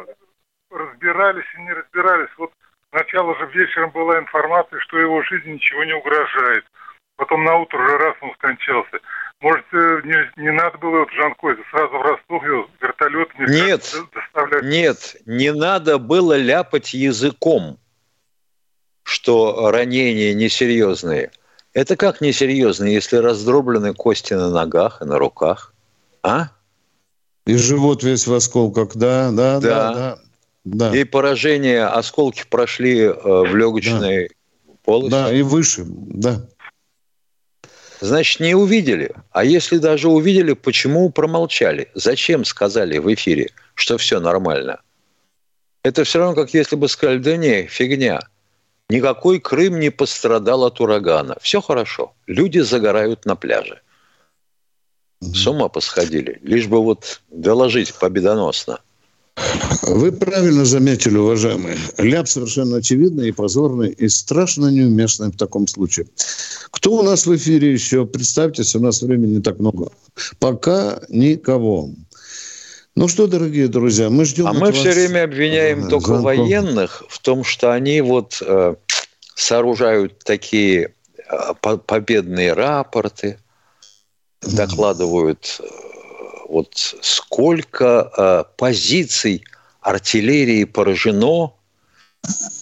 разбирались 0.71 1.47
и 1.57 1.63
не 1.63 1.73
разбирались. 1.73 2.31
Вот 2.39 2.53
сначала 2.91 3.37
же 3.39 3.47
вечером 3.47 3.91
была 3.91 4.19
информация, 4.19 4.81
что 4.81 4.99
его 4.99 5.23
жизни 5.23 5.53
ничего 5.53 5.85
не 5.85 5.95
угрожает. 5.95 6.65
потом 7.17 7.45
на 7.45 7.57
утро 7.57 7.79
уже 7.79 7.99
раз 7.99 8.17
он 8.21 8.33
скончался. 8.35 8.99
Может, 9.41 9.67
э, 9.73 10.01
не, 10.05 10.43
не 10.43 10.51
надо 10.51 10.79
было 10.79 11.01
вот 11.01 11.11
Жанкой 11.13 11.57
сразу 11.71 11.99
в 11.99 12.03
Ростов 12.03 12.45
его 12.45 12.69
вертолетами 12.81 13.49
нет, 13.49 13.95
доставлять? 14.13 14.63
Нет, 14.65 15.17
не 15.27 15.53
надо 15.53 15.99
было 15.99 16.37
ляпать 16.37 16.95
языком, 16.95 17.79
что 19.05 19.71
ранения 19.71 20.35
несерьезные. 20.35 21.31
Это 21.77 21.95
как 21.95 22.23
несерьезно, 22.23 22.85
если 22.85 23.17
раздроблены 23.17 23.93
кости 23.93 24.33
на 24.33 24.49
ногах 24.49 25.03
и 25.03 25.05
на 25.05 25.19
руках? 25.19 25.75
А? 26.23 26.49
И 27.45 27.55
живот 27.55 28.03
весь 28.03 28.27
в 28.27 28.33
осколках, 28.33 28.97
да, 28.97 29.31
да, 29.31 29.61
да, 29.61 29.93
да. 29.93 30.19
да. 30.65 30.97
И 30.97 31.05
поражения, 31.05 31.85
осколки 31.85 32.45
прошли 32.49 33.01
э, 33.01 33.13
в 33.13 33.55
легочной 33.55 34.31
да. 34.67 34.73
полости. 34.85 35.11
Да, 35.11 35.31
и 35.31 35.43
выше, 35.43 35.85
да. 35.87 36.49
Значит, 38.01 38.41
не 38.41 38.55
увидели. 38.55 39.15
А 39.33 39.45
если 39.45 39.77
даже 39.77 40.09
увидели, 40.09 40.55
почему 40.55 41.11
промолчали? 41.11 41.91
Зачем 41.93 42.47
сказали 42.47 42.97
в 42.97 43.13
эфире, 43.13 43.51
что 43.75 43.99
все 43.99 44.19
нормально? 44.19 44.81
Это 45.83 46.05
все 46.05 46.21
равно, 46.21 46.35
как 46.35 46.55
если 46.55 46.77
бы 46.77 46.89
сказали, 46.89 47.19
да 47.19 47.37
не, 47.37 47.67
фигня. 47.67 48.23
Никакой 48.89 49.41
Крым 49.41 49.81
не 49.81 49.91
пострадал 49.91 50.65
от 50.65 50.81
урагана. 50.81 51.37
Все 51.41 51.61
хорошо. 51.61 52.13
Люди 52.27 52.61
загорают 52.61 53.25
на 53.25 53.35
пляже. 53.35 53.81
С 55.21 55.47
ума 55.47 55.69
посходили. 55.69 56.39
Лишь 56.43 56.67
бы 56.67 56.83
вот 56.83 57.21
доложить 57.31 57.93
победоносно. 57.95 58.79
Вы 59.83 60.13
правильно 60.13 60.65
заметили, 60.65 61.17
уважаемые. 61.17 61.77
Ляп 61.99 62.29
совершенно 62.29 62.79
очевидный 62.79 63.29
и 63.29 63.33
позорный, 63.33 63.91
и 63.91 64.09
страшно 64.09 64.69
неуместный 64.69 65.29
в 65.29 65.37
таком 65.37 65.67
случае. 65.67 66.07
Кто 66.71 66.93
у 66.93 67.03
нас 67.03 67.27
в 67.27 67.37
эфире 67.37 67.73
еще? 67.73 68.07
Представьтесь, 68.07 68.75
у 68.77 68.81
нас 68.81 69.03
времени 69.03 69.37
не 69.37 69.43
так 69.43 69.59
много. 69.59 69.91
Пока 70.39 71.01
никого. 71.09 71.91
Ну 72.97 73.09
что, 73.09 73.27
дорогие 73.27 73.69
друзья, 73.69 74.09
мы 74.09 74.25
ждем... 74.25 74.47
А 74.47 74.55
мы 74.55 74.73
все 74.73 74.91
время 74.91 75.25
обвиняем 75.25 75.83
да, 75.83 75.89
только 75.91 76.07
звонков. 76.07 76.25
военных 76.25 77.03
в 77.11 77.19
том, 77.19 77.45
что 77.45 77.75
они 77.75 78.01
вот 78.01 78.39
э, 78.41 78.75
сооружают 79.35 80.21
такие 80.21 80.95
э, 81.19 81.53
победные 81.61 82.55
рапорты, 82.55 83.39
докладывают, 84.41 85.61
э, 85.61 85.65
вот 86.49 86.97
сколько 87.03 88.11
э, 88.17 88.45
позиций 88.57 89.45
артиллерии 89.83 90.65
поражено, 90.65 91.53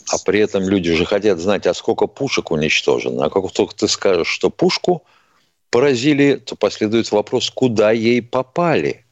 а 0.08 0.18
при 0.24 0.40
этом 0.40 0.68
люди 0.68 0.96
же 0.96 1.06
хотят 1.06 1.38
знать, 1.38 1.64
а 1.68 1.74
сколько 1.74 2.08
пушек 2.08 2.50
уничтожено. 2.50 3.26
А 3.26 3.30
как 3.30 3.52
только 3.52 3.76
ты 3.76 3.86
скажешь, 3.86 4.26
что 4.26 4.50
пушку 4.50 5.04
поразили, 5.70 6.34
то 6.44 6.56
последует 6.56 7.12
вопрос, 7.12 7.50
куда 7.50 7.92
ей 7.92 8.20
попали. 8.20 9.03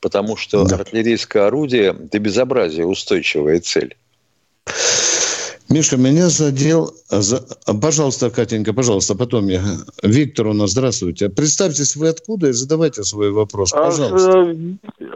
Потому 0.00 0.36
что 0.36 0.64
да. 0.64 0.76
артиллерийское 0.76 1.46
орудие 1.46 1.92
до 1.92 2.18
безобразия 2.18 2.84
устойчивая 2.84 3.60
цель. 3.60 3.96
Миша, 5.68 5.96
меня 5.96 6.28
задел... 6.28 6.90
За... 7.08 7.38
Пожалуйста, 7.80 8.30
Катенька, 8.30 8.72
пожалуйста, 8.72 9.16
потом 9.16 9.48
я... 9.48 9.60
Виктор 10.02 10.46
у 10.48 10.52
нас, 10.52 10.70
здравствуйте. 10.70 11.28
Представьтесь, 11.28 11.96
вы 11.96 12.08
откуда 12.08 12.48
и 12.48 12.52
задавайте 12.52 13.02
свой 13.02 13.32
вопрос, 13.32 13.72
а, 13.74 13.84
пожалуйста. 13.84 14.44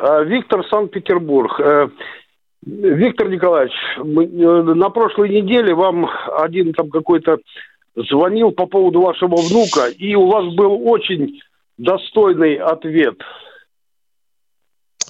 А, 0.01 0.23
Виктор, 0.25 0.67
Санкт-Петербург. 0.69 1.53
Э, 1.61 1.89
Виктор 2.67 3.29
Николаевич, 3.29 3.75
э, 3.99 4.03
на 4.03 4.91
прошлой 4.91 5.29
неделе 5.29 5.73
вам 5.73 6.11
один 6.37 6.73
там 6.73 6.91
какой-то 6.91 7.39
звонил 7.95 8.51
по 8.51 8.67
поводу 8.67 9.03
вашего 9.03 9.37
внука, 9.37 9.87
и 9.87 10.17
у 10.17 10.27
вас 10.27 10.53
был 10.55 10.89
очень 10.89 11.41
достойный 11.79 12.57
ответ– 12.57 13.19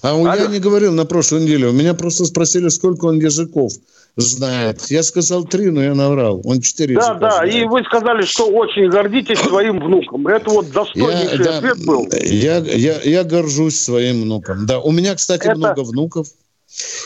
а 0.02 0.10
Алло. 0.10 0.34
я 0.34 0.46
не 0.46 0.58
говорил 0.58 0.92
на 0.92 1.04
прошлой 1.04 1.42
неделе. 1.42 1.68
У 1.68 1.72
меня 1.72 1.94
просто 1.94 2.24
спросили, 2.24 2.68
сколько 2.68 3.06
он 3.06 3.18
языков 3.18 3.72
знает. 4.16 4.82
Я 4.88 5.02
сказал 5.02 5.44
три, 5.44 5.70
но 5.70 5.82
я 5.82 5.94
наврал. 5.94 6.40
Он 6.44 6.60
четыре 6.60 6.96
Да, 6.96 7.14
да, 7.14 7.30
знает. 7.36 7.54
и 7.54 7.64
вы 7.64 7.82
сказали, 7.84 8.22
что 8.22 8.46
очень 8.48 8.88
гордитесь 8.88 9.38
своим 9.38 9.80
внуком. 9.80 10.26
Это 10.26 10.50
вот 10.50 10.70
достойнейший 10.70 11.38
я, 11.38 11.44
да, 11.44 11.58
ответ 11.58 11.84
был. 11.84 12.08
Я, 12.12 12.58
я, 12.58 13.00
я 13.02 13.24
горжусь 13.24 13.78
своим 13.78 14.22
внуком. 14.22 14.66
Да, 14.66 14.80
у 14.80 14.90
меня, 14.90 15.14
кстати, 15.14 15.46
Это... 15.46 15.56
много 15.56 15.82
внуков. 15.82 16.28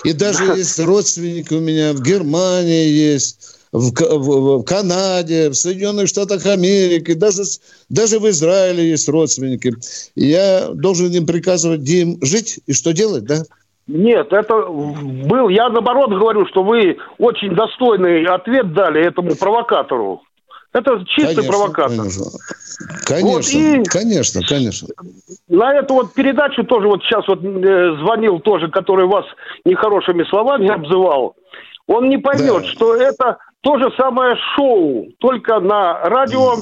И 0.05 0.13
даже 0.13 0.45
есть 0.45 0.79
родственники 0.79 1.55
у 1.55 1.61
меня 1.61 1.95
в 1.95 2.03
Германии 2.03 2.87
есть 2.87 3.54
в, 3.75 3.91
в, 3.91 4.59
в 4.61 4.65
Канаде, 4.65 5.51
в 5.51 5.55
Соединенных 5.55 6.07
Штатах 6.07 6.47
Америки, 6.47 7.15
даже, 7.15 7.43
даже 7.89 8.21
в 8.21 8.29
Израиле 8.29 8.91
есть 8.91 9.09
родственники. 9.09 9.75
я 10.15 10.69
должен 10.73 11.11
им 11.11 11.27
приказывать, 11.27 11.81
где 11.81 12.03
им 12.03 12.19
жить 12.23 12.61
и 12.67 12.73
что 12.73 12.93
делать, 12.93 13.25
да? 13.25 13.43
Нет, 13.89 14.33
это 14.33 14.67
был, 14.67 15.49
я 15.49 15.69
наоборот 15.69 16.11
говорю, 16.11 16.47
что 16.47 16.63
вы 16.63 16.97
очень 17.19 17.55
достойный 17.55 18.25
ответ 18.25 18.73
дали 18.73 19.05
этому 19.05 19.35
провокатору. 19.35 20.23
Это 20.73 21.05
чистый 21.07 21.37
конечно, 21.37 21.53
провокатор. 21.53 21.97
Конечно, 21.97 22.25
конечно, 23.05 23.31
вот, 23.31 23.49
и 23.49 23.85
конечно, 23.85 24.41
конечно. 24.49 24.89
На 25.49 25.75
эту 25.75 25.95
вот 25.95 26.15
передачу 26.15 26.65
тоже 26.65 26.89
вот 26.89 27.03
сейчас 27.03 27.27
вот 27.29 27.45
э, 27.45 27.97
звонил 28.01 28.41
тоже, 28.41 28.69
который 28.71 29.07
вас 29.07 29.25
нехорошими 29.65 30.25
словами 30.25 30.69
обзывал. 30.69 31.37
Он 31.87 32.09
не 32.09 32.19
поймет, 32.19 32.63
да. 32.63 32.69
что 32.69 32.95
это 32.95 33.39
то 33.61 33.79
же 33.79 33.91
самое 33.97 34.37
шоу, 34.55 35.07
только 35.19 35.61
на 35.61 36.01
радио. 36.09 36.55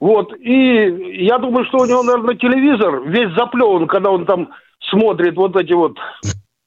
Вот, 0.00 0.32
и 0.38 1.24
я 1.24 1.38
думаю, 1.38 1.64
что 1.66 1.78
у 1.78 1.84
него, 1.84 2.02
наверное, 2.02 2.36
телевизор 2.36 3.02
весь 3.02 3.34
заплеван, 3.34 3.88
когда 3.88 4.10
он 4.10 4.26
там 4.26 4.50
смотрит 4.90 5.36
вот 5.36 5.56
эти 5.56 5.72
вот 5.72 5.96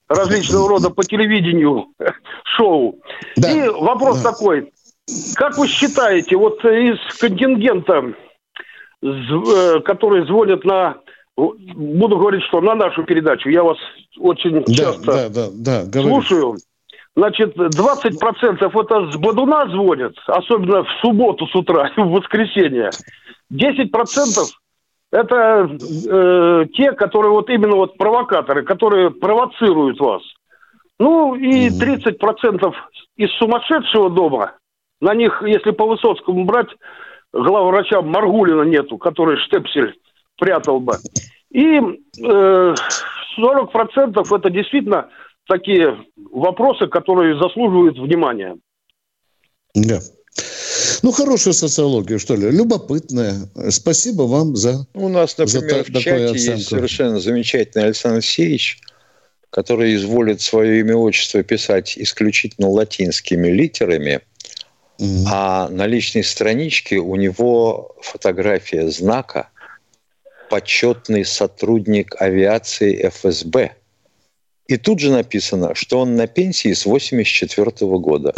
различного 0.10 0.68
рода 0.68 0.90
по 0.90 1.04
телевидению 1.04 1.88
шоу. 2.58 3.00
Да. 3.38 3.50
И 3.50 3.70
вопрос 3.70 4.22
да. 4.22 4.32
такой. 4.32 4.72
Как 5.36 5.58
вы 5.58 5.68
считаете, 5.68 6.36
вот 6.36 6.64
из 6.66 6.98
контингента, 7.20 8.14
э, 9.02 9.80
которые 9.82 10.26
звонят 10.26 10.64
на 10.66 10.98
буду 11.38 12.18
говорить, 12.18 12.44
что 12.44 12.62
на 12.62 12.76
нашу 12.76 13.04
передачу, 13.04 13.50
я 13.50 13.64
вас 13.64 13.78
очень 14.20 14.64
да, 14.66 14.74
часто 14.74 15.30
да, 15.30 15.48
да, 15.54 15.84
да, 15.86 16.02
слушаю. 16.02 16.58
Значит, 17.16 17.58
20% 17.58 18.82
это 18.82 19.12
с 19.12 19.18
Бадуна 19.18 19.68
звонят, 19.68 20.14
особенно 20.28 20.84
в 20.84 20.90
субботу 21.02 21.46
с 21.48 21.56
утра, 21.56 21.92
в 21.98 22.10
воскресенье. 22.10 22.92
10% 23.52 23.90
это 25.12 25.70
э, 26.10 26.66
те, 26.74 26.94
которые 26.94 27.32
вот 27.32 27.50
именно 27.50 27.76
вот 27.76 27.98
провокаторы, 27.98 28.64
которые 28.64 29.12
провоцируют 29.12 30.00
вас. 30.00 30.22
Ну 31.00 31.36
и 31.36 31.70
30% 31.70 32.74
из 33.18 33.32
сумасшедшего 33.38 34.10
дома, 34.10 34.54
на 35.02 35.14
них, 35.14 35.44
если 35.46 35.72
по 35.72 35.86
Высоцкому 35.86 36.46
брать, 36.46 36.70
главврача 37.34 38.02
Маргулина 38.02 38.62
нету, 38.62 38.98
который 38.98 39.38
штепсель 39.38 39.96
прятал 40.38 40.80
бы. 40.80 40.94
И 41.50 41.78
э, 41.78 42.76
40% 43.38 44.36
это 44.38 44.50
действительно 44.50 45.10
такие 45.48 45.98
вопросы, 46.32 46.88
которые 46.88 47.38
заслуживают 47.40 47.98
внимания. 47.98 48.58
Да. 49.74 50.00
Ну, 51.04 51.12
хорошая 51.12 51.54
социология, 51.54 52.18
что 52.20 52.36
ли, 52.36 52.50
любопытная. 52.52 53.50
Спасибо 53.70 54.24
вам 54.24 54.56
за 54.56 54.88
У 54.94 55.10
нас, 55.10 55.38
например, 55.38 55.86
за 55.86 56.00
в 56.00 56.02
чате 56.02 56.34
есть 56.34 56.68
совершенно 56.68 57.20
замечательный 57.20 57.86
Александр 57.86 58.18
Алексеевич, 58.18 58.80
который 59.50 59.96
изволит 59.96 60.42
свое 60.42 60.80
имя 60.80 60.92
и 60.92 60.96
отчество 60.96 61.44
писать 61.44 61.98
исключительно 61.98 62.70
латинскими 62.70 63.50
литерами, 63.50 64.22
mm 65.00 65.24
а 65.28 65.68
на 65.70 65.88
личной 65.88 66.24
страничке 66.24 66.98
у 66.98 67.16
него 67.16 67.96
фотография 68.02 68.88
знака 68.90 69.50
«Почетный 70.50 71.26
сотрудник 71.26 72.16
авиации 72.22 73.10
ФСБ». 73.10 73.72
И 74.72 74.78
тут 74.78 75.00
же 75.00 75.12
написано, 75.12 75.76
что 75.76 76.00
он 76.00 76.16
на 76.16 76.28
пенсии 76.28 76.72
с 76.72 76.86
84 76.86 77.72
года. 77.98 78.34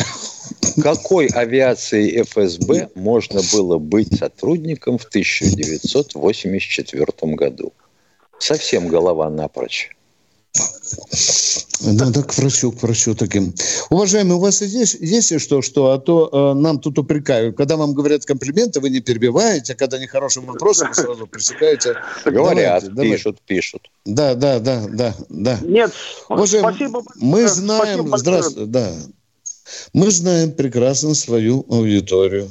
Какой 0.82 1.28
авиации 1.28 2.24
ФСБ 2.24 2.90
можно 2.96 3.42
было 3.54 3.78
быть 3.78 4.18
сотрудником 4.18 4.98
в 4.98 5.04
1984 5.04 7.36
году? 7.36 7.72
Совсем 8.40 8.88
голова 8.88 9.30
напрочь. 9.30 9.92
Надо 11.82 12.24
к 12.24 12.38
врачу, 12.38 12.72
к 12.72 12.82
врачу 12.82 13.16
таким. 13.16 13.54
Уважаемые, 13.90 14.36
у 14.36 14.40
вас 14.40 14.62
есть, 14.62 14.98
есть 15.02 15.42
что, 15.42 15.62
что, 15.62 15.92
а 15.92 16.00
то 16.00 16.30
э, 16.32 16.60
нам 16.60 16.80
тут 16.80 16.98
упрекают. 16.98 17.58
Когда 17.58 17.76
вам 17.76 17.94
говорят 17.94 18.26
комплименты, 18.26 18.80
вы 18.80 18.90
не 18.90 19.02
перебиваете, 19.02 19.74
а 19.74 19.76
когда 19.76 19.98
нехороший 19.98 20.44
вопрос, 20.44 20.82
вы 20.82 20.94
сразу 20.94 21.28
пресекаете. 21.28 21.96
Говорят, 22.26 22.86
давайте, 22.94 23.16
пишут, 23.16 23.42
пишут. 23.46 23.92
Да, 24.06 24.36
да, 24.36 24.60
да, 24.60 24.86
да, 24.88 25.14
да. 25.30 25.60
Нет, 25.62 25.92
Уважаемые, 26.30 26.76
спасибо. 26.76 27.04
Мы 27.16 27.48
знаем, 27.48 28.00
спасибо 28.00 28.18
здравствуйте, 28.18 28.72
да. 28.72 28.94
Мы 29.94 30.12
знаем 30.12 30.52
прекрасно 30.52 31.16
свою 31.16 31.66
аудиторию. 31.70 32.50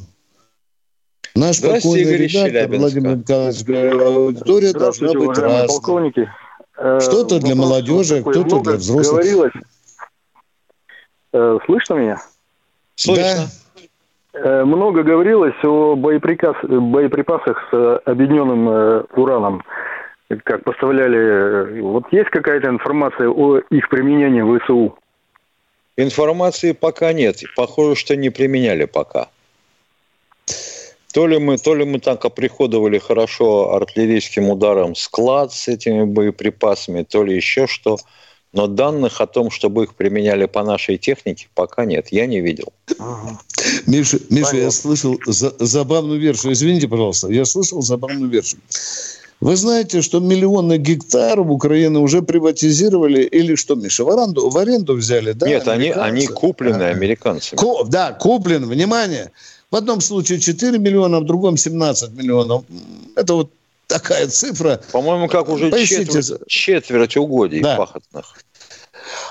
Наш 1.35 1.61
покойный 1.61 2.17
редактор 2.17 2.69
Владимир 2.69 3.17
Николаевич 3.17 3.63
аудитория 3.63 4.73
должна 4.73 5.13
быть 5.15 5.39
разной. 5.39 5.69
полковники. 5.69 6.29
Что-то 7.01 7.39
для 7.39 7.55
молодежи, 7.55 8.23
кто-то 8.23 8.61
для 8.61 8.73
взрослых. 8.73 9.23
Говорилось. 9.23 9.53
Э, 11.33 11.59
слышно 11.67 11.95
меня? 11.95 12.19
Слышно. 12.97 13.49
Э, 14.35 14.65
Много 14.65 15.03
говорилось 15.03 15.55
о 15.63 15.95
боеприказ, 15.95 16.57
боеприпасах 16.63 17.69
с 17.71 18.03
объединенным 18.05 18.69
э, 18.69 19.03
ураном, 19.15 19.63
как 20.45 20.65
поставляли. 20.65 21.81
Вот 21.81 22.05
есть 22.13 22.31
какая-то 22.31 22.69
информация 22.69 23.29
о 23.29 23.59
их 23.59 23.89
применении 23.89 24.43
в 24.43 24.59
ВСУ? 24.59 24.99
Информации 25.97 26.73
пока 26.73 27.13
нет. 27.13 27.37
Похоже, 27.55 27.95
что 27.97 28.17
не 28.17 28.31
применяли 28.31 28.87
пока. 28.87 29.29
То 31.13 31.27
ли 31.27 31.39
мы, 31.39 31.59
то 31.59 31.75
ли 31.75 31.85
мы 31.85 32.01
так 32.01 32.25
оприходовали 32.25 32.99
хорошо 32.99 33.75
артиллерийским 33.75 34.49
ударом 34.49 34.95
склад 34.95 35.53
с 35.53 35.69
этими 35.69 36.05
боеприпасами, 36.05 37.03
то 37.03 37.23
ли 37.23 37.37
еще 37.37 37.67
что. 37.67 37.99
Но 38.55 38.67
данных 38.67 39.21
о 39.21 39.27
том, 39.27 39.51
чтобы 39.51 39.85
их 39.85 39.95
применяли 39.95 40.47
по 40.47 40.63
нашей 40.63 40.99
технике, 40.99 41.49
пока 41.55 41.87
нет. 41.87 42.09
Я 42.11 42.27
не 42.27 42.41
видел. 42.41 42.73
Миша, 43.87 44.19
Миша 44.29 44.57
я 44.57 44.71
слышал 44.71 45.19
за, 45.27 45.55
забавную 45.59 46.21
версию. 46.21 46.53
Извините, 46.53 46.89
пожалуйста. 46.89 47.29
Я 47.29 47.47
слышал 47.47 47.81
забавную 47.81 48.31
версию. 48.31 48.61
Вы 49.41 49.57
знаете, 49.57 50.03
что 50.03 50.21
миллионы 50.21 50.77
гектаров 50.77 51.49
Украины 51.49 51.99
уже 51.99 52.23
приватизировали 52.23 53.23
или 53.23 53.57
что, 53.57 53.75
Миша, 53.75 54.05
в 54.05 54.11
аренду, 54.11 54.49
в 54.49 54.57
аренду 54.57 54.95
взяли, 54.95 55.33
да? 55.33 55.49
Нет, 55.49 55.67
они, 55.67 55.91
они 55.91 56.27
куплены 56.27 56.85
американцами. 56.85 57.59
Ку, 57.59 57.85
да, 57.85 58.13
куплены, 58.13 58.67
внимание. 58.67 59.33
В 59.73 59.77
одном 59.77 60.03
случае 60.03 60.39
4 60.39 60.79
миллиона, 60.79 61.21
в 61.21 61.25
другом 61.25 61.57
17 61.57 62.13
миллионов. 62.13 62.65
Это 63.17 63.33
вот 63.33 63.51
такая 63.87 64.29
цифра. 64.29 64.83
По-моему, 64.93 65.29
как 65.29 65.49
уже 65.49 65.71
Поищите. 65.71 66.05
четверть, 66.05 66.47
четверть 66.47 67.17
угодий 67.17 67.63
Да. 67.63 67.77
пахотных. 67.77 68.35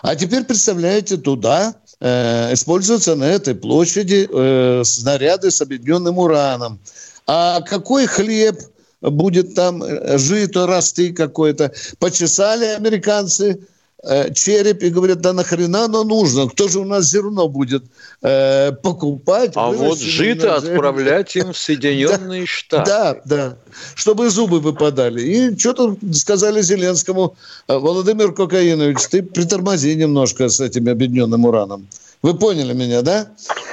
А 0.01 0.15
теперь 0.15 0.43
представляете, 0.43 1.17
туда 1.17 1.75
э, 1.99 2.53
используются 2.53 3.15
на 3.15 3.25
этой 3.25 3.53
площади 3.53 4.27
э, 4.31 4.83
снаряды 4.83 5.51
с 5.51 5.61
объединенным 5.61 6.17
ураном. 6.17 6.79
А 7.27 7.61
какой 7.61 8.07
хлеб 8.07 8.59
будет 8.99 9.53
там 9.53 9.83
э, 9.83 10.17
жито, 10.17 10.65
расти 10.65 11.13
какой-то? 11.13 11.71
Почесали 11.99 12.65
американцы 12.65 13.59
э, 14.03 14.33
череп 14.33 14.83
и 14.83 14.89
говорят, 14.89 15.21
да 15.21 15.33
нахрена 15.33 15.85
оно 15.85 16.03
нужно? 16.03 16.47
Кто 16.49 16.67
же 16.67 16.79
у 16.79 16.85
нас 16.85 17.09
зерно 17.09 17.47
будет 17.47 17.83
э, 18.21 18.71
покупать? 18.71 19.51
А 19.55 19.69
вот 19.69 19.99
жито 19.99 20.47
на 20.47 20.59
земле?» 20.59 20.75
отправлять 20.75 21.35
им 21.35 21.53
в 21.53 21.57
Соединенные 21.57 22.45
Штаты. 22.45 22.89
Да, 22.89 23.15
да. 23.25 23.57
Чтобы 23.95 24.29
зубы 24.29 24.59
выпадали. 24.59 25.21
И 25.21 25.57
что-то 25.57 25.95
сказали 26.13 26.61
Зеленскому, 26.61 27.35
«Э, 27.67 27.77
Владимир 27.77 28.33
Кокаинович, 28.33 29.07
ты 29.09 29.23
притормози 29.23 29.95
немножко 29.95 30.49
с 30.49 30.59
этим 30.59 30.87
объединенным 30.89 31.45
ураном. 31.45 31.87
Вы 32.21 32.37
поняли 32.37 32.73
меня, 32.73 33.01
да? 33.01 33.27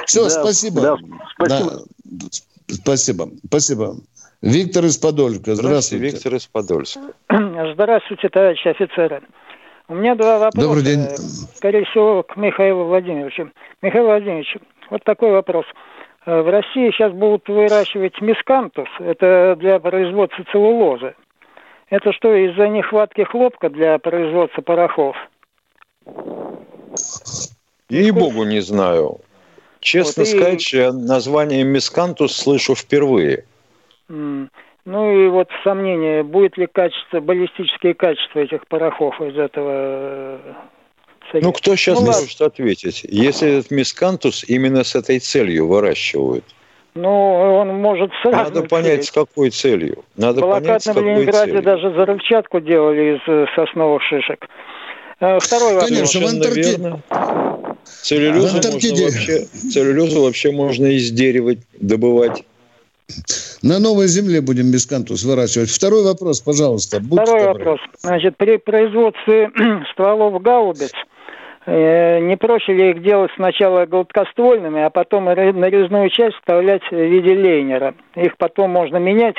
Все, 0.06 0.24
Да, 0.24 0.30
спасибо. 0.30 0.80
да, 0.80 0.96
спасибо. 1.34 1.82
Да, 2.04 2.26
спасибо. 2.74 3.30
Спасибо. 3.46 3.96
Виктор 4.40 4.84
из 4.84 4.96
Подольска. 4.96 5.54
Здравствуйте. 5.54 6.04
Виктор 6.06 6.34
из 6.34 6.46
Подольска. 6.46 7.00
Здравствуйте, 7.28 8.28
товарищи 8.28 8.68
офицеры. 8.68 9.22
У 9.88 9.94
меня 9.94 10.14
два 10.14 10.38
вопроса. 10.38 10.66
Добрый 10.66 10.82
день. 10.84 11.06
Скорее 11.54 11.84
всего, 11.86 12.22
к 12.22 12.36
Михаилу 12.36 12.84
Владимировичу. 12.84 13.50
Михаил 13.80 14.04
Владимирович, 14.04 14.56
вот 14.90 15.02
такой 15.04 15.30
вопрос. 15.30 15.64
Э, 16.26 16.42
В 16.42 16.48
России 16.50 16.90
сейчас 16.90 17.12
будут 17.12 17.48
выращивать 17.48 18.20
мискантус. 18.20 18.88
Это 18.98 19.56
для 19.58 19.78
производства 19.80 20.44
целлулозы. 20.52 21.14
Это 21.88 22.12
что, 22.12 22.34
из-за 22.34 22.68
нехватки 22.68 23.22
хлопка 23.24 23.70
для 23.70 23.98
производства 23.98 24.60
порохов? 24.60 25.16
Ей-богу, 27.88 28.44
не 28.44 28.60
знаю. 28.60 29.20
Честно 29.80 30.22
Вот 30.24 30.28
и- 30.28 30.36
сказать, 30.36 30.72
я 30.74 30.92
название 30.92 31.64
мискантус 31.64 32.36
слышу 32.36 32.74
впервые. 32.74 33.44
Ну 34.90 35.12
и 35.12 35.28
вот 35.28 35.48
сомнение, 35.64 36.22
будет 36.22 36.56
ли 36.56 36.66
качество, 36.66 37.20
баллистические 37.20 37.92
качества 37.92 38.38
этих 38.40 38.66
порохов 38.68 39.20
из 39.20 39.36
этого... 39.36 39.70
э, 39.70 40.38
сырья? 41.30 41.46
Ну, 41.46 41.52
кто 41.52 41.76
сейчас 41.76 42.00
Ну, 42.00 42.06
ладно. 42.06 42.22
может 42.22 42.40
ответить? 42.40 43.04
Если 43.04 43.58
этот 43.58 43.70
мискантус 43.70 44.44
именно 44.48 44.84
с 44.84 44.94
этой 44.94 45.18
целью 45.18 45.66
выращивают. 45.68 46.42
Ну, 46.94 47.10
он 47.58 47.68
может 47.82 48.10
сразу... 48.22 48.54
Надо 48.54 48.62
понять, 48.62 49.04
с 49.04 49.10
какой 49.10 49.50
целью. 49.50 50.04
Надо 50.16 50.40
понять, 50.40 50.82
с 50.82 50.86
какой 50.86 51.02
Ленинграде 51.02 51.50
целью. 51.52 51.62
даже 51.62 51.90
взрывчатку 51.90 52.60
делали 52.60 53.16
из 53.16 53.20
э, 53.28 53.44
сосновых 53.56 54.02
шишек. 54.04 54.48
Э, 55.20 55.38
Второй 55.38 55.74
вопрос. 55.74 55.90
Конечно, 55.90 56.20
в 56.20 56.24
Антарктиде- 56.24 56.78
верно. 56.80 57.02
Целлюлозу, 57.84 58.48
В 58.48 58.54
Антарктиде- 58.56 59.02
можно 59.02 59.04
вообще, 59.04 59.38
целлюлозу 59.70 60.22
вообще 60.22 60.50
можно 60.50 60.86
из 60.86 61.10
дерева 61.10 61.56
добывать. 61.78 62.42
На 63.62 63.78
новой 63.78 64.06
земле 64.06 64.40
будем 64.40 64.70
мискантус 64.70 65.24
выращивать. 65.24 65.70
Второй 65.70 66.04
вопрос, 66.04 66.40
пожалуйста. 66.40 67.00
будьте 67.00 67.24
Второй 67.24 67.44
добры. 67.46 67.64
вопрос. 67.64 67.80
Значит, 68.00 68.36
при 68.36 68.56
производстве 68.58 69.50
стволов 69.92 70.40
гаубиц 70.42 70.92
э, 71.66 72.20
не 72.20 72.36
проще 72.36 72.72
ли 72.74 72.90
их 72.90 73.02
делать 73.02 73.30
сначала 73.36 73.86
гладкоствольными, 73.86 74.82
а 74.82 74.90
потом 74.90 75.28
ре- 75.28 75.52
нарезную 75.52 76.10
часть 76.10 76.36
вставлять 76.36 76.82
в 76.90 76.94
виде 76.94 77.32
лейнера? 77.34 77.94
Их 78.14 78.36
потом 78.36 78.70
можно 78.70 78.98
менять. 78.98 79.36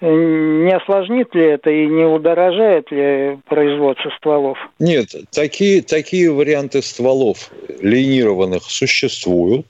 Э, 0.00 0.06
Не 0.08 0.72
осложнит 0.76 1.34
ли 1.34 1.44
это 1.44 1.70
и 1.70 1.86
не 1.86 2.04
удорожает 2.04 2.90
ли 2.92 3.38
производство 3.48 4.10
стволов? 4.18 4.58
Нет, 4.78 5.08
такие, 5.32 5.82
такие 5.82 6.30
варианты 6.30 6.82
стволов 6.82 7.50
линированных 7.80 8.62
существуют. 8.64 9.66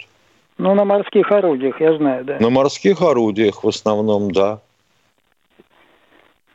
Ну, 0.58 0.74
на 0.74 0.84
морских 0.84 1.30
орудиях, 1.30 1.80
я 1.80 1.96
знаю, 1.96 2.24
да. 2.24 2.38
На 2.40 2.48
морских 2.50 3.02
орудиях 3.02 3.62
в 3.62 3.68
основном, 3.68 4.30
да. 4.30 4.60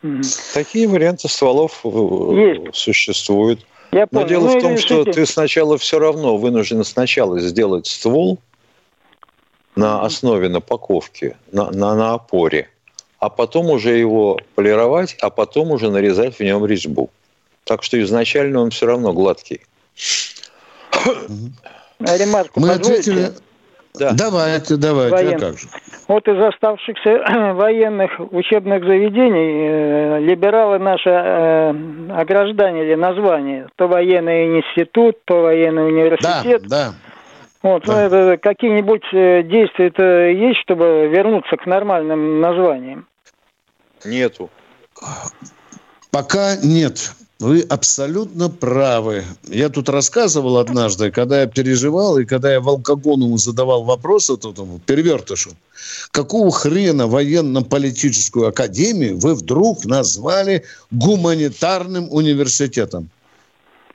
Мгм. 0.01 0.21
Такие 0.53 0.87
варианты 0.87 1.27
стволов 1.27 1.81
э, 1.83 2.71
существуют. 2.73 3.65
Я 3.91 4.07
Но 4.09 4.21
понял. 4.21 4.27
дело 4.27 4.47
Ну, 4.47 4.57
в 4.57 4.61
том, 4.61 4.77
что 4.77 5.03
ты 5.03 5.25
сначала 5.27 5.77
все 5.77 5.99
равно 5.99 6.37
вынужден 6.37 6.83
сначала 6.83 7.39
сделать 7.39 7.85
ствол 7.85 8.39
на 9.75 10.01
основе 10.01 10.49
напаковки, 10.49 11.37
на, 11.51 11.69
на, 11.71 11.93
на 11.93 12.13
опоре, 12.13 12.69
а 13.19 13.29
потом 13.29 13.69
уже 13.69 13.97
его 13.97 14.39
полировать, 14.55 15.15
а 15.21 15.29
потом 15.29 15.71
уже 15.71 15.91
нарезать 15.91 16.37
в 16.37 16.39
нем 16.39 16.65
резьбу. 16.65 17.11
Так 17.65 17.83
что 17.83 18.01
изначально 18.01 18.61
он 18.61 18.71
все 18.71 18.87
равно 18.87 19.13
гладкий. 19.13 19.61
А 21.99 22.17
Ремарку 22.17 22.59
Мы 22.59 22.69
позволите? 22.69 23.11
ответили... 23.11 23.31
Давайте, 23.93 24.77
давайте, 24.77 25.15
Воен- 25.15 25.35
а 25.35 25.39
как 25.39 25.57
же? 25.57 25.67
Вот 26.07 26.27
из 26.27 26.39
оставшихся 26.41 27.53
военных 27.53 28.11
учебных 28.31 28.83
заведений 28.83 29.67
э, 29.67 30.19
либералы 30.21 30.79
наши 30.79 31.09
э, 31.09 31.69
огражданили 32.15 32.95
название. 32.95 33.67
То 33.75 33.87
военный 33.87 34.59
институт, 34.59 35.17
то 35.25 35.41
военный 35.41 35.87
университет. 35.87 36.63
Да, 36.67 36.93
Вот, 37.63 37.85
ну, 37.85 37.93
это 37.93 38.37
какие-нибудь 38.37 39.03
э, 39.13 39.43
действия-то 39.43 40.03
есть, 40.27 40.59
чтобы 40.61 41.07
вернуться 41.07 41.55
к 41.57 41.65
нормальным 41.65 42.41
названиям? 42.41 43.07
Нету. 44.05 44.49
Пока 46.11 46.55
нет. 46.63 47.13
Вы 47.41 47.61
абсолютно 47.61 48.49
правы. 48.49 49.23
Я 49.47 49.69
тут 49.69 49.89
рассказывал 49.89 50.57
однажды, 50.57 51.09
когда 51.09 51.41
я 51.41 51.47
переживал, 51.47 52.19
и 52.19 52.25
когда 52.25 52.51
я 52.53 52.61
Волкогонову 52.61 53.35
задавал 53.37 53.83
вопрос 53.83 54.29
вот 54.29 54.45
этому 54.45 54.77
перевертышу, 54.77 55.49
какого 56.11 56.51
хрена 56.51 57.07
военно-политическую 57.07 58.47
академию 58.47 59.17
вы 59.17 59.33
вдруг 59.33 59.85
назвали 59.85 60.65
гуманитарным 60.91 62.09
университетом? 62.11 63.09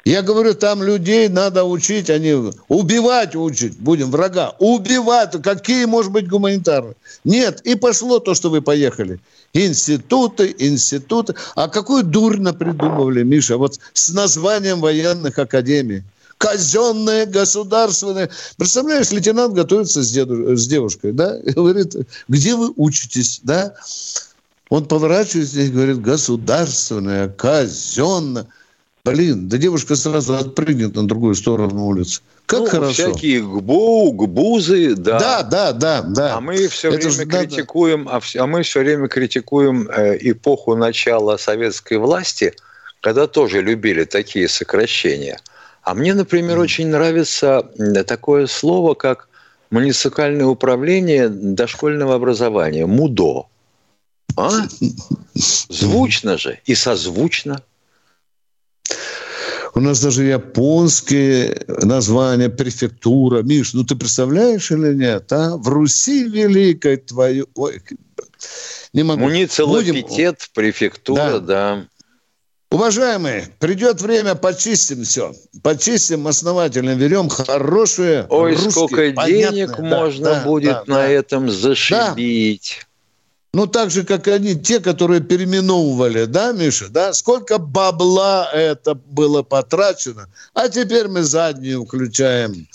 Я 0.06 0.22
говорю, 0.22 0.54
там 0.54 0.84
людей 0.84 1.28
надо 1.28 1.64
учить, 1.64 2.10
они 2.10 2.52
убивать 2.68 3.34
учить, 3.34 3.76
будем 3.76 4.12
врага, 4.12 4.54
убивать, 4.60 5.42
какие, 5.42 5.84
может 5.84 6.12
быть, 6.12 6.28
гуманитарные? 6.28 6.94
Нет, 7.24 7.60
и 7.64 7.74
пошло 7.74 8.20
то, 8.20 8.34
что 8.34 8.48
вы 8.48 8.62
поехали. 8.62 9.18
Институты, 9.52 10.54
институты. 10.60 11.34
А 11.56 11.66
какую 11.66 12.04
дурь 12.04 12.38
придумывали, 12.52 13.24
Миша, 13.24 13.56
вот 13.56 13.80
с 13.94 14.10
названием 14.10 14.80
военных 14.80 15.40
академий. 15.40 16.04
Казенные, 16.38 17.26
государственные. 17.26 18.30
Представляешь, 18.56 19.10
лейтенант 19.10 19.54
готовится 19.54 20.04
с, 20.04 20.12
деду, 20.12 20.56
с 20.56 20.68
девушкой, 20.68 21.14
да, 21.14 21.36
и 21.40 21.50
говорит, 21.50 21.96
где 22.28 22.54
вы 22.54 22.72
учитесь, 22.76 23.40
да? 23.42 23.74
Он 24.68 24.84
поворачивается 24.84 25.62
и 25.62 25.68
говорит, 25.68 26.00
государственная, 26.00 27.28
казенная. 27.28 28.46
Блин, 29.12 29.48
да 29.48 29.56
девушка 29.58 29.96
сразу 29.96 30.34
отпрыгнет 30.34 30.94
на 30.94 31.06
другую 31.06 31.34
сторону 31.34 31.86
улицы. 31.86 32.20
Как 32.46 32.60
ну, 32.60 32.66
хорошо. 32.66 32.92
Всякие 32.92 33.40
гбу, 33.40 34.12
гбузы, 34.12 34.94
да. 34.94 35.18
Да, 35.18 35.42
да, 35.42 35.72
да, 35.72 36.02
да. 36.02 36.36
А 36.36 36.40
мы 36.40 36.68
все 36.68 36.88
Это 36.88 36.96
время 36.96 37.10
же 37.10 37.26
критикуем, 37.26 38.08
а, 38.08 38.18
вс- 38.18 38.38
а 38.38 38.46
мы 38.46 38.62
все 38.62 38.80
время 38.80 39.08
критикуем 39.08 39.88
э, 39.88 40.16
эпоху 40.20 40.76
начала 40.76 41.36
советской 41.38 41.98
власти, 41.98 42.54
когда 43.00 43.26
тоже 43.26 43.62
любили 43.62 44.04
такие 44.04 44.48
сокращения. 44.48 45.40
А 45.82 45.94
мне, 45.94 46.14
например, 46.14 46.58
очень 46.58 46.88
нравится 46.88 47.68
такое 48.06 48.46
слово, 48.46 48.94
как 48.94 49.28
муниципальное 49.70 50.46
управление 50.46 51.28
дошкольного 51.28 52.14
образования, 52.14 52.86
МУДО. 52.86 53.46
А? 54.36 54.50
Звучно 55.34 56.38
же 56.38 56.60
и 56.64 56.74
созвучно. 56.74 57.62
У 59.76 59.80
нас 59.80 60.00
даже 60.00 60.24
японские 60.24 61.62
названия, 61.68 62.48
префектура. 62.48 63.42
Миш, 63.42 63.74
ну 63.74 63.84
ты 63.84 63.94
представляешь 63.94 64.70
или 64.70 64.94
нет, 64.94 65.30
а? 65.30 65.58
В 65.58 65.68
Руси 65.68 66.24
великой 66.24 66.96
твою... 66.96 67.46
Ой, 67.54 67.82
не 68.94 69.02
могу. 69.02 69.24
Будем- 69.24 69.34
Муниципалитет, 69.34 70.48
префектура, 70.54 71.40
да. 71.40 71.84
Уважаемые, 72.70 73.48
придет 73.58 74.00
время, 74.00 74.34
почистим 74.34 75.04
все. 75.04 75.34
Почистим 75.62 76.26
основательно, 76.26 76.94
берем 76.96 77.28
хорошие 77.28 78.26
Ой, 78.30 78.52
русские, 78.52 78.70
сколько 78.70 78.96
понятные. 79.12 79.50
денег 79.50 79.76
Да, 79.76 79.82
можно 79.82 80.24
да, 80.24 80.42
будет 80.42 80.72
да, 80.72 80.84
на 80.86 80.94
да. 80.94 81.06
этом 81.06 81.50
зашибить. 81.50 82.85
Ну, 83.56 83.66
так 83.66 83.90
же, 83.90 84.04
как 84.04 84.28
и 84.28 84.32
они, 84.32 84.54
те, 84.54 84.80
которые 84.80 85.22
переименовывали, 85.22 86.26
да, 86.26 86.52
Миша, 86.52 86.88
да? 86.90 87.14
Сколько 87.14 87.56
бабла 87.56 88.50
это 88.52 88.94
было 88.94 89.42
потрачено, 89.42 90.28
а 90.52 90.68
теперь 90.68 91.08
мы 91.08 91.22
заднюю 91.22 91.86
включаем. 91.86 92.66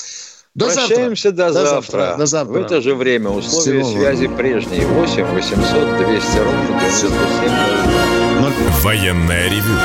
До 0.56 0.66
Прощаемся 0.66 1.30
завтра. 1.30 1.54
до, 1.54 1.70
завтра. 1.70 2.16
До 2.18 2.26
завтра. 2.26 2.54
В 2.54 2.66
это 2.66 2.82
же 2.82 2.96
время 2.96 3.30
условия 3.30 3.84
Всего 3.84 4.00
связи 4.00 4.28
прежние. 4.28 4.88
8 4.88 5.24
800 5.24 5.98
200 5.98 6.38
ровно 6.40 6.80
9702. 6.82 8.82
Военное 8.82 9.50
ревю 9.50 9.78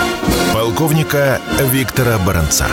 полковника 0.55 1.43
Виктора 1.71 2.19
Баранца. 2.27 2.69